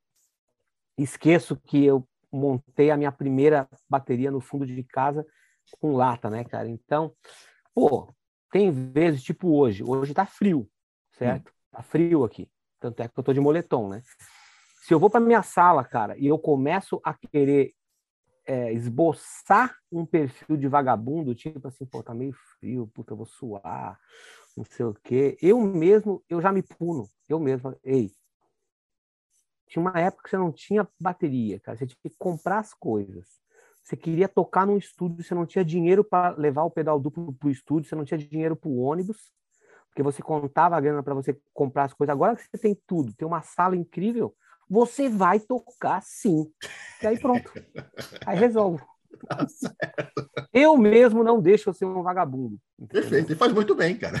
esqueço 0.97 1.55
que 1.55 1.85
eu 1.85 2.05
montei 2.29 2.91
a 2.91 2.97
minha 2.97 3.11
primeira 3.11 3.67
bateria 3.89 4.29
no 4.29 4.41
fundo 4.41 4.65
de 4.65 4.83
casa 4.83 5.25
com 5.79 5.95
lata, 5.95 6.29
né, 6.29 6.43
cara? 6.43 6.67
Então, 6.67 7.13
pô, 7.73 8.13
tem 8.51 8.69
vezes, 8.71 9.23
tipo 9.23 9.57
hoje, 9.57 9.83
hoje 9.85 10.13
tá 10.13 10.25
frio, 10.25 10.69
certo? 11.13 11.49
Hum. 11.49 11.53
Tá 11.71 11.81
frio 11.81 12.23
aqui. 12.25 12.49
Tanto 12.79 13.01
é 13.01 13.07
que 13.07 13.17
eu 13.17 13.23
tô 13.23 13.33
de 13.33 13.39
moletom, 13.39 13.89
né? 13.89 14.01
Se 14.81 14.93
eu 14.93 14.99
vou 14.99 15.09
para 15.09 15.19
minha 15.19 15.43
sala, 15.43 15.83
cara, 15.83 16.17
e 16.17 16.27
eu 16.27 16.37
começo 16.37 16.99
a 17.03 17.13
querer 17.13 17.73
é, 18.47 18.71
esboçar 18.73 19.75
um 19.91 20.05
perfil 20.05 20.55
de 20.55 20.67
vagabundo, 20.67 21.35
tipo 21.35 21.67
assim, 21.67 21.85
pô, 21.85 22.01
tá 22.01 22.13
meio 22.13 22.33
frio, 22.33 22.87
puta, 22.87 23.13
eu 23.13 23.17
vou 23.17 23.25
suar, 23.25 23.99
não 24.55 24.63
sei 24.63 24.85
o 24.85 24.93
quê. 25.03 25.37
Eu 25.41 25.59
mesmo, 25.59 26.23
eu 26.29 26.41
já 26.41 26.51
me 26.51 26.63
puno. 26.63 27.07
Eu 27.27 27.39
mesmo, 27.39 27.75
ei, 27.83 28.09
tinha 29.67 29.81
uma 29.81 29.99
época 29.99 30.23
que 30.23 30.29
você 30.29 30.37
não 30.37 30.51
tinha 30.51 30.87
bateria, 30.99 31.59
cara. 31.59 31.77
Você 31.77 31.85
tinha 31.85 31.99
que 32.01 32.17
comprar 32.17 32.59
as 32.59 32.73
coisas. 32.73 33.27
Você 33.83 33.95
queria 33.95 34.27
tocar 34.27 34.65
num 34.65 34.77
estúdio, 34.77 35.23
você 35.23 35.35
não 35.35 35.45
tinha 35.45 35.63
dinheiro 35.63 36.03
para 36.03 36.35
levar 36.37 36.63
o 36.63 36.71
pedal 36.71 36.99
duplo 36.99 37.33
para 37.33 37.47
o 37.47 37.51
estúdio, 37.51 37.89
você 37.89 37.95
não 37.95 38.05
tinha 38.05 38.17
dinheiro 38.17 38.55
para 38.55 38.69
o 38.69 38.79
ônibus, 38.79 39.31
porque 39.87 40.03
você 40.03 40.21
contava 40.21 40.75
a 40.75 40.81
grana 40.81 41.01
para 41.01 41.13
você 41.13 41.39
comprar 41.53 41.85
as 41.85 41.93
coisas. 41.93 42.13
Agora 42.13 42.35
que 42.35 42.43
você 42.43 42.57
tem 42.57 42.77
tudo, 42.85 43.13
tem 43.13 43.27
uma 43.27 43.41
sala 43.41 43.75
incrível, 43.75 44.35
você 44.69 45.09
vai 45.09 45.39
tocar 45.39 46.01
sim. 46.01 46.51
E 47.01 47.07
aí 47.07 47.19
pronto. 47.19 47.51
Aí 48.25 48.37
resolvo. 48.37 48.85
Tá 49.27 49.47
eu 50.53 50.77
mesmo 50.77 51.23
não 51.23 51.41
deixo 51.41 51.69
eu 51.69 51.73
ser 51.73 51.85
um 51.85 52.03
vagabundo. 52.03 52.59
Perfeito, 52.87 53.31
e 53.31 53.35
faz 53.35 53.51
muito 53.51 53.73
bem, 53.73 53.97
cara. 53.97 54.19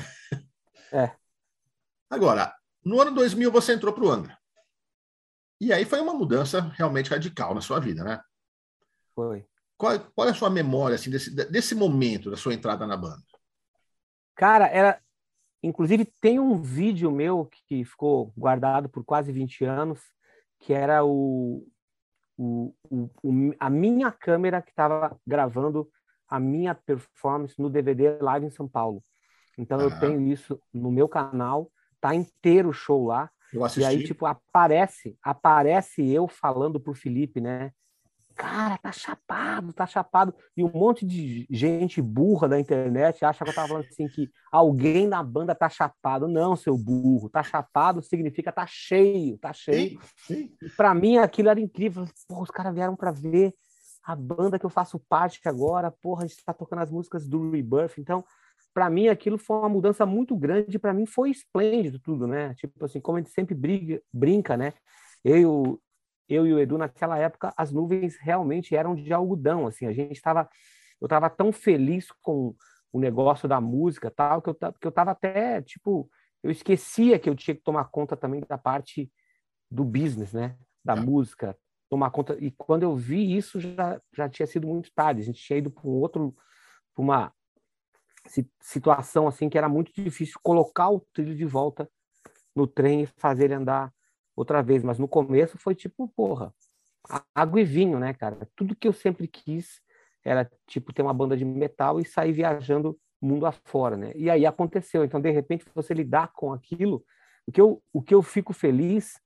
É. 0.91 1.11
Agora, 2.09 2.55
no 2.83 2.99
ano 2.99 3.13
2000 3.13 3.51
você 3.51 3.73
entrou 3.73 3.93
para 3.93 4.03
o 4.03 4.09
Angra. 4.09 4.37
E 5.59 5.71
aí 5.73 5.85
foi 5.85 5.99
uma 5.99 6.13
mudança 6.13 6.61
realmente 6.75 7.09
radical 7.09 7.53
na 7.53 7.61
sua 7.61 7.79
vida, 7.79 8.03
né? 8.03 8.19
Foi. 9.13 9.45
Qual, 9.77 9.99
qual 10.15 10.27
é 10.27 10.31
a 10.31 10.35
sua 10.35 10.49
memória 10.49 10.95
assim, 10.95 11.09
desse, 11.09 11.29
desse 11.29 11.75
momento 11.75 12.31
da 12.31 12.37
sua 12.37 12.53
entrada 12.53 12.87
na 12.87 12.97
banda? 12.97 13.23
Cara, 14.35 14.67
era. 14.67 15.01
Inclusive, 15.61 16.05
tem 16.21 16.39
um 16.39 16.61
vídeo 16.61 17.11
meu 17.11 17.49
que 17.67 17.83
ficou 17.83 18.31
guardado 18.37 18.87
por 18.87 19.03
quase 19.03 19.31
20 19.31 19.65
anos, 19.65 19.99
que 20.59 20.73
era 20.73 21.03
o, 21.05 21.65
o, 22.37 22.73
o, 22.89 23.53
a 23.59 23.69
minha 23.69 24.11
câmera 24.11 24.61
que 24.61 24.69
estava 24.69 25.19
gravando 25.25 25.89
a 26.27 26.39
minha 26.39 26.75
performance 26.75 27.55
no 27.57 27.69
DVD 27.69 28.17
Live 28.19 28.45
em 28.45 28.51
São 28.51 28.67
Paulo. 28.67 29.03
Então, 29.57 29.79
eu 29.81 29.99
tenho 29.99 30.21
isso 30.21 30.59
no 30.73 30.91
meu 30.91 31.07
canal, 31.07 31.71
tá 31.99 32.13
inteiro 32.13 32.69
o 32.69 32.73
show 32.73 33.05
lá. 33.07 33.29
Eu 33.51 33.63
assisti. 33.63 33.81
E 33.81 33.85
aí, 33.85 34.03
tipo, 34.03 34.25
aparece, 34.25 35.17
aparece 35.23 36.07
eu 36.07 36.27
falando 36.27 36.79
pro 36.79 36.93
Felipe, 36.93 37.41
né? 37.41 37.71
Cara, 38.37 38.77
tá 38.77 38.91
chapado, 38.91 39.73
tá 39.73 39.87
chapado. 39.87 40.33
E 40.55 40.63
um 40.63 40.71
monte 40.71 41.03
de 41.03 41.47
gente 41.49 41.99
burra 42.01 42.47
da 42.47 42.59
internet 42.59 43.25
acha 43.25 43.43
que 43.43 43.49
eu 43.49 43.55
tava 43.55 43.67
falando 43.67 43.87
assim 43.89 44.07
que 44.07 44.29
alguém 44.51 45.07
na 45.07 45.23
banda 45.23 45.55
tá 45.55 45.67
chapado. 45.67 46.27
Não, 46.27 46.55
seu 46.55 46.77
burro. 46.77 47.29
Tá 47.29 47.41
chapado 47.41 48.01
significa 48.03 48.51
tá 48.51 48.65
cheio, 48.67 49.39
tá 49.39 49.51
cheio. 49.51 49.99
Sim, 50.27 50.55
sim. 50.59 50.69
Pra 50.77 50.93
mim 50.93 51.17
aquilo 51.17 51.49
era 51.49 51.59
incrível. 51.59 52.05
Porra, 52.27 52.43
os 52.43 52.51
caras 52.51 52.75
vieram 52.75 52.95
pra 52.95 53.11
ver 53.11 53.55
a 54.03 54.15
banda 54.15 54.59
que 54.59 54.65
eu 54.65 54.69
faço 54.69 54.99
parte 55.09 55.41
agora. 55.45 55.89
Porra, 55.89 56.23
a 56.23 56.27
gente 56.27 56.45
tá 56.45 56.53
tocando 56.53 56.83
as 56.83 56.91
músicas 56.91 57.27
do 57.27 57.49
Rebirth. 57.49 57.97
Então, 57.97 58.23
para 58.71 58.87
mim 58.87 59.07
aquilo 59.07 59.39
foi 59.39 59.57
uma 59.57 59.69
mudança 59.69 60.05
muito 60.05 60.35
grande, 60.35 60.77
para 60.77 60.93
mim 60.93 61.07
foi 61.07 61.31
esplêndido 61.31 61.99
tudo, 61.99 62.27
né? 62.27 62.53
Tipo 62.53 62.85
assim, 62.85 63.01
como 63.01 63.17
a 63.17 63.21
gente 63.21 63.31
sempre 63.31 63.55
briga, 63.55 63.99
brinca, 64.13 64.55
né? 64.55 64.73
Eu, 65.25 65.81
eu 66.27 66.45
e 66.45 66.53
o 66.53 66.59
Edu 66.59 66.77
naquela 66.77 67.17
época 67.17 67.53
as 67.57 67.71
nuvens 67.71 68.17
realmente 68.17 68.75
eram 68.75 68.95
de 68.95 69.11
algodão, 69.13 69.67
assim, 69.67 69.85
a 69.85 69.93
gente 69.93 70.13
estava 70.13 70.49
eu 70.99 71.05
estava 71.05 71.29
tão 71.29 71.51
feliz 71.51 72.11
com 72.21 72.55
o 72.91 72.99
negócio 72.99 73.47
da 73.47 73.61
música, 73.61 74.09
tal, 74.09 74.41
que 74.41 74.49
eu 74.49 74.55
que 74.55 74.87
eu 74.87 74.91
tava 74.91 75.11
até, 75.11 75.61
tipo, 75.61 76.09
eu 76.43 76.51
esquecia 76.51 77.19
que 77.19 77.29
eu 77.29 77.35
tinha 77.35 77.55
que 77.55 77.61
tomar 77.61 77.85
conta 77.85 78.15
também 78.15 78.41
da 78.47 78.57
parte 78.57 79.11
do 79.69 79.83
business, 79.83 80.33
né? 80.33 80.57
Da 80.83 80.93
é. 80.93 80.99
música, 80.99 81.57
tomar 81.89 82.09
conta. 82.11 82.37
E 82.39 82.51
quando 82.51 82.83
eu 82.83 82.95
vi 82.95 83.35
isso 83.35 83.59
já 83.59 84.01
já 84.15 84.29
tinha 84.29 84.47
sido 84.47 84.67
muito 84.67 84.91
tarde, 84.93 85.21
a 85.21 85.25
gente 85.25 85.41
tinha 85.41 85.59
ido 85.59 85.69
para 85.69 85.87
um 85.87 85.93
outro 85.93 86.35
para 86.95 87.03
uma 87.03 87.33
situação 88.61 89.27
assim 89.27 89.49
que 89.49 89.57
era 89.57 89.69
muito 89.69 89.91
difícil 89.93 90.39
colocar 90.43 90.89
o 90.89 90.99
trilho 91.13 91.35
de 91.35 91.45
volta 91.45 91.89
no 92.55 92.67
trem 92.67 93.03
e 93.03 93.07
fazer 93.17 93.45
ele 93.45 93.53
andar 93.53 93.93
outra 94.37 94.61
vez. 94.61 94.83
Mas 94.83 94.99
no 94.99 95.07
começo 95.07 95.57
foi 95.57 95.75
tipo, 95.75 96.07
porra, 96.15 96.53
água 97.33 97.59
e 97.59 97.65
vinho, 97.65 97.99
né, 97.99 98.13
cara? 98.13 98.47
Tudo 98.55 98.75
que 98.75 98.87
eu 98.87 98.93
sempre 98.93 99.27
quis 99.27 99.81
era 100.23 100.49
tipo 100.67 100.93
ter 100.93 101.01
uma 101.01 101.13
banda 101.13 101.35
de 101.35 101.43
metal 101.43 101.99
e 101.99 102.05
sair 102.05 102.31
viajando 102.31 102.97
mundo 103.19 103.45
afora, 103.45 103.97
né? 103.97 104.11
E 104.15 104.29
aí 104.29 104.45
aconteceu. 104.45 105.03
Então, 105.03 105.19
de 105.19 105.31
repente, 105.31 105.65
você 105.73 105.93
lidar 105.93 106.31
com 106.33 106.53
aquilo, 106.53 107.03
o 107.47 107.51
que 107.51 107.59
eu, 107.59 107.81
o 107.91 108.01
que 108.01 108.13
eu 108.13 108.21
fico 108.21 108.53
feliz, 108.53 109.19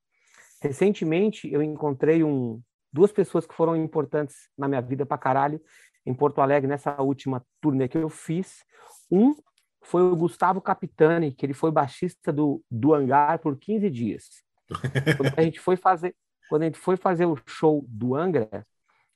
recentemente 0.61 1.51
eu 1.51 1.61
encontrei 1.61 2.23
um, 2.23 2.61
duas 2.93 3.11
pessoas 3.11 3.45
que 3.45 3.53
foram 3.53 3.75
importantes 3.75 4.49
na 4.57 4.67
minha 4.67 4.81
vida 4.81 5.05
pra 5.05 5.17
caralho, 5.17 5.61
em 6.05 6.13
Porto 6.13 6.39
Alegre 6.39 6.69
nessa 6.69 6.99
última 7.01 7.45
turnê 7.59 7.87
que 7.87 7.97
eu 7.97 8.09
fiz. 8.09 8.63
Um 9.11 9.35
foi 9.83 10.03
o 10.03 10.15
Gustavo 10.15 10.61
Capitani, 10.61 11.33
que 11.33 11.45
ele 11.45 11.53
foi 11.53 11.71
baixista 11.71 12.31
do, 12.31 12.63
do 12.69 12.93
Hangar 12.93 13.39
por 13.39 13.57
15 13.57 13.89
dias. 13.89 14.43
Quando 15.17 15.33
a 15.37 15.41
gente 15.43 15.59
foi 15.59 15.75
fazer, 15.75 16.15
quando 16.49 16.63
a 16.63 16.65
gente 16.65 16.77
foi 16.77 16.97
fazer 16.97 17.25
o 17.25 17.37
show 17.45 17.85
do 17.87 18.15
Angra, 18.15 18.65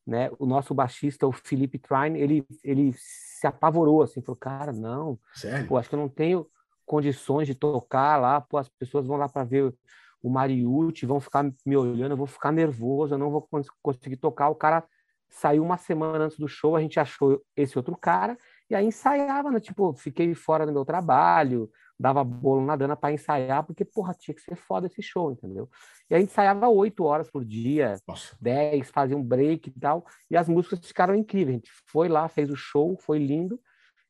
né, 0.05 0.29
o 0.37 0.45
nosso 0.45 0.73
baixista, 0.73 1.27
o 1.27 1.31
Felipe 1.31 1.79
Trine, 1.79 2.19
ele, 2.19 2.45
ele 2.63 2.93
se 2.97 3.47
apavorou, 3.47 4.01
assim, 4.01 4.21
falou, 4.21 4.37
cara, 4.37 4.71
não, 4.71 5.19
Sério? 5.33 5.67
pô, 5.67 5.77
acho 5.77 5.89
que 5.89 5.95
eu 5.95 5.99
não 5.99 6.09
tenho 6.09 6.47
condições 6.85 7.47
de 7.47 7.55
tocar 7.55 8.17
lá, 8.17 8.39
pô, 8.39 8.57
as 8.57 8.69
pessoas 8.69 9.07
vão 9.07 9.17
lá 9.17 9.27
para 9.27 9.43
ver 9.43 9.73
o 10.21 10.29
Mariucci, 10.29 11.05
vão 11.05 11.19
ficar 11.19 11.43
me 11.65 11.77
olhando, 11.77 12.11
eu 12.11 12.17
vou 12.17 12.27
ficar 12.27 12.51
nervoso, 12.51 13.13
eu 13.13 13.17
não 13.17 13.31
vou 13.31 13.47
conseguir 13.81 14.17
tocar. 14.17 14.49
O 14.49 14.55
cara 14.55 14.83
Saiu 15.35 15.63
uma 15.63 15.77
semana 15.77 16.25
antes 16.25 16.37
do 16.37 16.47
show, 16.47 16.75
a 16.75 16.81
gente 16.81 16.97
achou 16.97 17.43
esse 17.57 17.77
outro 17.77 17.95
cara, 17.97 18.37
e 18.69 18.75
aí 18.75 18.85
ensaiava, 18.85 19.51
né? 19.51 19.59
Tipo, 19.59 19.93
fiquei 19.93 20.33
fora 20.33 20.65
do 20.65 20.71
meu 20.73 20.83
trabalho, 20.83 21.69
dava 21.99 22.23
bolo 22.23 22.65
na 22.65 22.75
dana 22.75 22.95
para 22.95 23.13
ensaiar, 23.13 23.63
porque, 23.63 23.85
porra, 23.85 24.13
tinha 24.13 24.35
que 24.35 24.41
ser 24.41 24.55
foda 24.55 24.87
esse 24.87 25.01
show, 25.01 25.31
entendeu? 25.31 25.69
E 26.09 26.15
a 26.15 26.19
gente 26.19 26.29
ensaiava 26.29 26.67
oito 26.67 27.03
horas 27.03 27.29
por 27.29 27.45
dia, 27.45 27.95
dez, 28.41 28.89
fazia 28.89 29.15
um 29.15 29.23
break 29.23 29.69
e 29.69 29.79
tal, 29.79 30.05
e 30.29 30.35
as 30.35 30.49
músicas 30.49 30.79
ficaram 30.85 31.15
incríveis. 31.15 31.55
A 31.55 31.57
gente 31.57 31.71
foi 31.87 32.09
lá, 32.09 32.27
fez 32.27 32.49
o 32.49 32.55
show, 32.55 32.97
foi 32.99 33.19
lindo, 33.19 33.59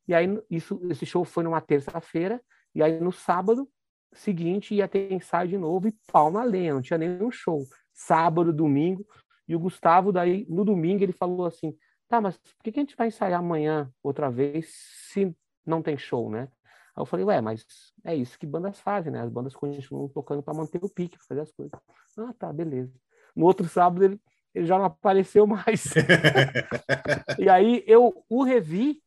e 0.08 0.14
aí 0.14 0.28
isso, 0.50 0.80
esse 0.90 1.06
show 1.06 1.24
foi 1.24 1.44
numa 1.44 1.62
terça-feira, 1.62 2.42
e 2.74 2.82
aí 2.82 3.00
no 3.00 3.12
sábado 3.12 3.70
seguinte 4.14 4.74
ia 4.74 4.88
ter 4.88 5.12
ensaio 5.12 5.50
de 5.50 5.58
novo 5.58 5.88
e 5.88 5.96
pau 6.12 6.32
na 6.32 6.44
lenha, 6.44 6.74
não 6.74 6.82
tinha 6.82 6.98
nenhum 6.98 7.30
show. 7.30 7.66
Sábado, 7.94 8.52
domingo, 8.54 9.06
e 9.48 9.56
o 9.56 9.60
Gustavo, 9.60 10.12
daí, 10.12 10.46
no 10.50 10.66
domingo, 10.66 11.04
ele 11.04 11.12
falou 11.12 11.46
assim: 11.46 11.76
tá, 12.08 12.22
mas 12.22 12.38
por 12.38 12.64
que 12.64 12.72
a 12.72 12.84
gente 12.84 12.96
vai 12.96 13.08
ensaiar 13.08 13.40
amanhã 13.40 13.92
outra 14.04 14.30
vez 14.30 14.74
se 15.12 15.36
não 15.66 15.82
tem 15.82 15.98
show, 15.98 16.30
né? 16.30 16.50
Aí 16.96 17.02
eu 17.02 17.06
falei, 17.06 17.26
ué, 17.26 17.42
mas 17.42 17.66
é 18.04 18.16
isso 18.16 18.40
que 18.40 18.46
bandas 18.46 18.80
fazem, 18.80 19.12
né? 19.12 19.22
As 19.22 19.30
bandas 19.30 19.56
continuam 19.56 20.08
tocando 20.08 20.42
para 20.42 20.54
manter 20.54 20.84
o 20.84 20.90
pique, 20.90 21.18
fazer 21.28 21.42
as 21.42 21.52
coisas. 21.52 21.74
Ah, 22.18 22.34
tá, 22.38 22.54
beleza. 22.54 22.94
No 23.36 23.46
outro 23.46 23.68
sábado 23.68 24.04
ele, 24.04 24.22
ele 24.54 24.66
já 24.66 24.78
não 24.78 24.86
apareceu 24.86 25.46
mais. 25.48 25.94
e 27.38 27.50
aí 27.50 27.84
eu 27.86 28.24
o 28.30 28.44
revi 28.44 29.02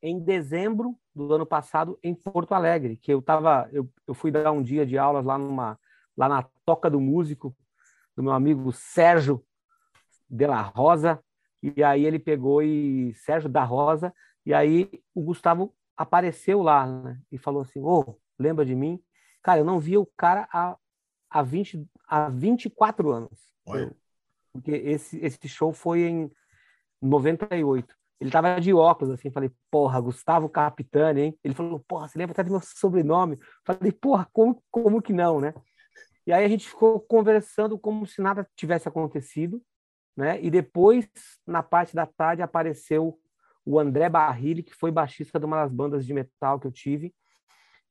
em 0.00 0.20
dezembro 0.20 0.96
do 1.14 1.32
ano 1.32 1.46
passado 1.46 1.98
em 2.02 2.14
Porto 2.14 2.52
Alegre, 2.52 2.96
que 2.96 3.12
eu 3.12 3.22
tava, 3.22 3.68
eu, 3.72 3.88
eu 4.06 4.14
fui 4.14 4.30
dar 4.30 4.52
um 4.52 4.62
dia 4.62 4.84
de 4.84 4.98
aulas 4.98 5.24
lá 5.24 5.38
numa 5.38 5.78
lá 6.16 6.28
na 6.28 6.42
Toca 6.64 6.88
do 6.88 7.00
Músico, 7.00 7.56
do 8.16 8.22
meu 8.22 8.32
amigo 8.32 8.70
Sérgio 8.72 9.44
de 10.28 10.46
la 10.46 10.62
Rosa, 10.62 11.22
e 11.76 11.82
aí 11.82 12.04
ele 12.04 12.18
pegou 12.18 12.62
e 12.62 13.14
Sérgio 13.14 13.48
da 13.48 13.64
Rosa, 13.64 14.12
e 14.44 14.52
aí 14.52 14.90
o 15.14 15.22
Gustavo 15.22 15.74
apareceu 15.96 16.62
lá 16.62 16.86
né, 16.86 17.18
e 17.30 17.38
falou 17.38 17.62
assim: 17.62 17.80
Ô, 17.80 18.00
oh, 18.00 18.16
lembra 18.38 18.64
de 18.64 18.74
mim? 18.74 19.02
Cara, 19.42 19.60
eu 19.60 19.64
não 19.64 19.78
via 19.78 20.00
o 20.00 20.06
cara 20.16 20.48
há, 20.52 20.76
há, 21.30 21.42
20, 21.42 21.86
há 22.06 22.28
24 22.28 23.10
anos. 23.10 23.38
Olha. 23.66 23.94
Porque 24.52 24.70
esse, 24.70 25.18
esse 25.18 25.48
show 25.48 25.72
foi 25.72 26.02
em 26.02 26.30
98. 27.02 27.94
ele 28.20 28.30
tava 28.30 28.60
de 28.60 28.72
óculos, 28.72 29.12
assim, 29.12 29.30
falei, 29.30 29.50
porra, 29.70 30.00
Gustavo 30.00 30.48
Capitani, 30.48 31.20
hein? 31.20 31.38
Ele 31.42 31.54
falou, 31.54 31.80
porra, 31.80 32.08
você 32.08 32.18
lembra 32.18 32.32
até 32.32 32.44
do 32.44 32.50
meu 32.50 32.60
sobrenome? 32.62 33.38
Falei, 33.64 33.92
porra, 33.92 34.28
como, 34.32 34.62
como 34.70 35.02
que 35.02 35.12
não, 35.12 35.40
né? 35.40 35.52
E 36.26 36.32
aí 36.32 36.44
a 36.44 36.48
gente 36.48 36.68
ficou 36.68 37.00
conversando 37.00 37.78
como 37.78 38.06
se 38.06 38.22
nada 38.22 38.48
tivesse 38.56 38.88
acontecido, 38.88 39.60
né? 40.16 40.42
E 40.42 40.50
depois, 40.50 41.08
na 41.46 41.62
parte 41.62 41.94
da 41.94 42.06
tarde, 42.06 42.42
apareceu 42.42 43.18
o 43.64 43.78
André 43.78 44.08
Barrilli, 44.08 44.62
que 44.62 44.74
foi 44.74 44.90
baixista 44.90 45.38
de 45.38 45.46
uma 45.46 45.62
das 45.62 45.72
bandas 45.72 46.04
de 46.06 46.12
metal 46.12 46.60
que 46.60 46.66
eu 46.66 46.72
tive, 46.72 47.14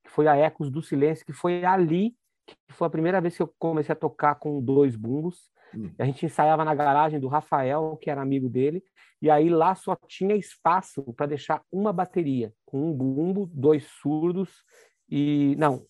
que 0.04 0.12
foi 0.12 0.28
a 0.28 0.36
Ecos 0.36 0.70
do 0.70 0.82
Silêncio, 0.82 1.26
que 1.26 1.34
foi 1.34 1.66
ali 1.66 2.16
que 2.46 2.74
foi 2.74 2.88
a 2.88 2.90
primeira 2.90 3.22
vez 3.22 3.36
que 3.36 3.42
eu 3.42 3.54
comecei 3.58 3.94
a 3.94 3.96
tocar 3.96 4.36
com 4.36 4.62
dois 4.62 4.96
bumbos. 4.96 5.50
Hum. 5.76 5.92
A 5.98 6.06
gente 6.06 6.26
ensaiava 6.26 6.64
na 6.64 6.76
garagem 6.76 7.20
do 7.20 7.28
Rafael, 7.28 7.98
que 8.02 8.10
era 8.10 8.22
amigo 8.22 8.50
dele, 8.50 8.84
e 9.22 9.30
aí 9.30 9.50
lá 9.50 9.74
só 9.76 9.96
tinha 10.08 10.36
espaço 10.36 11.02
para 11.14 11.28
deixar 11.28 11.64
uma 11.72 11.94
bateria, 11.94 12.54
com 12.66 12.90
um 12.90 12.94
bumbo, 12.94 13.50
dois 13.54 13.86
surdos 14.02 14.64
e 15.10 15.56
não, 15.58 15.86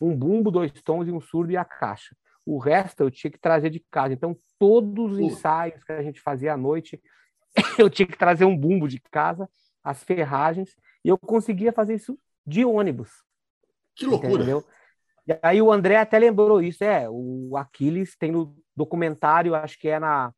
um 0.00 0.16
bumbo, 0.16 0.50
dois 0.50 0.72
tons 0.82 1.08
e 1.08 1.12
um 1.12 1.20
surdo 1.20 1.52
e 1.52 1.56
a 1.56 1.64
caixa. 1.64 2.16
O 2.44 2.58
resto 2.58 3.02
eu 3.02 3.10
tinha 3.10 3.30
que 3.30 3.38
trazer 3.38 3.70
de 3.70 3.80
casa. 3.90 4.14
Então 4.14 4.36
todos 4.58 5.12
os 5.12 5.18
ensaios 5.18 5.82
que 5.84 5.92
a 5.92 6.02
gente 6.02 6.20
fazia 6.20 6.54
à 6.54 6.56
noite, 6.56 7.00
eu 7.78 7.90
tinha 7.90 8.06
que 8.06 8.16
trazer 8.16 8.44
um 8.44 8.56
bumbo 8.56 8.88
de 8.88 9.00
casa, 9.00 9.48
as 9.82 10.02
ferragens, 10.02 10.76
e 11.04 11.08
eu 11.08 11.18
conseguia 11.18 11.72
fazer 11.72 11.94
isso 11.94 12.18
de 12.46 12.64
ônibus. 12.64 13.10
Que 13.94 14.06
loucura! 14.06 14.34
Entendeu? 14.34 14.64
E 15.26 15.38
aí 15.42 15.62
o 15.62 15.70
André 15.70 15.96
até 15.96 16.18
lembrou 16.18 16.60
isso, 16.60 16.82
é, 16.82 17.08
o 17.08 17.56
Aquiles 17.56 18.16
tem 18.16 18.32
no 18.32 18.56
documentário, 18.74 19.54
acho 19.54 19.78
que 19.78 19.88
é 19.88 19.98
na, 19.98 20.32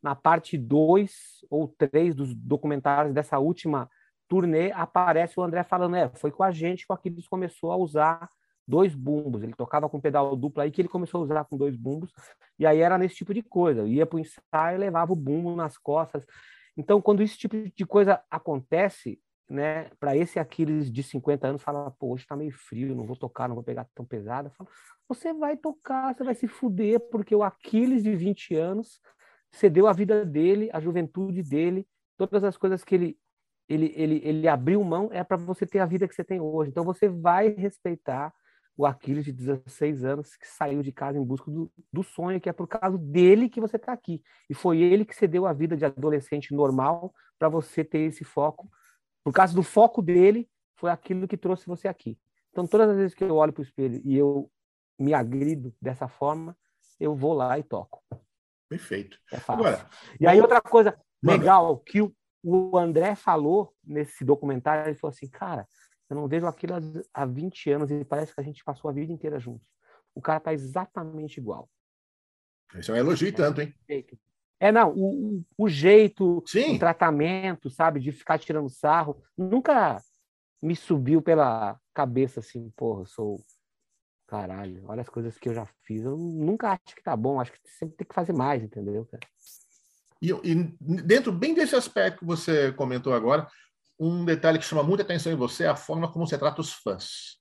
na 0.00 0.14
parte 0.14 0.56
2 0.56 1.44
ou 1.50 1.68
3 1.68 2.14
dos 2.14 2.34
documentários 2.34 3.12
dessa 3.12 3.38
última 3.38 3.90
turnê, 4.28 4.70
aparece 4.72 5.40
o 5.40 5.42
André 5.42 5.64
falando, 5.64 5.96
é, 5.96 6.08
foi 6.10 6.30
com 6.30 6.44
a 6.44 6.52
gente 6.52 6.86
que 6.86 6.92
o 6.92 6.94
Aquiles 6.94 7.26
começou 7.26 7.72
a 7.72 7.76
usar 7.76 8.30
dois 8.68 8.94
bumbos, 8.94 9.42
ele 9.42 9.54
tocava 9.54 9.88
com 9.88 9.98
pedal 10.00 10.36
duplo 10.36 10.62
aí 10.62 10.70
que 10.70 10.82
ele 10.82 10.88
começou 10.88 11.20
a 11.20 11.24
usar 11.24 11.44
com 11.46 11.56
dois 11.56 11.74
bumbos, 11.74 12.12
e 12.58 12.66
aí 12.66 12.80
era 12.80 12.98
nesse 12.98 13.16
tipo 13.16 13.32
de 13.32 13.42
coisa, 13.42 13.86
ia 13.86 14.04
para 14.04 14.16
o 14.16 14.20
ensaio, 14.20 14.78
levava 14.78 15.12
o 15.12 15.16
bumbo 15.16 15.56
nas 15.56 15.78
costas, 15.78 16.24
então 16.76 17.00
quando 17.00 17.22
esse 17.22 17.36
tipo 17.36 17.56
de 17.56 17.86
coisa 17.86 18.22
acontece, 18.30 19.18
né, 19.50 19.90
para 19.98 20.14
esse 20.14 20.38
Aquiles 20.38 20.92
de 20.92 21.02
50 21.02 21.48
anos, 21.48 21.62
fala, 21.62 21.90
pô, 21.92 22.12
hoje 22.12 22.24
está 22.24 22.36
meio 22.36 22.52
frio, 22.52 22.94
não 22.94 23.06
vou 23.06 23.16
tocar, 23.16 23.48
não 23.48 23.54
vou 23.54 23.64
pegar 23.64 23.86
tão 23.94 24.04
pesado. 24.04 24.50
Fala, 24.50 24.68
você 25.08 25.32
vai 25.32 25.56
tocar, 25.56 26.14
você 26.14 26.22
vai 26.22 26.34
se 26.34 26.46
fuder, 26.46 27.00
porque 27.10 27.34
o 27.34 27.42
Aquiles 27.42 28.02
de 28.02 28.14
20 28.14 28.54
anos 28.54 29.00
cedeu 29.50 29.86
a 29.86 29.92
vida 29.94 30.24
dele, 30.24 30.68
a 30.70 30.80
juventude 30.80 31.42
dele, 31.42 31.88
todas 32.18 32.44
as 32.44 32.58
coisas 32.58 32.84
que 32.84 32.94
ele 32.94 33.18
ele, 33.68 33.92
ele, 33.94 34.20
ele 34.24 34.48
abriu 34.48 34.82
mão 34.82 35.10
é 35.12 35.22
para 35.22 35.36
você 35.36 35.66
ter 35.66 35.78
a 35.78 35.84
vida 35.84 36.08
que 36.08 36.14
você 36.14 36.24
tem 36.24 36.40
hoje. 36.40 36.70
Então 36.70 36.84
você 36.84 37.06
vai 37.06 37.50
respeitar 37.50 38.32
o 38.78 38.86
Aquiles 38.86 39.26
de 39.26 39.32
16 39.32 40.04
anos 40.04 40.36
que 40.36 40.46
saiu 40.46 40.82
de 40.82 40.92
casa 40.92 41.18
em 41.18 41.24
busca 41.24 41.50
do, 41.50 41.70
do 41.92 42.02
sonho, 42.02 42.40
que 42.40 42.48
é 42.48 42.52
por 42.52 42.66
causa 42.66 42.96
dele 42.96 43.50
que 43.50 43.60
você 43.60 43.76
está 43.76 43.92
aqui. 43.92 44.22
E 44.48 44.54
foi 44.54 44.78
ele 44.80 45.04
que 45.04 45.14
cedeu 45.14 45.46
a 45.46 45.52
vida 45.52 45.76
de 45.76 45.84
adolescente 45.84 46.54
normal 46.54 47.12
para 47.38 47.48
você 47.48 47.84
ter 47.84 48.00
esse 48.00 48.24
foco 48.24 48.70
por 49.28 49.32
causa 49.32 49.54
do 49.54 49.62
foco 49.62 50.00
dele, 50.00 50.48
foi 50.74 50.90
aquilo 50.90 51.28
que 51.28 51.36
trouxe 51.36 51.66
você 51.66 51.86
aqui. 51.86 52.18
Então, 52.50 52.66
todas 52.66 52.88
as 52.88 52.96
vezes 52.96 53.14
que 53.14 53.22
eu 53.22 53.36
olho 53.36 53.52
para 53.52 53.60
o 53.60 53.64
espelho 53.64 54.00
e 54.02 54.16
eu 54.16 54.50
me 54.98 55.12
agrido 55.12 55.74
dessa 55.82 56.08
forma, 56.08 56.56
eu 56.98 57.14
vou 57.14 57.34
lá 57.34 57.58
e 57.58 57.62
toco. 57.62 58.02
Perfeito. 58.70 59.18
É 59.30 59.38
fácil. 59.38 59.66
Agora, 59.66 59.86
e 60.18 60.26
aí, 60.26 60.40
outra 60.40 60.62
coisa 60.62 60.98
legal 61.22 61.76
que 61.78 62.00
o, 62.00 62.10
o 62.42 62.78
André 62.78 63.14
falou 63.14 63.74
nesse 63.84 64.24
documentário, 64.24 64.88
ele 64.88 64.98
falou 64.98 65.12
assim, 65.12 65.28
cara, 65.28 65.68
eu 66.08 66.16
não 66.16 66.28
vejo 66.28 66.46
aquilo 66.46 66.74
há 67.12 67.26
20 67.26 67.70
anos 67.70 67.90
e 67.90 68.04
parece 68.04 68.34
que 68.34 68.40
a 68.40 68.44
gente 68.44 68.64
passou 68.64 68.90
a 68.90 68.92
vida 68.92 69.12
inteira 69.12 69.38
juntos. 69.38 69.66
O 70.14 70.20
cara 70.20 70.40
tá 70.40 70.52
exatamente 70.52 71.38
igual. 71.38 71.68
Isso 72.74 72.90
é 72.90 72.94
um 72.94 72.98
elogio 72.98 73.28
e 73.28 73.32
tanto, 73.32 73.60
hein? 73.60 73.74
É, 74.60 74.72
não, 74.72 74.92
o, 74.92 75.44
o 75.56 75.68
jeito, 75.68 76.42
Sim. 76.46 76.76
o 76.76 76.78
tratamento, 76.78 77.70
sabe, 77.70 78.00
de 78.00 78.10
ficar 78.10 78.38
tirando 78.38 78.68
sarro, 78.68 79.22
nunca 79.36 80.02
me 80.60 80.74
subiu 80.74 81.22
pela 81.22 81.78
cabeça 81.94 82.40
assim, 82.40 82.70
porra, 82.76 83.02
eu 83.02 83.06
sou 83.06 83.44
caralho, 84.26 84.84
olha 84.86 85.00
as 85.00 85.08
coisas 85.08 85.38
que 85.38 85.48
eu 85.48 85.54
já 85.54 85.66
fiz. 85.82 86.04
Eu 86.04 86.16
nunca 86.16 86.70
acho 86.72 86.94
que 86.94 87.02
tá 87.02 87.16
bom, 87.16 87.40
acho 87.40 87.52
que 87.52 87.58
sempre 87.64 87.96
tem 87.96 88.06
que 88.06 88.14
fazer 88.14 88.32
mais, 88.32 88.62
entendeu, 88.62 89.06
cara? 89.06 89.26
E, 90.20 90.30
e 90.30 90.54
dentro 91.02 91.32
bem 91.32 91.54
desse 91.54 91.76
aspecto 91.76 92.20
que 92.20 92.26
você 92.26 92.72
comentou 92.72 93.14
agora, 93.14 93.48
um 93.98 94.24
detalhe 94.24 94.58
que 94.58 94.64
chama 94.64 94.82
muita 94.82 95.02
atenção 95.02 95.32
em 95.32 95.36
você 95.36 95.64
é 95.64 95.68
a 95.68 95.76
forma 95.76 96.10
como 96.10 96.26
você 96.26 96.38
trata 96.38 96.60
os 96.60 96.72
fãs. 96.72 97.38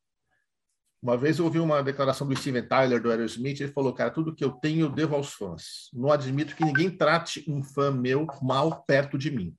Uma 1.01 1.15
vez 1.15 1.37
eu 1.37 1.45
ouvi 1.45 1.59
uma 1.59 1.83
declaração 1.83 2.27
do 2.27 2.35
Steven 2.35 2.67
Tyler, 2.67 3.01
do 3.01 3.11
Aerosmith, 3.11 3.61
ele 3.61 3.71
falou, 3.71 3.93
cara, 3.93 4.09
tudo 4.09 4.33
que 4.33 4.43
eu 4.43 4.51
tenho 4.51 4.87
eu 4.87 4.89
devo 4.89 5.15
aos 5.15 5.33
fãs. 5.33 5.89
Não 5.93 6.11
admito 6.11 6.55
que 6.55 6.65
ninguém 6.65 6.89
trate 6.89 7.45
um 7.47 7.63
fã 7.63 7.91
meu 7.91 8.25
mal 8.41 8.83
perto 8.83 9.17
de 9.17 9.29
mim. 9.29 9.55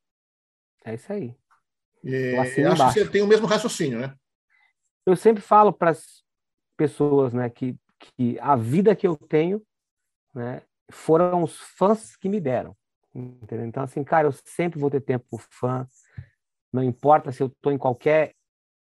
É 0.85 0.95
isso 0.95 1.13
aí. 1.13 1.37
É, 2.05 2.39
acho 2.39 2.61
embaixo. 2.61 2.95
que 2.95 3.01
você 3.01 3.09
tem 3.09 3.23
o 3.23 3.27
mesmo 3.27 3.47
raciocínio, 3.47 4.01
né? 4.01 4.15
Eu 5.07 5.17
sempre 5.17 5.43
falo 5.43 5.73
para 5.73 5.91
as 5.91 6.23
pessoas 6.77 7.33
né, 7.33 7.49
que, 7.49 7.77
que 7.99 8.39
a 8.41 8.57
vida 8.57 8.95
que 8.95 9.07
eu 9.07 9.17
tenho 9.17 9.63
né, 10.35 10.63
foram 10.91 11.43
os 11.43 11.57
fãs 11.57 12.17
que 12.17 12.29
me 12.29 12.41
deram. 12.41 12.77
Entendeu? 13.15 13.67
Então, 13.67 13.83
assim, 13.83 14.05
cara, 14.05 14.29
eu 14.29 14.33
sempre 14.33 14.79
vou 14.79 14.91
ter 14.91 15.01
tempo 15.01 15.25
por 15.31 15.41
fã. 15.41 15.87
Não 16.73 16.83
importa 16.83 17.33
se 17.33 17.43
eu 17.43 17.49
estou 17.49 17.73
em 17.73 17.79
qualquer 17.79 18.35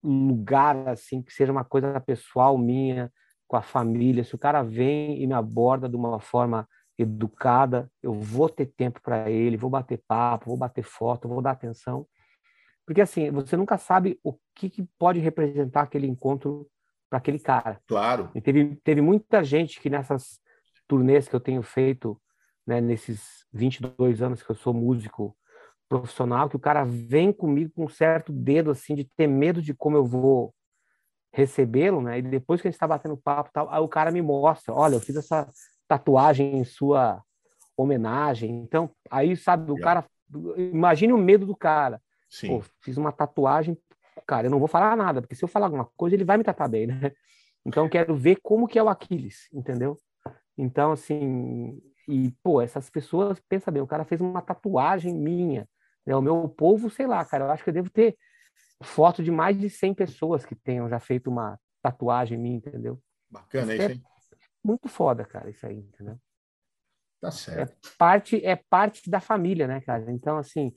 lugar 0.03 0.87
assim 0.87 1.21
que 1.21 1.33
seja 1.33 1.51
uma 1.51 1.63
coisa 1.63 1.99
pessoal 1.99 2.57
minha 2.57 3.11
com 3.47 3.55
a 3.55 3.61
família, 3.61 4.23
se 4.23 4.35
o 4.35 4.39
cara 4.39 4.63
vem 4.63 5.21
e 5.21 5.27
me 5.27 5.33
aborda 5.33 5.87
de 5.87 5.95
uma 5.95 6.19
forma 6.19 6.67
educada, 6.97 7.91
eu 8.01 8.13
vou 8.13 8.49
ter 8.49 8.67
tempo 8.67 9.01
para 9.01 9.29
ele, 9.29 9.57
vou 9.57 9.69
bater 9.69 10.01
papo, 10.07 10.47
vou 10.47 10.57
bater 10.57 10.83
foto, 10.83 11.27
vou 11.27 11.41
dar 11.41 11.51
atenção. 11.51 12.07
Porque 12.85 13.01
assim, 13.01 13.29
você 13.31 13.57
nunca 13.57 13.77
sabe 13.77 14.19
o 14.23 14.37
que, 14.55 14.69
que 14.69 14.87
pode 14.97 15.19
representar 15.19 15.81
aquele 15.81 16.07
encontro 16.07 16.67
para 17.09 17.17
aquele 17.17 17.39
cara. 17.39 17.81
Claro. 17.87 18.31
E 18.33 18.41
teve, 18.41 18.75
teve 18.83 19.01
muita 19.01 19.43
gente 19.43 19.79
que 19.79 19.89
nessas 19.89 20.39
turnês 20.87 21.27
que 21.27 21.35
eu 21.35 21.39
tenho 21.39 21.61
feito, 21.61 22.19
né, 22.65 22.79
nesses 22.79 23.45
22 23.51 24.21
anos 24.21 24.41
que 24.41 24.49
eu 24.49 24.55
sou 24.55 24.73
músico 24.73 25.35
profissional 25.87 26.49
que 26.49 26.55
o 26.55 26.59
cara 26.59 26.83
vem 26.83 27.31
comigo 27.31 27.71
com 27.75 27.85
um 27.85 27.89
certo 27.89 28.31
dedo 28.31 28.71
assim 28.71 28.95
de 28.95 29.03
ter 29.15 29.27
medo 29.27 29.61
de 29.61 29.73
como 29.73 29.97
eu 29.97 30.05
vou 30.05 30.53
recebê-lo, 31.31 32.01
né? 32.01 32.19
E 32.19 32.21
depois 32.21 32.61
que 32.61 32.67
a 32.67 32.71
gente 32.71 32.75
está 32.75 32.87
batendo 32.87 33.17
papo, 33.17 33.49
tal, 33.53 33.69
aí 33.69 33.81
o 33.81 33.87
cara 33.87 34.11
me 34.11 34.21
mostra, 34.21 34.73
olha, 34.73 34.95
eu 34.95 35.01
fiz 35.01 35.15
essa 35.17 35.47
tatuagem 35.87 36.57
em 36.57 36.63
sua 36.63 37.21
homenagem. 37.75 38.49
Então, 38.49 38.89
aí 39.11 39.35
sabe, 39.35 39.71
o 39.71 39.79
cara, 39.79 40.05
imagine 40.57 41.11
o 41.11 41.17
medo 41.17 41.45
do 41.45 41.55
cara. 41.55 42.01
Sim. 42.29 42.47
Pô, 42.47 42.63
fiz 42.81 42.97
uma 42.97 43.11
tatuagem, 43.11 43.77
cara, 44.25 44.47
eu 44.47 44.51
não 44.51 44.59
vou 44.59 44.67
falar 44.67 44.95
nada, 44.95 45.21
porque 45.21 45.35
se 45.35 45.43
eu 45.43 45.49
falar 45.49 45.67
alguma 45.67 45.85
coisa, 45.97 46.15
ele 46.15 46.23
vai 46.23 46.37
me 46.37 46.43
tratar 46.43 46.67
bem, 46.67 46.87
né? 46.87 47.11
Então, 47.65 47.89
quero 47.89 48.15
ver 48.15 48.37
como 48.41 48.67
que 48.67 48.79
é 48.79 48.83
o 48.83 48.89
Aquiles, 48.89 49.49
entendeu? 49.51 49.97
Então, 50.57 50.91
assim, 50.93 51.81
e, 52.07 52.31
pô, 52.43 52.61
essas 52.61 52.89
pessoas, 52.89 53.41
pensa 53.49 53.71
bem, 53.71 53.81
o 53.81 53.87
cara 53.87 54.05
fez 54.05 54.21
uma 54.21 54.41
tatuagem 54.41 55.13
minha, 55.13 55.67
né? 56.05 56.15
O 56.15 56.21
meu 56.21 56.47
povo, 56.49 56.89
sei 56.89 57.07
lá, 57.07 57.23
cara, 57.25 57.45
eu 57.45 57.51
acho 57.51 57.63
que 57.63 57.69
eu 57.69 57.73
devo 57.73 57.89
ter 57.89 58.17
foto 58.83 59.23
de 59.23 59.31
mais 59.31 59.59
de 59.59 59.69
100 59.69 59.93
pessoas 59.93 60.45
que 60.45 60.55
tenham 60.55 60.89
já 60.89 60.99
feito 60.99 61.29
uma 61.29 61.59
tatuagem 61.81 62.37
minha, 62.37 62.57
entendeu? 62.57 62.99
Bacana 63.29 63.75
isso, 63.75 63.91
hein? 63.91 64.03
É 64.03 64.15
muito 64.63 64.87
foda, 64.87 65.23
cara, 65.25 65.49
isso 65.49 65.65
aí, 65.65 65.77
entendeu? 65.77 66.19
Tá 67.21 67.31
certo. 67.31 67.71
É 67.71 67.89
parte, 67.97 68.45
é 68.45 68.55
parte 68.55 69.09
da 69.09 69.19
família, 69.19 69.67
né, 69.67 69.81
cara? 69.81 70.11
Então, 70.11 70.37
assim, 70.37 70.73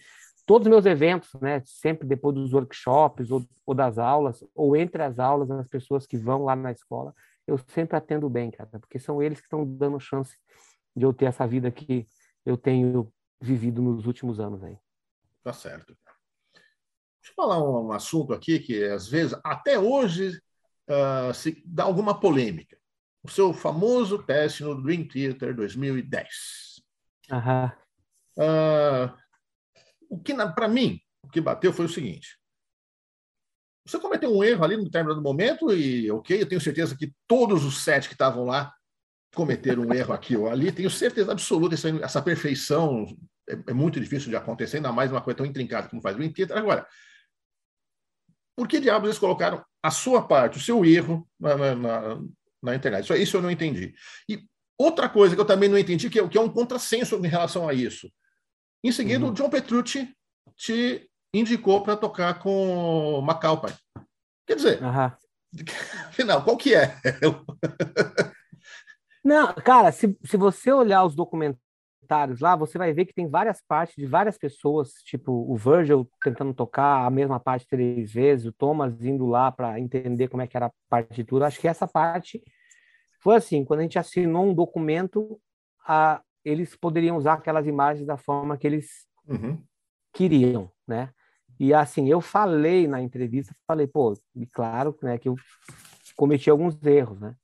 todos 0.47 0.67
os 0.67 0.71
meus 0.71 0.87
eventos, 0.87 1.29
né, 1.41 1.63
sempre 1.67 2.07
depois 2.07 2.35
dos 2.35 2.53
workshops 2.53 3.31
ou, 3.31 3.45
ou, 3.67 3.75
das 3.75 3.99
aulas, 3.99 4.43
ou 4.55 4.77
entre 4.77 5.03
as 5.03 5.19
aulas, 5.19 5.51
as 5.51 5.69
pessoas 5.69 6.07
que 6.07 6.17
vão 6.17 6.45
lá 6.45 6.57
na 6.57 6.73
escola, 6.73 7.15
eu 7.47 7.59
sempre 7.69 7.97
atendo 7.97 8.29
bem, 8.29 8.51
cara, 8.51 8.69
porque 8.81 8.99
são 8.99 9.23
eles 9.23 9.41
que 9.41 9.47
estão 9.47 9.65
dando 9.65 9.99
chance 10.01 10.37
de 10.95 11.05
eu 11.05 11.13
ter 11.13 11.27
essa 11.27 11.47
vida 11.47 11.71
que 11.71 12.07
eu 12.45 12.57
tenho 12.57 13.13
vivido 13.41 13.83
nos 13.83 14.07
últimos 14.07 14.41
anos 14.41 14.63
aí. 14.63 14.79
Tá 15.43 15.53
certo. 15.53 15.97
Deixa 16.55 17.33
eu 17.33 17.35
falar 17.35 17.63
um, 17.63 17.89
um 17.89 17.93
assunto 17.93 18.33
aqui 18.33 18.59
que, 18.59 18.85
às 18.85 19.09
vezes, 19.09 19.39
até 19.45 19.79
hoje, 19.79 20.41
uh, 20.89 21.33
se 21.35 21.63
dá 21.65 21.85
alguma 21.85 22.19
polêmica. 22.19 22.79
O 23.23 23.31
seu 23.31 23.53
famoso 23.53 24.23
teste 24.23 24.63
no 24.63 24.81
Dream 24.81 25.07
Theater 25.07 25.55
2010. 25.55 26.83
Uhum. 27.31 27.67
Uh, 28.39 29.13
o 30.09 30.19
que, 30.19 30.35
para 30.35 30.69
mim, 30.69 31.01
o 31.23 31.29
que 31.29 31.41
bateu 31.41 31.73
foi 31.73 31.85
o 31.85 31.89
seguinte. 31.89 32.39
Você 33.87 33.99
cometeu 33.99 34.35
um 34.35 34.45
erro 34.45 34.65
ali 34.65 34.77
no 34.77 34.85
determinado 34.85 35.23
momento 35.23 35.73
e, 35.73 36.11
ok, 36.11 36.41
eu 36.41 36.49
tenho 36.49 36.61
certeza 36.61 36.97
que 36.97 37.13
todos 37.27 37.65
os 37.65 37.83
sete 37.83 38.09
que 38.09 38.15
estavam 38.15 38.45
lá 38.45 38.73
cometeram 39.35 39.83
um 39.83 39.95
erro 39.95 40.13
aqui 40.13 40.37
ou 40.37 40.49
ali. 40.49 40.71
Tenho 40.71 40.91
certeza 40.91 41.33
absoluta 41.33 41.75
essa, 41.75 41.89
essa 41.89 42.23
perfeição 42.23 43.07
é, 43.49 43.71
é, 43.71 43.73
muito 43.73 43.99
difícil 43.99 44.29
de 44.29 44.37
acontecer, 44.37 44.77
ainda 44.77 44.93
mais 44.93 45.11
uma 45.11 45.21
coisa 45.21 45.39
tão 45.39 45.47
intrincada 45.47 45.89
como 45.89 46.03
faz 46.03 46.17
o 46.17 46.23
Inter. 46.23 46.53
Agora, 46.57 46.87
por 48.57 48.69
que 48.69 48.81
diabos 48.81 49.09
eles 49.09 49.19
colocaram 49.19 49.65
a 49.83 49.91
sua 49.91 50.27
parte, 50.27 50.59
o 50.59 50.61
seu 50.61 50.85
erro 50.85 51.29
na, 51.41 51.57
na, 51.57 51.75
na, 51.75 52.23
na 52.63 52.75
internet? 52.75 53.05
Isso, 53.05 53.15
isso 53.15 53.37
eu 53.37 53.43
não 53.43 53.51
entendi. 53.51 53.95
E 54.29 54.45
outra 54.77 55.09
coisa 55.09 55.35
que 55.35 55.41
eu 55.41 55.47
também 55.47 55.69
não 55.69 55.79
entendi, 55.79 56.11
que 56.11 56.21
é, 56.21 56.29
que 56.29 56.37
é 56.37 56.41
um 56.41 56.49
contrassenso 56.49 57.17
em 57.17 57.29
relação 57.29 57.69
a 57.69 57.73
isso. 57.73 58.11
Em 58.85 58.93
seguida, 58.93 59.25
uhum. 59.25 59.31
o 59.31 59.35
John 59.35 59.51
Petrucci 59.51 60.15
te 60.57 61.11
indicou 61.33 61.83
para 61.83 61.97
tocar 61.97 62.39
com 62.39 63.25
McAlpine. 63.27 63.77
Quer 64.47 64.57
dizer, 64.57 64.83
uhum. 64.83 65.13
afinal, 66.09 66.43
qual 66.45 66.57
que 66.57 66.75
é? 66.75 66.97
Não, 69.25 69.53
cara, 69.55 69.93
se, 69.93 70.17
se 70.25 70.37
você 70.37 70.73
olhar 70.73 71.05
os 71.05 71.15
documentários 71.15 71.68
lá, 72.41 72.57
você 72.57 72.79
vai 72.79 72.93
ver 72.93 73.05
que 73.05 73.15
tem 73.15 73.29
várias 73.29 73.63
partes 73.67 73.97
de 73.97 74.07
várias 74.07 74.39
pessoas, 74.39 74.93
tipo 75.05 75.33
o 75.33 75.57
Virgil 75.57 76.09
tentando 76.23 76.55
tocar 76.55 77.07
a 77.07 77.11
mesma 77.11 77.39
parte 77.39 77.67
três 77.67 78.13
vezes, 78.13 78.47
o 78.47 78.53
Thomas 78.53 79.03
indo 79.03 79.27
lá 79.27 79.53
para 79.53 79.79
entender 79.79 80.29
como 80.29 80.43
é 80.43 80.47
que 80.47 80.57
era 80.57 80.67
a 80.67 80.73
partitura. 80.89 81.47
Acho 81.47 81.61
que 81.61 81.69
essa 81.69 81.87
parte 81.87 82.43
foi 83.21 83.37
assim, 83.37 83.65
quando 83.65 83.81
a 83.81 83.83
gente 83.83 83.99
assinou 83.99 84.47
um 84.47 84.55
documento, 84.55 85.41
a, 85.87 86.23
eles 86.45 86.77
poderiam 86.77 87.17
usar 87.17 87.35
aquelas 87.35 87.67
imagens 87.67 88.07
da 88.07 88.17
forma 88.17 88.57
que 88.57 88.67
eles 88.67 89.07
uhum. 89.27 89.63
queriam, 90.13 90.71
né? 90.87 91.11
E 91.59 91.75
assim, 91.75 92.09
eu 92.09 92.21
falei 92.21 92.87
na 92.87 93.03
entrevista, 93.03 93.55
falei, 93.67 93.87
pô, 93.87 94.15
claro, 94.53 94.97
né, 95.03 95.19
que 95.19 95.29
eu 95.29 95.35
cometi 96.17 96.49
alguns 96.49 96.81
erros, 96.85 97.21
né? 97.21 97.35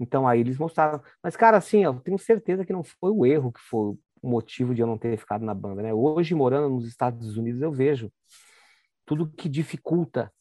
Então 0.00 0.26
aí 0.28 0.40
eles 0.40 0.58
mostraram, 0.58 1.02
mas 1.22 1.36
cara, 1.36 1.56
assim, 1.56 1.84
eu 1.84 1.98
tenho 2.00 2.18
certeza 2.18 2.64
que 2.64 2.72
não 2.72 2.84
foi 2.84 3.10
o 3.10 3.26
erro 3.26 3.52
que 3.52 3.60
foi 3.60 3.96
o 4.22 4.28
motivo 4.28 4.74
de 4.74 4.80
eu 4.80 4.86
não 4.86 4.98
ter 4.98 5.16
ficado 5.16 5.44
na 5.44 5.54
banda, 5.54 5.82
né? 5.82 5.92
Hoje 5.92 6.34
morando 6.34 6.68
nos 6.70 6.86
Estados 6.86 7.36
Unidos 7.36 7.62
eu 7.62 7.72
vejo 7.72 8.12
tudo 9.04 9.30
que 9.30 9.48
dificulta 9.48 10.32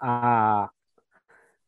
a 0.00 0.70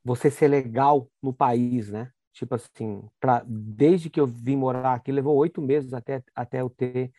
você 0.04 0.30
ser 0.30 0.48
legal 0.48 1.08
no 1.22 1.32
país, 1.32 1.90
né? 1.90 2.10
Tipo 2.32 2.54
assim, 2.54 3.02
pra, 3.20 3.44
desde 3.46 4.08
que 4.08 4.20
eu 4.20 4.26
vim 4.26 4.56
morar 4.56 4.94
aqui, 4.94 5.12
levou 5.12 5.36
oito 5.36 5.60
meses 5.60 5.92
até, 5.92 6.22
até 6.34 6.60
eu 6.60 6.70
ter 6.70 7.12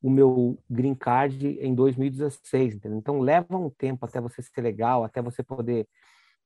o 0.00 0.10
meu 0.10 0.58
green 0.70 0.94
card 0.94 1.58
em 1.60 1.74
2016, 1.74 2.74
entendeu? 2.76 2.98
Então 2.98 3.20
leva 3.20 3.56
um 3.56 3.70
tempo 3.70 4.04
até 4.04 4.20
você 4.20 4.42
ser 4.42 4.60
legal, 4.60 5.04
até 5.04 5.20
você 5.22 5.42
poder 5.42 5.88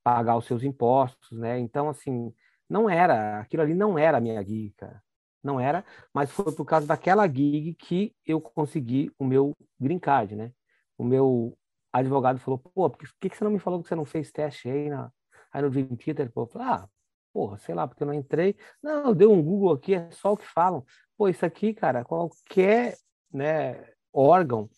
pagar 0.02 0.36
os 0.36 0.46
seus 0.46 0.62
impostos, 0.62 1.38
né? 1.38 1.58
Então 1.58 1.88
assim, 1.88 2.32
não 2.72 2.88
era, 2.88 3.40
aquilo 3.40 3.62
ali 3.62 3.74
não 3.74 3.98
era 3.98 4.16
a 4.18 4.20
minha 4.20 4.42
gig, 4.42 4.72
cara. 4.76 5.02
Não 5.42 5.60
era, 5.60 5.84
mas 6.14 6.30
foi 6.30 6.52
por 6.54 6.64
causa 6.64 6.86
daquela 6.86 7.26
gig 7.28 7.74
que 7.74 8.14
eu 8.24 8.40
consegui 8.40 9.12
o 9.18 9.24
meu 9.24 9.54
green 9.78 9.98
card, 9.98 10.34
né? 10.36 10.52
O 10.96 11.04
meu 11.04 11.58
advogado 11.92 12.38
falou, 12.38 12.58
pô, 12.58 12.88
por 12.88 13.08
que, 13.20 13.28
que 13.28 13.36
você 13.36 13.44
não 13.44 13.50
me 13.50 13.58
falou 13.58 13.82
que 13.82 13.88
você 13.88 13.94
não 13.94 14.04
fez 14.04 14.32
teste 14.32 14.70
aí, 14.70 14.88
na, 14.88 15.12
aí 15.52 15.60
no 15.62 15.70
Dream 15.70 15.96
Theater? 15.96 16.32
Pô, 16.32 16.42
eu 16.42 16.46
falei, 16.46 16.68
ah, 16.68 16.88
porra, 17.32 17.58
sei 17.58 17.74
lá, 17.74 17.86
porque 17.86 18.02
eu 18.02 18.06
não 18.06 18.14
entrei. 18.14 18.56
Não, 18.82 19.08
eu 19.08 19.14
dei 19.14 19.26
um 19.26 19.42
Google 19.42 19.72
aqui, 19.72 19.94
é 19.94 20.10
só 20.10 20.32
o 20.32 20.36
que 20.36 20.46
falam. 20.46 20.84
Pô, 21.16 21.28
isso 21.28 21.44
aqui, 21.44 21.74
cara, 21.74 22.04
qualquer 22.04 22.96
né, 23.32 23.84
órgão 24.12 24.70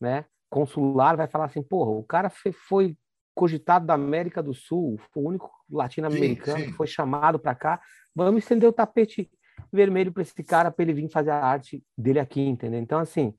né, 0.00 0.26
consular 0.48 1.16
vai 1.16 1.26
falar 1.26 1.46
assim, 1.46 1.62
porra, 1.62 1.90
o 1.90 2.04
cara 2.04 2.30
foi 2.30 2.96
cogitado 3.36 3.86
da 3.86 3.92
América 3.92 4.42
do 4.42 4.54
Sul, 4.54 4.98
foi 5.12 5.22
o 5.22 5.26
único 5.26 5.50
latino-americano 5.70 6.64
que 6.64 6.72
foi 6.72 6.86
chamado 6.86 7.38
para 7.38 7.54
cá, 7.54 7.80
vamos 8.14 8.42
estender 8.42 8.66
o 8.66 8.72
tapete 8.72 9.30
vermelho 9.70 10.10
para 10.10 10.22
esse 10.22 10.42
cara 10.42 10.70
para 10.70 10.82
ele 10.82 10.94
vir 10.94 11.10
fazer 11.10 11.30
a 11.30 11.44
arte 11.44 11.84
dele 11.96 12.18
aqui, 12.18 12.40
entendeu? 12.40 12.80
Então, 12.80 12.98
assim, 12.98 13.34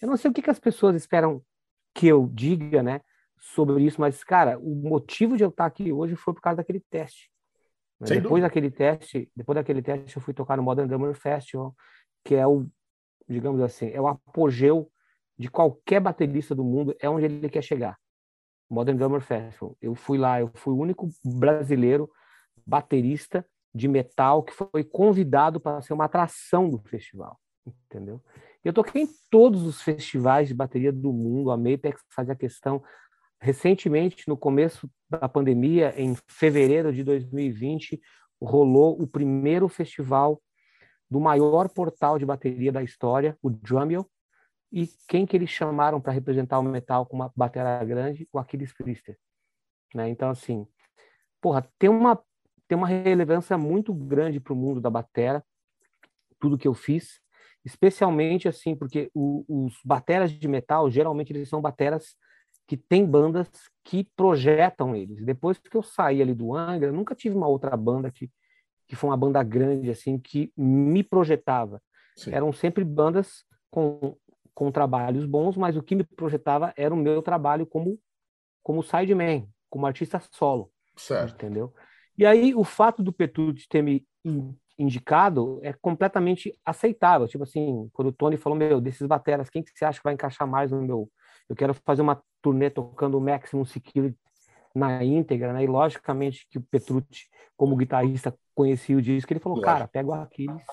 eu 0.00 0.06
não 0.06 0.16
sei 0.16 0.30
o 0.30 0.34
que, 0.34 0.42
que 0.42 0.50
as 0.50 0.60
pessoas 0.60 0.94
esperam 0.94 1.42
que 1.92 2.06
eu 2.06 2.30
diga, 2.32 2.84
né, 2.84 3.00
sobre 3.36 3.82
isso, 3.82 4.00
mas, 4.00 4.22
cara, 4.22 4.56
o 4.60 4.76
motivo 4.76 5.36
de 5.36 5.42
eu 5.42 5.48
estar 5.48 5.66
aqui 5.66 5.92
hoje 5.92 6.14
foi 6.14 6.32
por 6.32 6.40
causa 6.40 6.58
daquele 6.58 6.80
teste. 6.88 7.28
Sem 8.04 8.16
depois 8.20 8.40
dúvida. 8.40 8.46
daquele 8.46 8.70
teste, 8.70 9.28
depois 9.34 9.56
daquele 9.56 9.82
teste, 9.82 10.16
eu 10.16 10.22
fui 10.22 10.32
tocar 10.32 10.56
no 10.56 10.62
Modern 10.62 10.88
Drummer 10.88 11.14
Festival, 11.14 11.74
que 12.24 12.36
é 12.36 12.46
o, 12.46 12.64
digamos 13.28 13.60
assim, 13.60 13.90
é 13.90 14.00
o 14.00 14.06
apogeu 14.06 14.88
de 15.36 15.50
qualquer 15.50 16.00
baterista 16.00 16.54
do 16.54 16.62
mundo, 16.62 16.94
é 17.00 17.10
onde 17.10 17.24
ele 17.24 17.48
quer 17.48 17.62
chegar. 17.62 17.98
Modern 18.72 18.96
Drummer 18.96 19.20
Festival. 19.20 19.76
Eu 19.80 19.94
fui 19.94 20.18
lá, 20.18 20.40
eu 20.40 20.50
fui 20.54 20.72
o 20.72 20.78
único 20.78 21.08
brasileiro 21.24 22.10
baterista 22.66 23.46
de 23.74 23.88
metal 23.88 24.42
que 24.42 24.52
foi 24.52 24.84
convidado 24.84 25.60
para 25.60 25.80
ser 25.80 25.92
uma 25.92 26.04
atração 26.04 26.68
do 26.68 26.78
festival, 26.78 27.38
entendeu? 27.66 28.22
Eu 28.64 28.72
toquei 28.72 29.02
em 29.02 29.08
todos 29.30 29.64
os 29.64 29.82
festivais 29.82 30.48
de 30.48 30.54
bateria 30.54 30.92
do 30.92 31.12
mundo, 31.12 31.50
a 31.50 31.56
Mapex 31.56 32.02
fazia 32.10 32.34
questão, 32.34 32.82
Recentemente, 33.42 34.28
no 34.28 34.36
começo 34.36 34.88
da 35.10 35.28
pandemia, 35.28 35.92
em 36.00 36.14
fevereiro 36.28 36.92
de 36.92 37.02
2020, 37.02 38.00
rolou 38.40 39.02
o 39.02 39.04
primeiro 39.04 39.68
festival 39.68 40.40
do 41.10 41.18
maior 41.18 41.68
portal 41.68 42.20
de 42.20 42.24
bateria 42.24 42.70
da 42.70 42.84
história, 42.84 43.36
o 43.42 43.50
Drummel, 43.50 44.08
e 44.72 44.88
quem 45.06 45.26
que 45.26 45.36
eles 45.36 45.50
chamaram 45.50 46.00
para 46.00 46.12
representar 46.12 46.58
o 46.58 46.62
metal 46.62 47.04
com 47.04 47.16
uma 47.16 47.30
bateria 47.36 47.84
grande? 47.84 48.26
O 48.32 48.38
Aquiles 48.38 48.72
Priester. 48.72 49.18
Né? 49.94 50.08
Então, 50.08 50.30
assim, 50.30 50.66
porra, 51.40 51.68
tem 51.78 51.90
uma, 51.90 52.18
tem 52.66 52.78
uma 52.78 52.86
relevância 52.86 53.58
muito 53.58 53.92
grande 53.92 54.40
para 54.40 54.54
o 54.54 54.56
mundo 54.56 54.80
da 54.80 54.88
bateria, 54.88 55.44
tudo 56.40 56.56
que 56.56 56.66
eu 56.66 56.74
fiz, 56.74 57.20
especialmente 57.64 58.48
assim, 58.48 58.74
porque 58.74 59.10
o, 59.14 59.44
os 59.46 59.78
bateras 59.84 60.32
de 60.32 60.48
metal, 60.48 60.90
geralmente 60.90 61.32
eles 61.32 61.48
são 61.48 61.60
bateras 61.60 62.16
que 62.66 62.76
tem 62.76 63.04
bandas 63.04 63.48
que 63.84 64.04
projetam 64.16 64.96
eles. 64.96 65.22
Depois 65.24 65.58
que 65.58 65.76
eu 65.76 65.82
saí 65.82 66.22
ali 66.22 66.34
do 66.34 66.54
Angra, 66.54 66.88
eu 66.88 66.92
nunca 66.92 67.14
tive 67.14 67.36
uma 67.36 67.46
outra 67.46 67.76
banda 67.76 68.10
que, 68.10 68.30
que 68.88 68.96
foi 68.96 69.10
uma 69.10 69.16
banda 69.16 69.42
grande, 69.42 69.90
assim, 69.90 70.18
que 70.18 70.50
me 70.56 71.02
projetava. 71.02 71.82
Sim. 72.16 72.32
Eram 72.32 72.52
sempre 72.52 72.84
bandas 72.84 73.44
com, 73.70 74.16
com 74.54 74.70
trabalhos 74.70 75.24
bons, 75.26 75.56
mas 75.56 75.76
o 75.76 75.82
que 75.82 75.94
me 75.94 76.04
projetava 76.04 76.72
era 76.76 76.94
o 76.94 76.96
meu 76.96 77.22
trabalho 77.22 77.66
como, 77.66 77.98
como 78.62 78.82
sideman, 78.82 79.48
como 79.70 79.86
artista 79.86 80.20
solo. 80.30 80.70
Certo. 80.96 81.34
Entendeu? 81.34 81.72
E 82.16 82.26
aí, 82.26 82.54
o 82.54 82.64
fato 82.64 83.02
do 83.02 83.12
Petrucci 83.12 83.66
ter 83.68 83.82
me 83.82 84.06
indicado 84.78 85.58
é 85.62 85.72
completamente 85.72 86.52
aceitável. 86.64 87.26
Tipo 87.26 87.44
assim, 87.44 87.88
quando 87.92 88.08
o 88.08 88.12
Tony 88.12 88.36
falou, 88.36 88.58
meu, 88.58 88.80
desses 88.80 89.06
bateras, 89.06 89.48
quem 89.48 89.62
que 89.62 89.70
você 89.74 89.84
acha 89.84 89.98
que 89.98 90.04
vai 90.04 90.14
encaixar 90.14 90.46
mais 90.46 90.70
no 90.70 90.82
meu 90.82 91.10
eu 91.48 91.56
quero 91.56 91.74
fazer 91.74 92.02
uma 92.02 92.22
turnê 92.40 92.70
tocando 92.70 93.18
o 93.18 93.20
Maximum 93.20 93.64
Security 93.64 94.18
na 94.74 95.04
íntegra, 95.04 95.52
né? 95.52 95.64
E 95.64 95.66
logicamente 95.66 96.46
que 96.48 96.58
o 96.58 96.62
Petrucci, 96.62 97.28
como 97.56 97.76
guitarrista, 97.76 98.34
conhecia 98.54 98.96
o 98.96 99.02
disco, 99.02 99.32
ele 99.32 99.40
falou, 99.40 99.60
cara, 99.60 99.86
pega 99.86 100.08
o 100.08 100.14
Aquiles, 100.14 100.64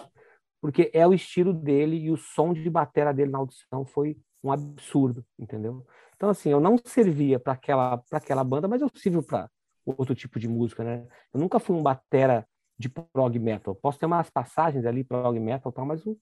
porque 0.61 0.91
é 0.93 1.05
o 1.07 1.13
estilo 1.13 1.53
dele 1.53 1.97
e 1.97 2.11
o 2.11 2.17
som 2.17 2.53
de 2.53 2.69
batera 2.69 3.13
dele 3.13 3.31
na 3.31 3.37
audição 3.37 3.85
foi 3.85 4.17
um 4.43 4.51
absurdo, 4.51 5.25
entendeu? 5.37 5.85
Então, 6.15 6.29
assim, 6.29 6.49
eu 6.49 6.59
não 6.59 6.77
servia 6.83 7.39
para 7.39 7.53
aquela, 7.53 8.03
aquela 8.11 8.43
banda, 8.43 8.67
mas 8.67 8.81
eu 8.81 8.89
sirvo 8.93 9.23
para 9.23 9.49
outro 9.85 10.13
tipo 10.13 10.39
de 10.39 10.47
música, 10.47 10.83
né? 10.83 11.07
Eu 11.33 11.39
nunca 11.39 11.59
fui 11.59 11.75
um 11.75 11.83
batera 11.83 12.47
de 12.77 12.89
prog 12.89 13.37
metal. 13.39 13.75
Posso 13.75 13.99
ter 13.99 14.05
umas 14.05 14.29
passagens 14.29 14.85
ali 14.85 15.03
prog 15.03 15.37
metal, 15.39 15.71
tal, 15.71 15.85
mas 15.85 16.05
o, 16.05 16.17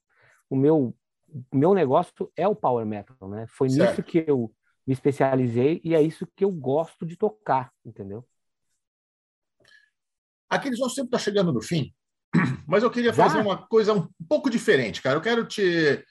o 0.49 0.55
meu 0.55 0.95
o 1.51 1.57
meu 1.57 1.73
negócio 1.73 2.31
é 2.35 2.47
o 2.47 2.55
power 2.55 2.85
metal, 2.85 3.29
né? 3.29 3.45
Foi 3.49 3.69
certo. 3.69 3.89
nisso 3.89 4.03
que 4.03 4.23
eu 4.25 4.51
me 4.85 4.93
especializei 4.93 5.81
e 5.83 5.93
é 5.93 6.01
isso 6.01 6.25
que 6.35 6.45
eu 6.45 6.51
gosto 6.51 7.05
de 7.05 7.17
tocar, 7.17 7.71
entendeu? 7.85 8.25
Aqueles 10.49 10.79
nós 10.79 10.93
sempre 10.93 11.09
está 11.09 11.19
chegando 11.19 11.51
no 11.51 11.61
fim, 11.61 11.93
mas 12.67 12.83
eu 12.83 12.91
queria 12.91 13.13
fazer 13.13 13.37
Já? 13.37 13.41
uma 13.41 13.57
coisa 13.57 13.93
um 13.93 14.07
pouco 14.27 14.49
diferente, 14.49 15.01
cara. 15.01 15.17
Eu 15.17 15.21
quero 15.21 15.45
te, 15.45 16.03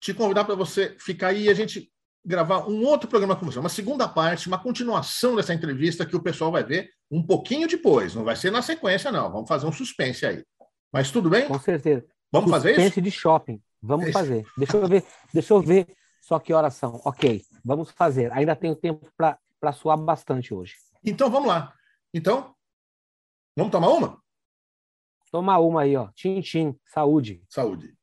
te 0.00 0.14
convidar 0.14 0.44
para 0.44 0.54
você 0.54 0.96
ficar 0.98 1.28
aí 1.28 1.44
e 1.44 1.50
a 1.50 1.54
gente 1.54 1.90
gravar 2.24 2.68
um 2.68 2.84
outro 2.84 3.08
programa 3.08 3.34
com 3.34 3.46
você, 3.46 3.58
uma 3.58 3.68
segunda 3.68 4.06
parte, 4.06 4.48
uma 4.48 4.58
continuação 4.58 5.34
dessa 5.34 5.54
entrevista 5.54 6.04
que 6.04 6.16
o 6.16 6.22
pessoal 6.22 6.52
vai 6.52 6.62
ver 6.62 6.90
um 7.10 7.22
pouquinho 7.22 7.66
depois. 7.66 8.14
Não 8.14 8.24
vai 8.24 8.36
ser 8.36 8.50
na 8.50 8.60
sequência, 8.60 9.10
não. 9.10 9.30
Vamos 9.32 9.48
fazer 9.48 9.66
um 9.66 9.72
suspense 9.72 10.26
aí. 10.26 10.44
Mas 10.92 11.10
tudo 11.10 11.30
bem? 11.30 11.46
Com 11.46 11.58
certeza. 11.58 12.04
Vamos 12.30 12.50
suspense 12.50 12.76
fazer 12.76 12.88
isso? 12.88 13.00
de 13.00 13.10
shopping. 13.10 13.62
Vamos 13.80 14.10
fazer. 14.10 14.44
Deixa 14.56 14.76
eu 14.76 14.88
ver, 14.88 15.04
deixa 15.32 15.54
eu 15.54 15.60
ver 15.60 15.86
só 16.20 16.38
que 16.38 16.52
horas 16.52 16.74
são. 16.74 17.00
Ok, 17.04 17.42
vamos 17.64 17.90
fazer. 17.90 18.30
Ainda 18.32 18.54
tenho 18.54 18.76
tempo 18.76 19.10
para 19.16 19.72
suar 19.72 19.96
bastante 19.96 20.52
hoje. 20.52 20.74
Então 21.02 21.30
vamos 21.30 21.48
lá. 21.48 21.72
Então, 22.12 22.54
vamos 23.56 23.72
tomar 23.72 23.88
uma? 23.88 24.20
Tomar 25.30 25.60
uma 25.60 25.82
aí, 25.82 25.96
ó. 25.96 26.08
Tchim, 26.12 26.40
tchim. 26.40 26.74
Saúde. 26.86 27.42
Saúde. 27.48 27.97